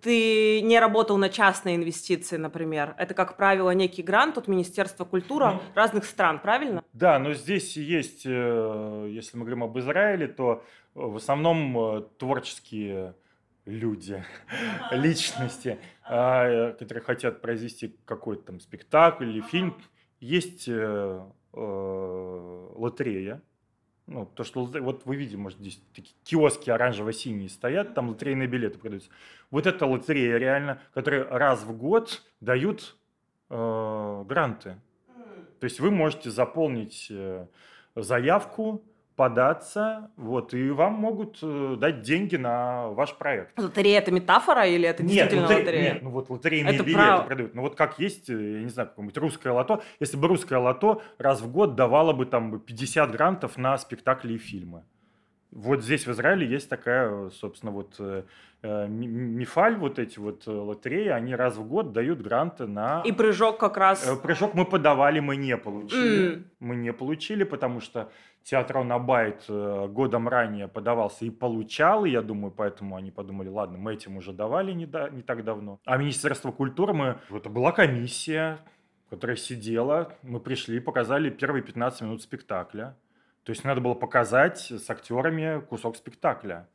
ты 0.00 0.60
не 0.62 0.78
работал 0.78 1.16
на 1.16 1.28
частные 1.28 1.74
инвестиции, 1.74 2.36
например. 2.36 2.94
Это, 2.98 3.14
как 3.14 3.36
правило, 3.36 3.70
некий 3.70 4.02
грант 4.02 4.38
от 4.38 4.46
Министерства 4.46 5.04
культуры 5.04 5.46
ну, 5.46 5.60
разных 5.74 6.04
стран, 6.04 6.38
правильно? 6.38 6.84
Да, 6.92 7.18
но 7.18 7.34
здесь 7.34 7.76
есть, 7.76 8.22
э, 8.24 9.08
если 9.10 9.36
мы 9.36 9.44
говорим 9.44 9.64
об 9.64 9.76
Израиле, 9.78 10.28
то 10.28 10.62
в 10.94 11.16
основном 11.16 11.78
э, 11.78 12.02
творческие 12.18 13.14
люди, 13.66 14.24
личности, 14.90 15.78
а, 16.04 16.72
которые 16.72 17.04
хотят 17.04 17.42
произвести 17.42 17.96
какой-то 18.06 18.44
там 18.44 18.60
спектакль 18.60 19.28
или 19.28 19.40
фильм. 19.42 19.76
Есть 20.18 20.66
э, 20.66 21.20
э, 21.52 22.68
лотерея, 22.74 23.42
ну, 24.06 24.24
то, 24.24 24.44
что 24.44 24.64
вот 24.64 25.04
вы 25.04 25.16
видите, 25.16 25.36
может, 25.36 25.58
здесь 25.58 25.82
такие 25.94 26.14
киоски 26.24 26.70
оранжево-синие 26.70 27.48
стоят, 27.48 27.94
там 27.94 28.08
лотерейные 28.08 28.46
билеты 28.46 28.78
продаются. 28.78 29.10
Вот 29.50 29.66
это 29.66 29.84
лотерея 29.84 30.38
реально, 30.38 30.80
которые 30.94 31.24
раз 31.24 31.64
в 31.64 31.76
год 31.76 32.22
дают 32.40 32.96
э, 33.50 34.24
гранты. 34.26 34.76
То 35.60 35.64
есть 35.64 35.80
вы 35.80 35.90
можете 35.90 36.30
заполнить 36.30 37.08
э, 37.10 37.46
заявку, 37.96 38.84
податься, 39.16 40.10
вот, 40.16 40.52
и 40.52 40.70
вам 40.70 40.92
могут 40.92 41.38
э, 41.42 41.76
дать 41.78 42.02
деньги 42.02 42.36
на 42.36 42.88
ваш 42.88 43.14
проект. 43.14 43.58
Лотерея– 43.58 43.98
это 44.00 44.12
метафора 44.12 44.66
или 44.66 44.86
это 44.86 45.02
действительно 45.02 45.40
нет, 45.40 45.48
лотере... 45.48 45.64
лотерея? 45.64 45.92
Нет, 45.94 46.02
ну 46.02 46.10
вот 46.10 46.30
лотерейные 46.30 46.74
это 46.74 46.84
билеты 46.84 47.02
прав... 47.02 47.26
продают. 47.26 47.54
Ну 47.54 47.62
вот 47.62 47.74
как 47.74 47.98
есть, 47.98 48.28
э, 48.28 48.58
я 48.58 48.62
не 48.62 48.68
знаю, 48.68 48.90
какое-нибудь 48.90 49.16
русское 49.16 49.50
лото. 49.50 49.82
Если 50.00 50.18
бы 50.18 50.28
русское 50.28 50.58
лото 50.58 51.02
раз 51.18 51.40
в 51.40 51.50
год 51.50 51.74
давало 51.74 52.12
бы 52.12 52.26
там 52.26 52.60
50 52.60 53.10
грантов 53.10 53.56
на 53.56 53.78
спектакли 53.78 54.34
и 54.34 54.38
фильмы. 54.38 54.84
Вот 55.56 55.82
здесь 55.82 56.06
в 56.06 56.10
Израиле 56.12 56.46
есть 56.46 56.68
такая, 56.68 57.30
собственно, 57.30 57.72
вот 57.72 57.94
э, 57.98 58.24
э 58.62 58.88
Мифаль, 58.88 59.76
вот 59.76 59.98
эти 59.98 60.18
вот 60.18 60.46
лотереи, 60.46 61.08
они 61.08 61.34
раз 61.34 61.56
в 61.56 61.66
год 61.66 61.92
дают 61.92 62.20
гранты 62.20 62.66
на... 62.66 63.00
И 63.06 63.12
прыжок 63.12 63.58
как 63.58 63.78
раз... 63.78 64.06
Прыжок 64.22 64.52
мы 64.52 64.66
подавали, 64.66 65.20
мы 65.20 65.36
не 65.36 65.56
получили. 65.56 66.36
Mm. 66.36 66.44
Мы 66.60 66.76
не 66.76 66.92
получили, 66.92 67.44
потому 67.44 67.80
что 67.80 68.10
театр 68.42 68.78
Онабайт 68.78 69.44
э, 69.48 69.88
годом 69.88 70.28
ранее 70.28 70.68
подавался 70.68 71.24
и 71.24 71.30
получал, 71.30 72.04
и 72.04 72.10
я 72.10 72.20
думаю, 72.20 72.52
поэтому 72.52 72.96
они 72.96 73.10
подумали, 73.10 73.48
ладно, 73.48 73.78
мы 73.78 73.94
этим 73.94 74.18
уже 74.18 74.32
давали 74.32 74.72
не, 74.72 74.86
да, 74.86 75.08
не 75.08 75.22
так 75.22 75.42
давно. 75.42 75.80
А 75.86 75.96
Министерство 75.96 76.52
культуры, 76.52 76.92
мы, 76.92 77.18
это 77.30 77.48
была 77.48 77.72
комиссия, 77.72 78.58
которая 79.08 79.36
сидела, 79.36 80.12
мы 80.22 80.38
пришли, 80.38 80.80
показали 80.80 81.30
первые 81.30 81.62
15 81.62 82.02
минут 82.02 82.22
спектакля. 82.22 82.94
То 83.46 83.52
есть 83.52 83.62
надо 83.62 83.80
было 83.80 83.94
показать 83.94 84.72
с 84.72 84.90
актерами 84.90 85.60
кусок 85.60 85.96
спектакля. 85.96 86.68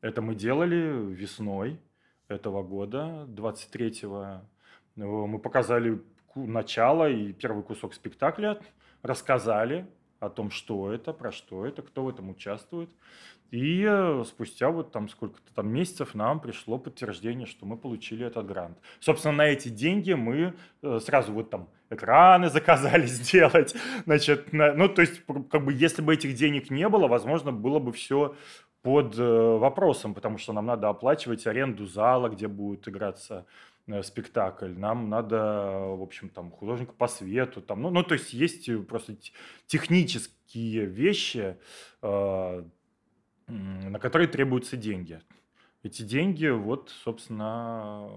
Это 0.00 0.20
мы 0.20 0.34
делали 0.34 1.14
весной 1.14 1.80
этого 2.26 2.64
года, 2.64 3.24
23-го. 3.28 4.42
Мы 4.96 5.38
показали 5.38 6.02
начало 6.34 7.08
и 7.08 7.32
первый 7.32 7.62
кусок 7.62 7.94
спектакля, 7.94 8.58
рассказали, 9.02 9.86
о 10.20 10.28
том, 10.28 10.50
что 10.50 10.92
это, 10.92 11.12
про 11.12 11.32
что 11.32 11.66
это, 11.66 11.82
кто 11.82 12.04
в 12.04 12.08
этом 12.08 12.30
участвует. 12.30 12.90
И 13.50 13.82
э, 13.88 14.24
спустя 14.26 14.70
вот 14.70 14.92
там 14.92 15.08
сколько-то 15.08 15.54
там 15.54 15.68
месяцев 15.72 16.14
нам 16.14 16.38
пришло 16.38 16.78
подтверждение, 16.78 17.46
что 17.46 17.64
мы 17.64 17.78
получили 17.78 18.26
этот 18.26 18.46
грант. 18.46 18.76
Собственно, 19.00 19.36
на 19.36 19.46
эти 19.46 19.68
деньги 19.68 20.12
мы 20.12 20.54
э, 20.82 21.00
сразу 21.00 21.32
вот 21.32 21.48
там 21.48 21.68
экраны 21.88 22.50
заказали 22.50 23.06
сделать. 23.06 23.74
Значит, 24.04 24.52
на, 24.52 24.74
ну, 24.74 24.88
то 24.88 25.00
есть, 25.00 25.22
как 25.50 25.64
бы, 25.64 25.72
если 25.72 26.02
бы 26.02 26.12
этих 26.12 26.34
денег 26.34 26.70
не 26.70 26.88
было, 26.90 27.08
возможно, 27.08 27.50
было 27.50 27.78
бы 27.78 27.92
все 27.92 28.34
под 28.82 29.18
э, 29.18 29.22
вопросом, 29.22 30.12
потому 30.12 30.36
что 30.36 30.52
нам 30.52 30.66
надо 30.66 30.90
оплачивать 30.90 31.46
аренду 31.46 31.86
зала, 31.86 32.28
где 32.28 32.48
будет 32.48 32.86
играться 32.86 33.46
спектакль, 34.02 34.72
нам 34.76 35.08
надо, 35.08 35.36
в 35.96 36.02
общем, 36.02 36.28
там, 36.28 36.50
художника 36.50 36.92
по 36.92 37.08
свету, 37.08 37.60
там, 37.60 37.82
ну, 37.82 37.90
ну, 37.90 38.02
то 38.02 38.14
есть 38.14 38.32
есть 38.32 38.68
просто 38.86 39.16
технические 39.66 40.86
вещи, 40.86 41.56
э, 42.02 42.64
на 43.46 43.98
которые 43.98 44.28
требуются 44.28 44.76
деньги. 44.76 45.20
Эти 45.82 46.02
деньги, 46.02 46.48
вот, 46.48 46.90
собственно, 47.04 48.08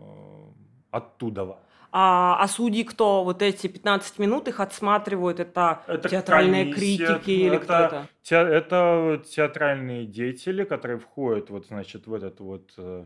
оттуда. 0.90 1.58
А, 1.94 2.38
а 2.40 2.48
судьи 2.48 2.84
кто? 2.84 3.24
Вот 3.24 3.42
эти 3.42 3.68
15 3.68 4.18
минут 4.20 4.48
их 4.48 4.60
отсматривают? 4.60 5.40
Это, 5.40 5.84
это 5.88 6.10
театральные 6.10 6.74
комиссия, 6.74 7.06
критики 7.06 7.32
или 7.32 7.56
это, 7.56 7.64
кто 7.64 7.74
это? 7.74 8.08
Те, 8.24 8.36
это 8.36 9.24
театральные 9.30 10.06
деятели, 10.06 10.64
которые 10.64 11.00
входят 11.00 11.50
вот, 11.50 11.68
значит, 11.68 12.08
в 12.08 12.14
этот 12.14 12.40
вот 12.40 12.74
э, 12.78 13.06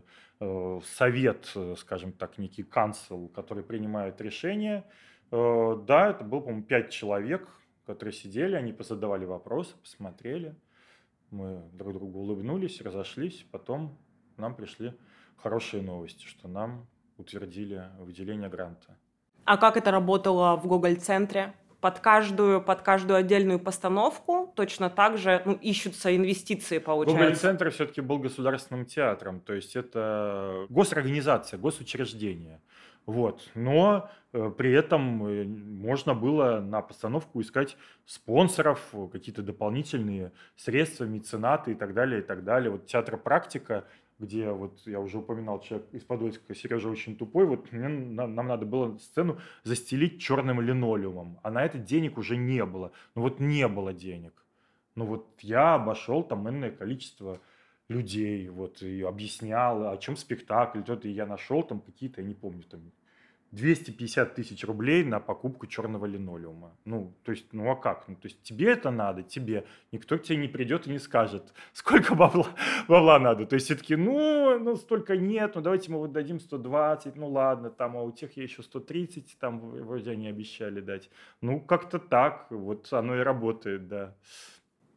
совет, 0.84 1.50
э, 1.54 1.74
скажем 1.78 2.12
так, 2.12 2.38
некий 2.38 2.62
канцел, 2.62 3.28
который 3.28 3.64
принимает 3.64 4.20
решения. 4.20 4.84
Э, 5.30 5.76
да, 5.86 6.10
это 6.10 6.24
было, 6.24 6.40
по-моему, 6.40 6.62
пять 6.62 6.90
человек, 6.90 7.48
которые 7.86 8.12
сидели, 8.12 8.54
они 8.54 8.72
позадавали 8.72 9.24
вопросы, 9.24 9.74
посмотрели. 9.76 10.54
Мы 11.30 11.62
друг 11.72 11.94
другу 11.94 12.20
улыбнулись, 12.20 12.80
разошлись. 12.80 13.46
Потом 13.50 13.98
нам 14.36 14.54
пришли 14.54 14.92
хорошие 15.36 15.82
новости, 15.82 16.24
что 16.26 16.48
нам 16.48 16.86
утвердили 17.16 17.90
выделение 17.98 18.48
гранта. 18.48 18.96
А 19.44 19.56
как 19.56 19.76
это 19.76 19.90
работало 19.90 20.56
в 20.56 20.66
Гоголь-центре? 20.66 21.54
Под 21.80 22.00
каждую, 22.00 22.60
под 22.60 22.82
каждую 22.82 23.18
отдельную 23.18 23.58
постановку 23.58 24.52
точно 24.56 24.90
так 24.90 25.18
же 25.18 25.42
ну, 25.44 25.54
ищутся 25.54 26.14
инвестиции, 26.16 26.78
получается. 26.78 27.24
Гоголь-центр 27.24 27.70
все-таки 27.70 28.00
был 28.00 28.18
государственным 28.18 28.86
театром, 28.86 29.40
то 29.40 29.52
есть 29.52 29.76
это 29.76 30.66
госорганизация, 30.68 31.58
госучреждение. 31.58 32.60
Вот. 33.06 33.48
Но 33.54 34.10
э, 34.32 34.50
при 34.56 34.72
этом 34.72 35.24
э, 35.26 35.44
можно 35.44 36.14
было 36.14 36.60
на 36.60 36.82
постановку 36.82 37.40
искать 37.40 37.76
спонсоров, 38.04 38.80
какие-то 39.12 39.42
дополнительные 39.42 40.32
средства, 40.56 41.04
меценаты 41.04 41.72
и 41.72 41.74
так 41.74 41.94
далее, 41.94 42.20
и 42.20 42.24
так 42.24 42.42
далее. 42.42 42.70
Вот 42.70 42.86
театр 42.86 43.16
«Практика» 43.16 43.84
где 44.18 44.50
вот 44.50 44.80
я 44.86 45.00
уже 45.00 45.18
упоминал 45.18 45.60
человек 45.60 45.88
из 45.92 46.02
Подольска, 46.02 46.54
Сережа 46.54 46.88
очень 46.88 47.16
тупой, 47.16 47.46
вот 47.46 47.70
мне, 47.72 47.88
нам, 47.88 48.34
нам 48.34 48.46
надо 48.46 48.64
было 48.64 48.96
сцену 48.98 49.38
застелить 49.62 50.20
черным 50.20 50.60
линолеумом, 50.60 51.38
а 51.42 51.50
на 51.50 51.64
это 51.64 51.78
денег 51.78 52.18
уже 52.18 52.36
не 52.36 52.64
было. 52.64 52.92
Ну 53.14 53.22
вот 53.22 53.40
не 53.40 53.68
было 53.68 53.92
денег. 53.92 54.44
Ну 54.94 55.04
вот 55.04 55.28
я 55.40 55.74
обошел 55.74 56.22
там 56.22 56.48
энное 56.48 56.70
количество 56.70 57.40
людей, 57.88 58.48
вот, 58.48 58.82
и 58.82 59.02
объяснял, 59.02 59.90
о 59.90 59.96
чем 59.98 60.16
спектакль, 60.16 60.82
тот, 60.82 61.04
и 61.04 61.10
я 61.10 61.26
нашел 61.26 61.62
там 61.62 61.80
какие-то, 61.80 62.20
я 62.20 62.26
не 62.26 62.34
помню, 62.34 62.64
там 62.64 62.80
250 63.52 64.34
тысяч 64.34 64.64
рублей 64.64 65.04
на 65.04 65.20
покупку 65.20 65.66
черного 65.66 66.06
линолеума. 66.06 66.76
Ну, 66.84 67.14
то 67.22 67.32
есть, 67.32 67.52
ну 67.52 67.70
а 67.70 67.76
как? 67.76 68.08
Ну, 68.08 68.16
то 68.16 68.26
есть 68.28 68.42
тебе 68.42 68.72
это 68.72 68.90
надо, 68.90 69.22
тебе. 69.22 69.64
Никто 69.92 70.18
к 70.18 70.22
тебе 70.22 70.38
не 70.38 70.48
придет 70.48 70.86
и 70.86 70.90
не 70.90 70.98
скажет, 70.98 71.52
сколько 71.72 72.14
бабла, 72.14 72.46
бабла 72.88 73.18
надо. 73.18 73.46
То 73.46 73.54
есть 73.54 73.66
все 73.66 73.76
таки 73.76 73.96
ну, 73.96 74.58
ну, 74.58 74.76
столько 74.76 75.16
нет, 75.16 75.54
ну 75.54 75.60
давайте 75.60 75.90
мы 75.90 75.98
вот 75.98 76.12
дадим 76.12 76.40
120, 76.40 77.16
ну 77.16 77.28
ладно, 77.28 77.70
там, 77.70 77.96
а 77.96 78.02
у 78.02 78.12
тех 78.12 78.36
я 78.36 78.42
еще 78.42 78.62
130, 78.62 79.36
там 79.38 79.60
вроде 79.60 80.10
они 80.10 80.28
обещали 80.28 80.80
дать. 80.80 81.10
Ну, 81.40 81.60
как-то 81.60 81.98
так, 81.98 82.46
вот 82.50 82.92
оно 82.92 83.16
и 83.16 83.20
работает, 83.20 83.88
да. 83.88 84.14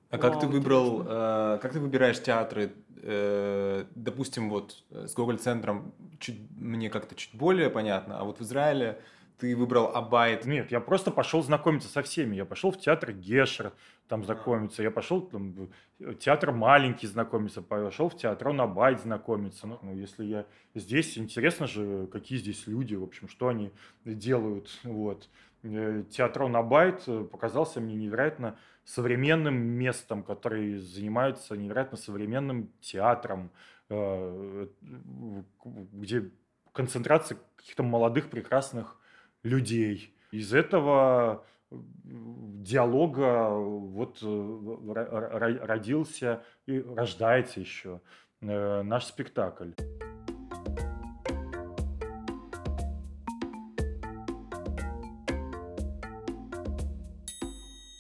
А 0.10 0.18
как 0.18 0.34
Вау, 0.34 0.42
ты 0.42 0.48
выбрал, 0.48 1.04
э, 1.06 1.60
как 1.62 1.74
ты 1.74 1.80
выбираешь 1.80 2.22
театры? 2.22 2.74
Э, 3.02 3.86
допустим, 3.94 4.50
вот 4.50 4.84
э, 4.90 5.08
с 5.08 5.14
Гоголь-центром 5.14 5.94
чуть, 6.20 6.40
мне 6.58 6.90
как-то 6.90 7.16
чуть 7.16 7.36
более 7.36 7.70
понятно, 7.70 8.20
а 8.20 8.24
вот 8.24 8.40
в 8.40 8.42
Израиле 8.42 9.00
ты 9.38 9.56
выбрал 9.56 9.96
Абайт. 9.96 10.46
Нет, 10.46 10.72
я 10.72 10.80
просто 10.82 11.12
пошел 11.12 11.42
знакомиться 11.42 11.88
со 11.88 12.02
всеми. 12.02 12.36
Я 12.36 12.46
пошел 12.46 12.72
в 12.72 12.80
театр 12.80 13.14
Гешер 13.14 13.72
там 14.10 14.26
знакомиться. 14.26 14.84
Я 14.84 14.92
пошел 14.92 15.22
там, 15.22 15.70
в 16.00 16.16
театр 16.16 16.52
маленький 16.52 17.08
знакомиться, 17.08 17.62
пошел 17.62 18.10
в 18.10 18.18
театр 18.18 18.50
Абайт 18.50 19.00
знакомиться. 19.00 19.68
Ну, 19.68 19.80
ну, 19.82 19.96
если 19.96 20.26
я 20.26 20.46
здесь, 20.76 21.18
интересно 21.18 21.68
же, 21.68 22.08
какие 22.08 22.38
здесь 22.40 22.68
люди, 22.68 22.96
в 22.96 23.04
общем, 23.04 23.30
что 23.30 23.48
они 23.48 23.72
делают. 24.04 24.70
Вот. 24.84 25.30
Э, 25.64 26.04
театр 26.10 26.44
Абайт 26.44 27.06
показался 27.32 27.80
мне 27.80 27.96
невероятно 27.96 28.58
современным 28.90 29.56
местом, 29.56 30.24
который 30.24 30.78
занимается 30.78 31.56
невероятно 31.56 31.96
современным 31.96 32.72
театром, 32.82 33.52
э, 33.90 34.68
где 35.62 36.32
концентрация 36.74 37.38
каких-то 37.56 37.84
молодых 37.84 38.32
прекрасных 38.32 39.00
людей. 39.44 40.16
Из 40.32 40.54
этого 40.56 41.46
диалога 41.70 43.50
вот 43.52 44.18
э, 44.24 45.60
родился 45.66 46.42
и 46.66 46.80
рождается 46.80 47.60
еще 47.60 48.02
э, 48.42 48.82
наш 48.82 49.06
спектакль. 49.06 49.72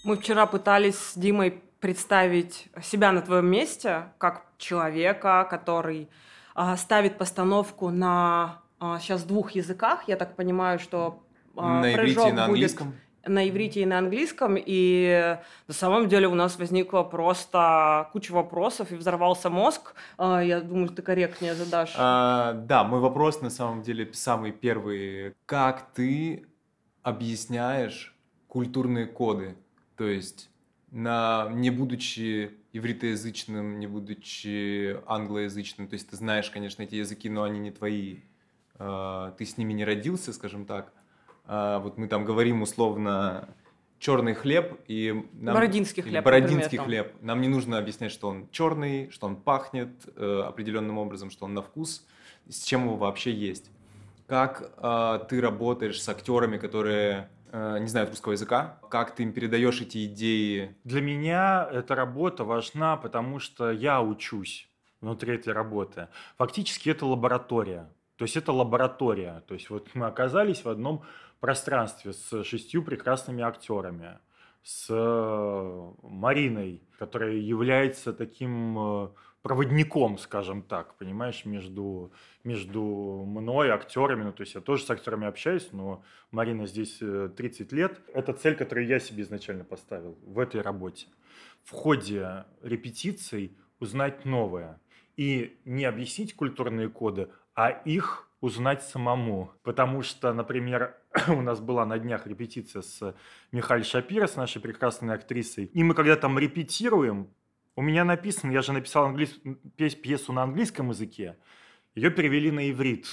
Мы 0.09 0.15
вчера 0.15 0.47
пытались 0.47 0.97
с 0.97 1.15
Димой 1.15 1.61
представить 1.79 2.65
себя 2.81 3.11
на 3.11 3.21
твоем 3.21 3.45
месте 3.45 4.05
как 4.17 4.43
человека, 4.57 5.47
который 5.47 6.09
а, 6.55 6.77
ставит 6.77 7.19
постановку 7.19 7.91
на 7.91 8.63
а, 8.79 8.97
сейчас 8.99 9.21
двух 9.23 9.51
языках. 9.51 10.05
Я 10.07 10.15
так 10.15 10.35
понимаю, 10.35 10.79
что 10.79 11.21
а, 11.55 11.81
на 11.81 11.93
иврите 11.93 12.29
и 12.29 12.31
на 12.31 12.45
английском. 12.45 12.87
Будет 12.87 12.99
на 13.27 13.47
иврите 13.47 13.81
и 13.81 13.85
на 13.85 13.99
английском, 13.99 14.55
и 14.57 15.37
на 15.67 15.73
самом 15.75 16.07
деле 16.07 16.27
у 16.27 16.33
нас 16.33 16.57
возникла 16.57 17.03
просто 17.03 18.09
куча 18.11 18.31
вопросов, 18.31 18.91
и 18.91 18.95
взорвался 18.95 19.51
мозг. 19.51 19.93
А, 20.17 20.39
я 20.39 20.61
думаю, 20.61 20.89
ты 20.89 21.03
корректнее 21.03 21.53
задашь. 21.53 21.93
А, 21.95 22.53
да, 22.53 22.83
мой 22.83 22.99
вопрос 22.99 23.41
на 23.41 23.51
самом 23.51 23.83
деле 23.83 24.11
самый 24.13 24.53
первый. 24.53 25.35
Как 25.45 25.91
ты 25.93 26.47
объясняешь 27.03 28.15
культурные 28.47 29.05
коды? 29.05 29.55
То 29.99 30.07
есть, 30.07 30.49
на, 30.91 31.49
не 31.51 31.71
будучи 31.71 32.51
ивритоязычным, 32.71 33.79
не 33.79 33.87
будучи 33.87 34.97
англоязычным, 35.05 35.89
то 35.89 35.95
есть 35.95 36.09
ты 36.09 36.15
знаешь, 36.15 36.49
конечно, 36.49 36.83
эти 36.83 36.95
языки, 36.95 37.29
но 37.29 37.43
они 37.43 37.59
не 37.59 37.69
твои, 37.69 38.19
а, 38.75 39.31
ты 39.31 39.43
с 39.43 39.57
ними 39.57 39.73
не 39.73 39.83
родился, 39.83 40.31
скажем 40.31 40.65
так, 40.65 40.93
а, 41.43 41.79
вот 41.79 41.97
мы 41.97 42.07
там 42.07 42.23
говорим 42.23 42.61
условно 42.61 43.49
черный 43.99 44.35
хлеб 44.35 44.79
и 44.87 45.25
нам, 45.33 45.53
бородинский 45.53 46.01
хлеб, 46.01 46.23
бородинский 46.23 46.77
например, 46.77 47.03
хлеб. 47.03 47.21
Нам 47.21 47.41
не 47.41 47.49
нужно 47.49 47.77
объяснять, 47.77 48.13
что 48.13 48.29
он 48.29 48.47
черный, 48.51 49.09
что 49.09 49.27
он 49.27 49.35
пахнет 49.35 49.89
э, 50.15 50.43
определенным 50.47 50.97
образом, 50.97 51.29
что 51.29 51.43
он 51.43 51.53
на 51.53 51.61
вкус, 51.61 52.07
с 52.47 52.63
чем 52.63 52.85
его 52.85 52.95
вообще 52.95 53.33
есть. 53.33 53.69
Как 54.27 54.71
э, 54.77 55.19
ты 55.27 55.41
работаешь 55.41 56.01
с 56.01 56.07
актерами, 56.07 56.57
которые 56.57 57.27
не 57.51 57.87
знают 57.87 58.09
русского 58.09 58.33
языка? 58.33 58.79
Как 58.89 59.15
ты 59.15 59.23
им 59.23 59.33
передаешь 59.33 59.81
эти 59.81 60.05
идеи? 60.05 60.75
Для 60.83 61.01
меня 61.01 61.67
эта 61.71 61.95
работа 61.95 62.43
важна, 62.43 62.97
потому 62.97 63.39
что 63.39 63.71
я 63.71 64.01
учусь 64.01 64.69
внутри 65.01 65.35
этой 65.35 65.53
работы. 65.53 66.07
Фактически 66.37 66.89
это 66.89 67.05
лаборатория. 67.05 67.89
То 68.17 68.23
есть 68.23 68.35
это 68.35 68.51
лаборатория. 68.51 69.43
То 69.47 69.53
есть 69.53 69.69
вот 69.69 69.89
мы 69.93 70.07
оказались 70.07 70.63
в 70.63 70.69
одном 70.69 71.03
пространстве 71.39 72.13
с 72.13 72.43
шестью 72.43 72.83
прекрасными 72.83 73.43
актерами, 73.43 74.19
с 74.61 74.87
э, 74.89 75.91
Мариной, 76.01 76.83
которая 76.97 77.35
является 77.35 78.11
таким 78.11 78.77
э, 78.77 79.09
проводником, 79.41 80.17
скажем 80.17 80.61
так, 80.61 80.95
понимаешь, 80.97 81.45
между, 81.45 82.11
между 82.43 82.81
мной, 83.25 83.69
актерами, 83.69 84.23
ну, 84.23 84.33
то 84.33 84.41
есть 84.41 84.55
я 84.55 84.61
тоже 84.61 84.83
с 84.83 84.89
актерами 84.89 85.27
общаюсь, 85.27 85.69
но 85.71 86.03
Марина 86.31 86.65
здесь 86.67 86.97
30 86.97 87.71
э, 87.71 87.75
лет. 87.75 88.01
Это 88.13 88.33
цель, 88.33 88.55
которую 88.55 88.87
я 88.87 88.99
себе 88.99 89.23
изначально 89.23 89.63
поставил 89.63 90.17
в 90.25 90.39
этой 90.39 90.61
работе. 90.61 91.07
В 91.63 91.71
ходе 91.71 92.45
репетиций 92.61 93.57
узнать 93.79 94.25
новое. 94.25 94.79
И 95.15 95.59
не 95.65 95.85
объяснить 95.85 96.33
культурные 96.33 96.89
коды, 96.89 97.29
а 97.53 97.69
их 97.69 98.29
узнать 98.41 98.83
самому. 98.83 99.51
Потому 99.63 100.01
что, 100.01 100.31
например, 100.33 100.95
у 101.27 101.41
нас 101.41 101.59
была 101.59 101.85
на 101.85 101.99
днях 101.99 102.27
репетиция 102.27 102.81
с 102.81 103.15
Михаилом 103.51 103.85
Шапира, 103.85 104.27
с 104.27 104.35
нашей 104.35 104.61
прекрасной 104.61 105.15
актрисой. 105.15 105.65
И 105.65 105.83
мы 105.83 105.93
когда 105.93 106.15
там 106.15 106.39
репетируем, 106.39 107.29
у 107.79 107.81
меня 107.81 108.03
написано, 108.03 108.51
я 108.51 108.61
же 108.61 108.73
написал 108.73 109.05
английс... 109.05 109.39
пьесу 109.77 110.33
на 110.33 110.43
английском 110.43 110.89
языке, 110.89 111.37
ее 111.95 112.11
перевели 112.11 112.51
на 112.51 112.69
иврит. 112.69 113.07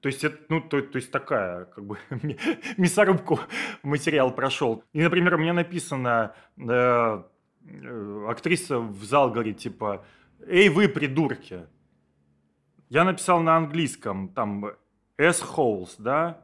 То 0.00 0.08
есть, 0.08 0.24
это, 0.24 0.36
ну, 0.48 0.60
то, 0.60 0.82
то 0.82 0.96
есть 0.96 1.12
такая, 1.12 1.66
как 1.66 1.86
бы, 1.86 1.96
мясорубку 2.76 3.38
материал 3.84 4.34
прошел. 4.34 4.82
И, 4.92 5.00
например, 5.00 5.34
у 5.34 5.38
меня 5.38 5.52
написано, 5.52 6.34
э, 6.58 7.22
э, 7.68 8.26
актриса 8.28 8.80
в 8.80 9.04
зал 9.04 9.30
говорит, 9.30 9.58
типа, 9.58 10.04
«Эй, 10.48 10.68
вы, 10.68 10.88
придурки!» 10.88 11.68
Я 12.88 13.04
написал 13.04 13.40
на 13.40 13.56
английском, 13.56 14.30
там, 14.30 14.72
S-holes, 15.16 15.94
да? 15.98 16.42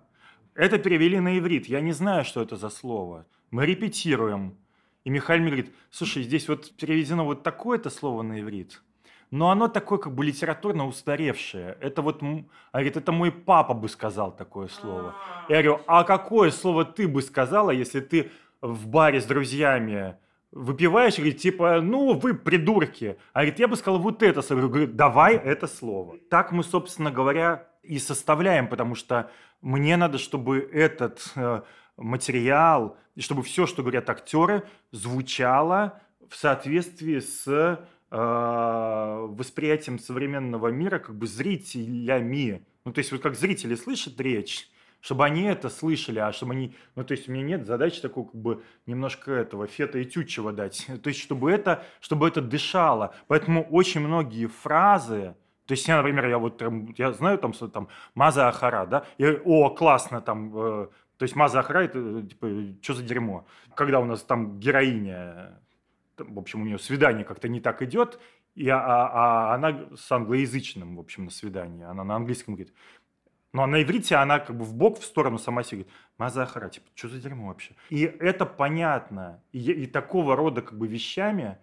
Это 0.54 0.78
перевели 0.78 1.18
на 1.18 1.36
иврит. 1.36 1.66
Я 1.66 1.80
не 1.80 1.92
знаю, 1.92 2.24
что 2.24 2.40
это 2.40 2.54
за 2.54 2.68
слово. 2.68 3.26
Мы 3.50 3.66
репетируем. 3.66 4.61
И 5.04 5.10
Михаил 5.10 5.40
мне 5.40 5.50
говорит, 5.50 5.74
слушай, 5.90 6.22
здесь 6.22 6.48
вот 6.48 6.70
переведено 6.76 7.24
вот 7.24 7.42
такое-то 7.42 7.90
слово 7.90 8.22
на 8.22 8.40
иврит, 8.40 8.82
но 9.30 9.50
оно 9.50 9.68
такое 9.68 9.98
как 9.98 10.14
бы 10.14 10.24
литературно 10.24 10.86
устаревшее. 10.86 11.76
Это 11.80 12.02
вот, 12.02 12.22
а 12.22 12.78
говорит, 12.78 12.96
это 12.96 13.12
мой 13.12 13.32
папа 13.32 13.74
бы 13.74 13.88
сказал 13.88 14.30
такое 14.36 14.68
слово. 14.68 15.14
Я 15.48 15.62
говорю, 15.62 15.80
а 15.86 16.04
какое 16.04 16.50
слово 16.50 16.84
ты 16.84 17.08
бы 17.08 17.22
сказала, 17.22 17.70
если 17.70 18.00
ты 18.00 18.30
в 18.60 18.86
баре 18.86 19.20
с 19.20 19.24
друзьями 19.24 20.16
выпиваешь, 20.52 21.16
говорит, 21.16 21.38
типа, 21.38 21.80
ну, 21.80 22.12
вы 22.12 22.34
придурки. 22.34 23.16
А 23.32 23.40
говорит, 23.40 23.58
я 23.58 23.68
бы 23.68 23.76
сказал 23.76 23.98
вот 23.98 24.22
это 24.22 24.42
слово. 24.42 24.68
Говорю, 24.68 24.86
давай 24.86 25.34
это 25.36 25.66
слово. 25.66 26.18
Так 26.30 26.52
мы, 26.52 26.62
собственно 26.62 27.10
говоря, 27.10 27.66
и 27.82 27.98
составляем, 27.98 28.68
потому 28.68 28.94
что 28.94 29.30
мне 29.62 29.96
надо, 29.96 30.18
чтобы 30.18 30.58
этот 30.72 31.32
э, 31.34 31.62
материал, 32.02 32.96
чтобы 33.18 33.42
все, 33.42 33.66
что 33.66 33.82
говорят 33.82 34.10
актеры, 34.10 34.64
звучало 34.90 36.00
в 36.28 36.36
соответствии 36.36 37.18
с 37.18 37.46
э, 38.10 39.26
восприятием 39.30 39.98
современного 39.98 40.68
мира 40.68 40.98
как 40.98 41.14
бы 41.14 41.26
зрителями. 41.26 42.66
Ну, 42.84 42.92
то 42.92 42.98
есть 42.98 43.12
вот 43.12 43.22
как 43.22 43.34
зрители 43.34 43.74
слышат 43.74 44.20
речь, 44.20 44.68
чтобы 45.00 45.24
они 45.24 45.42
это 45.42 45.68
слышали, 45.68 46.18
а 46.18 46.32
чтобы 46.32 46.52
они... 46.52 46.74
Ну, 46.94 47.04
то 47.04 47.12
есть 47.12 47.28
у 47.28 47.32
меня 47.32 47.44
нет 47.44 47.66
задачи 47.66 48.00
такого 48.00 48.26
как 48.26 48.40
бы 48.40 48.62
немножко 48.86 49.32
этого 49.32 49.66
фета 49.66 49.98
и 49.98 50.04
тютчего 50.04 50.52
дать. 50.52 50.86
То 51.02 51.08
есть 51.08 51.20
чтобы 51.20 51.50
это, 51.50 51.84
чтобы 52.00 52.28
это 52.28 52.40
дышало. 52.40 53.14
Поэтому 53.26 53.64
очень 53.64 54.00
многие 54.00 54.46
фразы, 54.46 55.34
то 55.66 55.72
есть 55.72 55.86
я, 55.86 55.96
например, 55.96 56.26
я 56.28 56.38
вот 56.38 56.62
я 56.98 57.12
знаю 57.12 57.38
там, 57.38 57.52
что 57.52 57.68
там 57.68 57.88
Маза 58.14 58.48
Ахара, 58.48 58.84
да, 58.84 59.04
и, 59.16 59.24
о, 59.26 59.70
классно 59.70 60.20
там, 60.20 60.52
э, 60.54 60.88
то 61.22 61.24
есть 61.24 61.36
Маза 61.36 61.60
Ахара, 61.60 61.84
это 61.84 62.00
э, 62.00 62.22
типа, 62.28 62.48
что 62.82 62.94
за 62.94 63.04
дерьмо? 63.04 63.46
Когда 63.76 64.00
у 64.00 64.04
нас 64.04 64.24
там 64.24 64.58
героиня, 64.58 65.56
в 66.18 66.36
общем, 66.36 66.62
у 66.62 66.64
нее 66.64 66.80
свидание 66.80 67.24
как-то 67.24 67.46
не 67.46 67.60
так 67.60 67.80
идет, 67.80 68.18
и, 68.56 68.68
а, 68.68 68.80
а 68.80 69.54
она 69.54 69.86
с 69.94 70.10
англоязычным, 70.10 70.96
в 70.96 70.98
общем, 70.98 71.26
на 71.26 71.30
свидании, 71.30 71.84
она 71.84 72.02
на 72.02 72.16
английском 72.16 72.56
говорит, 72.56 72.74
но 73.52 73.66
на 73.66 73.84
иврите 73.84 74.16
она 74.16 74.40
как 74.40 74.56
бы 74.56 74.64
в 74.64 74.74
бок, 74.74 74.98
в 74.98 75.04
сторону 75.04 75.38
сама 75.38 75.62
себе 75.62 75.82
говорит, 75.82 75.92
Мазахара, 76.18 76.68
типа, 76.68 76.88
что 76.96 77.08
за 77.08 77.20
дерьмо 77.20 77.46
вообще? 77.46 77.76
И 77.88 78.00
это 78.02 78.44
понятно. 78.44 79.40
И, 79.52 79.60
и 79.70 79.86
такого 79.86 80.34
рода 80.34 80.60
как 80.60 80.76
бы 80.76 80.88
вещами 80.88 81.56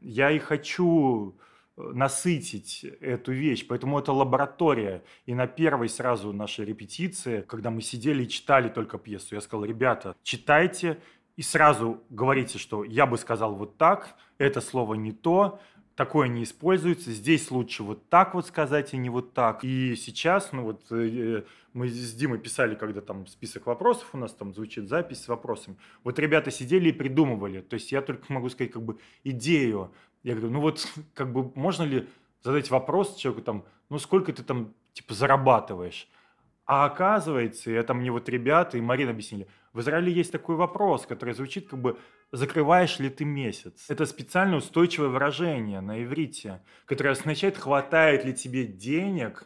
я 0.00 0.32
и 0.32 0.40
хочу 0.40 1.38
насытить 1.76 2.84
эту 3.00 3.32
вещь. 3.32 3.66
Поэтому 3.66 3.98
это 3.98 4.12
лаборатория. 4.12 5.02
И 5.26 5.34
на 5.34 5.46
первой 5.46 5.88
сразу 5.88 6.32
нашей 6.32 6.64
репетиции, 6.64 7.42
когда 7.42 7.70
мы 7.70 7.82
сидели 7.82 8.24
и 8.24 8.28
читали 8.28 8.68
только 8.68 8.98
пьесу, 8.98 9.34
я 9.34 9.40
сказал, 9.40 9.64
ребята, 9.64 10.14
читайте 10.22 10.98
и 11.36 11.42
сразу 11.42 12.00
говорите, 12.10 12.58
что 12.58 12.84
я 12.84 13.06
бы 13.06 13.18
сказал 13.18 13.56
вот 13.56 13.76
так, 13.76 14.14
это 14.38 14.60
слово 14.60 14.94
не 14.94 15.12
то, 15.12 15.60
такое 15.96 16.28
не 16.28 16.44
используется. 16.44 17.12
Здесь 17.12 17.50
лучше 17.50 17.82
вот 17.82 18.08
так 18.08 18.34
вот 18.34 18.46
сказать, 18.46 18.94
а 18.94 18.96
не 18.96 19.10
вот 19.10 19.34
так. 19.34 19.64
И 19.64 19.96
сейчас, 19.96 20.52
ну 20.52 20.62
вот 20.62 20.82
э, 20.90 21.44
мы 21.72 21.88
с 21.88 22.14
Димой 22.14 22.38
писали, 22.38 22.74
когда 22.74 23.00
там 23.00 23.26
список 23.26 23.66
вопросов 23.66 24.08
у 24.12 24.18
нас 24.18 24.32
там 24.32 24.54
звучит 24.54 24.88
запись 24.88 25.22
с 25.22 25.28
вопросами. 25.28 25.76
Вот 26.02 26.18
ребята 26.18 26.50
сидели 26.50 26.90
и 26.90 26.92
придумывали. 26.92 27.60
То 27.60 27.74
есть 27.74 27.92
я 27.92 28.00
только 28.00 28.32
могу 28.32 28.48
сказать 28.48 28.72
как 28.72 28.82
бы 28.82 28.98
идею. 29.24 29.92
Я 30.24 30.34
говорю, 30.34 30.50
ну 30.50 30.60
вот 30.60 30.84
как 31.14 31.32
бы 31.32 31.52
можно 31.54 31.84
ли 31.84 32.08
задать 32.42 32.70
вопрос 32.70 33.14
человеку 33.14 33.44
там, 33.44 33.64
ну 33.88 33.98
сколько 34.00 34.32
ты 34.32 34.42
там 34.42 34.74
типа 34.92 35.14
зарабатываешь? 35.14 36.08
А 36.66 36.86
оказывается, 36.86 37.70
и 37.70 37.74
это 37.74 37.92
мне 37.92 38.10
вот 38.10 38.28
ребята 38.28 38.78
и 38.78 38.80
Марина 38.80 39.10
объяснили, 39.10 39.46
в 39.74 39.80
Израиле 39.80 40.12
есть 40.12 40.32
такой 40.32 40.56
вопрос, 40.56 41.04
который 41.04 41.34
звучит 41.34 41.68
как 41.68 41.80
бы 41.80 41.98
«закрываешь 42.32 42.98
ли 43.00 43.10
ты 43.10 43.24
месяц?». 43.24 43.84
Это 43.90 44.06
специально 44.06 44.56
устойчивое 44.56 45.08
выражение 45.08 45.80
на 45.80 46.02
иврите, 46.02 46.62
которое 46.86 47.10
означает 47.10 47.58
«хватает 47.58 48.24
ли 48.24 48.32
тебе 48.32 48.64
денег 48.64 49.44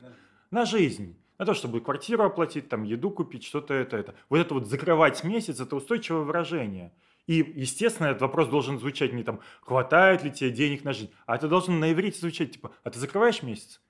на 0.50 0.64
жизнь?». 0.64 1.16
На 1.38 1.46
то, 1.46 1.54
чтобы 1.54 1.80
квартиру 1.80 2.24
оплатить, 2.24 2.68
там, 2.68 2.82
еду 2.82 3.10
купить, 3.10 3.44
что-то 3.44 3.72
это, 3.72 3.96
это. 3.96 4.14
Вот 4.28 4.38
это 4.38 4.54
вот 4.54 4.68
«закрывать 4.68 5.24
месяц»– 5.24 5.60
это 5.60 5.76
устойчивое 5.76 6.22
выражение. 6.22 6.92
И, 7.28 7.44
естественно, 7.56 8.06
этот 8.06 8.22
вопрос 8.22 8.48
должен 8.48 8.78
звучать 8.78 9.12
не 9.12 9.22
там 9.22 9.40
«хватает 9.60 10.24
ли 10.24 10.32
тебе 10.32 10.50
денег 10.50 10.82
на 10.82 10.94
жизнь?», 10.94 11.12
а 11.26 11.36
это 11.36 11.46
должен 11.46 11.78
на 11.78 11.92
иврите 11.92 12.18
звучать 12.18 12.52
типа 12.52 12.72
«а 12.82 12.90
ты 12.90 12.98
закрываешь 12.98 13.42
месяц?». 13.42 13.82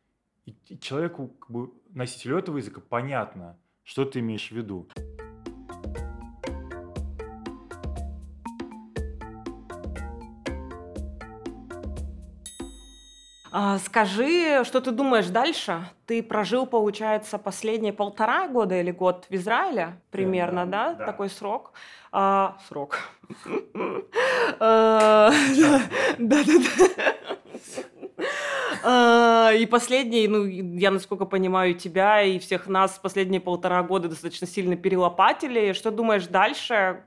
И 0.45 0.57
человеку, 0.81 1.29
как 1.29 1.51
бы, 1.51 1.71
носителю 1.91 2.39
этого 2.39 2.57
языка 2.57 2.81
понятно, 2.81 3.57
что 3.85 4.05
ты 4.05 4.19
имеешь 4.19 4.49
в 4.49 4.53
виду. 4.53 4.89
А, 13.51 13.79
скажи, 13.79 14.63
что 14.65 14.81
ты 14.81 14.91
думаешь 14.91 15.27
дальше? 15.27 15.89
Ты 16.07 16.23
прожил, 16.23 16.67
получается, 16.67 17.39
последние 17.39 17.93
полтора 17.93 18.49
года 18.49 18.79
или 18.79 18.91
год 18.91 19.27
в 19.31 19.35
Израиле 19.35 20.01
примерно, 20.11 20.67
да? 20.67 20.93
да? 20.93 20.95
да. 20.95 21.07
Такой 21.07 21.31
срок. 21.31 21.73
А, 22.13 22.57
срок. 22.69 22.99
Э, 24.61 25.31
Да-да-да. 26.19 27.28
А, 28.91 29.53
и 29.53 29.67
последний, 29.67 30.27
ну, 30.29 30.47
я, 30.47 30.91
насколько 30.91 31.27
понимаю, 31.27 31.75
тебя 31.75 32.23
и 32.23 32.39
всех 32.39 32.69
нас 32.69 32.99
последние 32.99 33.39
полтора 33.39 33.83
года 33.83 34.09
достаточно 34.09 34.47
сильно 34.47 34.77
перелопатили. 34.77 35.75
Что 35.75 35.91
думаешь 35.91 36.27
дальше? 36.27 37.05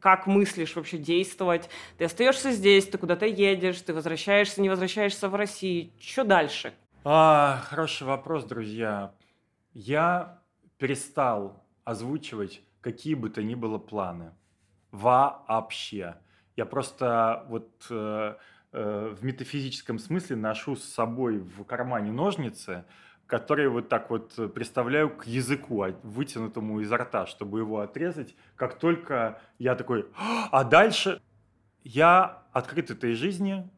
Как 0.00 0.26
мыслишь 0.26 0.74
вообще 0.74 0.98
действовать? 0.98 1.70
Ты 1.96 2.06
остаешься 2.06 2.50
здесь, 2.50 2.88
ты 2.88 2.98
куда-то 2.98 3.24
едешь, 3.24 3.80
ты 3.82 3.94
возвращаешься, 3.94 4.60
не 4.60 4.68
возвращаешься 4.68 5.28
в 5.28 5.36
Россию. 5.36 5.90
Что 6.00 6.24
дальше? 6.24 6.74
А, 7.04 7.60
хороший 7.66 8.08
вопрос, 8.08 8.42
друзья. 8.42 9.12
Я 9.74 10.40
перестал 10.76 11.62
озвучивать 11.84 12.62
какие 12.80 13.14
бы 13.14 13.30
то 13.30 13.44
ни 13.44 13.54
было 13.54 13.78
планы. 13.78 14.32
Вообще. 14.90 16.16
Я 16.56 16.66
просто 16.66 17.46
вот 17.48 17.70
э, 17.90 18.34
в 18.72 19.18
метафизическом 19.22 19.98
смысле 19.98 20.36
ношу 20.36 20.76
с 20.76 20.84
собой 20.84 21.38
в 21.38 21.64
кармане 21.64 22.10
ножницы, 22.10 22.84
которые 23.26 23.68
вот 23.68 23.88
так 23.88 24.10
вот 24.10 24.52
представляю 24.54 25.10
к 25.10 25.26
языку, 25.26 25.82
а, 25.82 25.94
вытянутому 26.02 26.80
изо 26.80 26.96
рта, 26.96 27.26
чтобы 27.26 27.60
его 27.60 27.80
отрезать, 27.80 28.34
как 28.56 28.78
только 28.78 29.40
я 29.58 29.74
такой... 29.74 30.06
А 30.16 30.64
дальше 30.64 31.20
я 31.84 32.42
открыт 32.52 32.90
этой 32.90 33.14
жизни, 33.14 33.68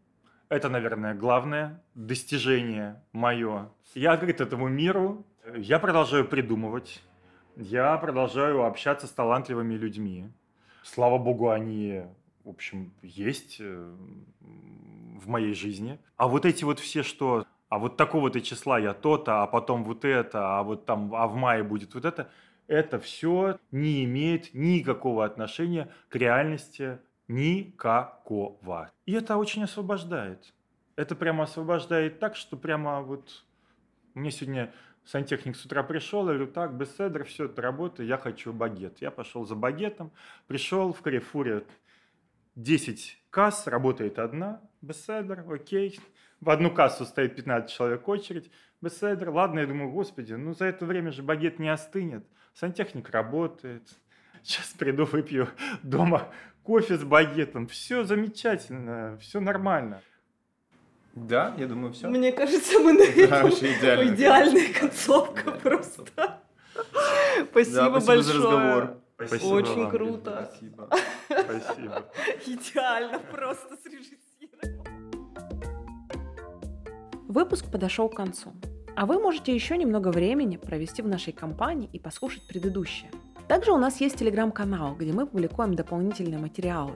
это, 0.49 0.69
наверное, 0.69 1.15
главное 1.15 1.83
достижение 1.95 3.03
мое. 3.13 3.71
Я 3.95 4.13
открыт 4.13 4.41
этому 4.41 4.69
миру, 4.69 5.25
я 5.57 5.79
продолжаю 5.79 6.27
придумывать, 6.27 7.03
я 7.57 7.97
продолжаю 7.99 8.65
общаться 8.65 9.07
с 9.07 9.11
талантливыми 9.11 9.75
людьми. 9.75 10.31
Слава 10.83 11.19
богу, 11.19 11.51
они, 11.51 12.03
в 12.45 12.51
общем, 12.51 12.93
есть 13.03 13.57
э, 13.61 13.95
в 14.41 15.29
моей 15.29 15.55
жизни. 15.55 15.99
А 16.17 16.29
вот 16.29 16.45
эти 16.45 16.65
вот 16.65 16.79
все, 16.79 17.03
что 17.03 17.47
а 17.69 17.79
вот 17.79 17.97
такого-то 17.97 18.41
числа 18.41 18.79
я 18.79 18.95
то-то, 18.95 19.43
а 19.43 19.47
потом 19.47 19.83
вот 19.85 20.05
это, 20.05 20.59
а 20.59 20.63
вот 20.63 20.85
там, 20.85 21.15
а 21.15 21.27
в 21.27 21.35
мае 21.35 21.65
будет 21.65 21.95
вот 21.95 22.05
это, 22.05 22.31
это 22.67 23.01
все 23.01 23.59
не 23.71 24.05
имеет 24.05 24.55
никакого 24.55 25.25
отношения 25.25 25.91
к 26.09 26.17
реальности 26.17 26.99
никакого. 27.27 28.93
И 29.07 29.13
это 29.13 29.37
очень 29.37 29.65
освобождает. 29.65 30.55
Это 30.97 31.17
прямо 31.17 31.45
освобождает 31.45 32.21
так, 32.21 32.37
что 32.37 32.57
прямо 32.57 33.01
вот 33.01 33.45
мне 34.15 34.31
сегодня 34.31 34.73
сантехник 35.05 35.57
с 35.57 35.65
утра 35.65 35.83
пришел, 35.83 36.29
я 36.29 36.35
говорю, 36.35 36.53
так, 36.53 36.75
беседер, 36.75 37.25
все, 37.25 37.47
это 37.47 37.61
работает, 37.61 38.09
я 38.09 38.19
хочу 38.19 38.53
багет. 38.53 39.01
Я 39.01 39.11
пошел 39.11 39.45
за 39.45 39.55
багетом, 39.55 40.13
пришел 40.47 40.93
в 40.93 41.01
Карифуре 41.03 41.65
10 42.57 43.19
касс, 43.31 43.67
работает 43.67 44.19
одна, 44.19 44.61
беседер, 44.81 45.45
окей. 45.51 45.99
В 46.41 46.51
одну 46.51 46.71
кассу 46.71 47.05
стоит 47.05 47.37
15 47.37 47.71
человек 47.71 48.07
очередь, 48.09 48.51
беседер. 48.81 49.31
Ладно, 49.31 49.61
я 49.61 49.67
думаю, 49.67 49.91
господи, 49.91 50.35
ну 50.35 50.55
за 50.55 50.67
это 50.67 50.85
время 50.87 51.11
же 51.11 51.23
багет 51.23 51.59
не 51.59 51.69
остынет. 51.69 52.27
Сантехник 52.55 53.11
работает. 53.11 53.89
Сейчас 54.43 54.75
приду, 54.79 55.05
выпью 55.05 55.49
дома 55.83 56.29
кофе 56.63 56.97
с 56.97 57.05
багетом. 57.05 57.67
Все 57.67 58.05
замечательно, 58.05 59.19
все 59.21 59.41
нормально. 59.41 60.03
Да, 61.15 61.55
я 61.59 61.67
думаю, 61.67 61.93
все. 61.93 62.09
Мне 62.09 62.33
кажется, 62.33 62.79
мы 62.81 62.93
на 62.93 63.03
этом 63.03 63.49
идеальная, 63.49 64.15
идеальная 64.15 64.73
концовка 64.73 65.53
просто. 65.53 66.41
Спасибо, 67.51 67.91
большое. 67.91 68.23
за 68.23 68.35
разговор. 68.35 69.04
Спасибо 69.17 69.55
Очень 69.55 69.83
вам. 69.83 69.91
круто. 69.91 70.51
Спасибо. 70.51 70.89
Спасибо. 71.27 72.05
Идеально 72.47 73.19
просто 73.31 73.77
срежиссировал. 73.85 74.85
Выпуск 77.29 77.71
подошел 77.71 78.09
к 78.09 78.17
концу. 78.17 78.53
А 78.97 79.07
вы 79.07 79.19
можете 79.19 79.55
еще 79.55 79.77
немного 79.77 80.09
времени 80.09 80.57
провести 80.57 81.03
в 81.03 81.09
нашей 81.09 81.33
компании 81.33 81.89
и 81.93 81.99
послушать 81.99 82.47
предыдущее. 82.47 83.11
Также 83.49 83.73
у 83.73 83.79
нас 83.79 84.01
есть 84.01 84.17
телеграм-канал, 84.17 84.95
где 84.95 85.13
мы 85.13 85.27
публикуем 85.27 85.75
дополнительные 85.75 86.39
материалы. 86.39 86.93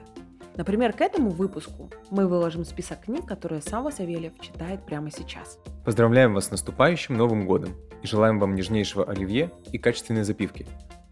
Например, 0.57 0.93
к 0.93 1.01
этому 1.01 1.31
выпуску 1.31 1.89
мы 2.11 2.27
выложим 2.27 2.65
список 2.65 3.03
книг, 3.03 3.27
которые 3.27 3.63
Сава 3.63 3.91
Савельев 3.91 4.33
читает 4.41 4.85
прямо 4.85 5.11
сейчас. 5.11 5.59
Поздравляем 5.85 6.35
вас 6.35 6.47
с 6.47 6.51
наступающим 6.51 7.17
Новым 7.17 7.47
годом 7.47 7.75
и 8.03 8.07
желаем 8.07 8.41
вам 8.41 8.55
нежнейшего 8.57 9.05
оливье 9.05 9.53
и 9.71 9.79
качественной 9.79 10.25
запивки. 10.25 10.67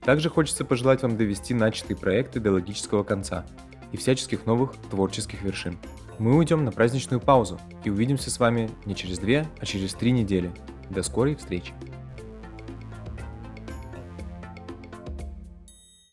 Также 0.06 0.30
хочется 0.30 0.64
пожелать 0.64 1.02
вам 1.02 1.16
довести 1.16 1.52
начатые 1.52 1.96
проекты 1.96 2.38
до 2.38 2.52
логического 2.52 3.02
конца 3.02 3.44
и 3.90 3.96
всяческих 3.96 4.46
новых 4.46 4.74
творческих 4.88 5.42
вершин. 5.42 5.78
Мы 6.20 6.36
уйдем 6.36 6.64
на 6.64 6.70
праздничную 6.70 7.20
паузу 7.20 7.60
и 7.84 7.90
увидимся 7.90 8.30
с 8.30 8.38
вами 8.38 8.70
не 8.84 8.94
через 8.94 9.18
две, 9.18 9.48
а 9.58 9.66
через 9.66 9.94
три 9.94 10.12
недели. 10.12 10.52
До 10.90 11.02
скорой 11.02 11.34
встречи! 11.34 11.74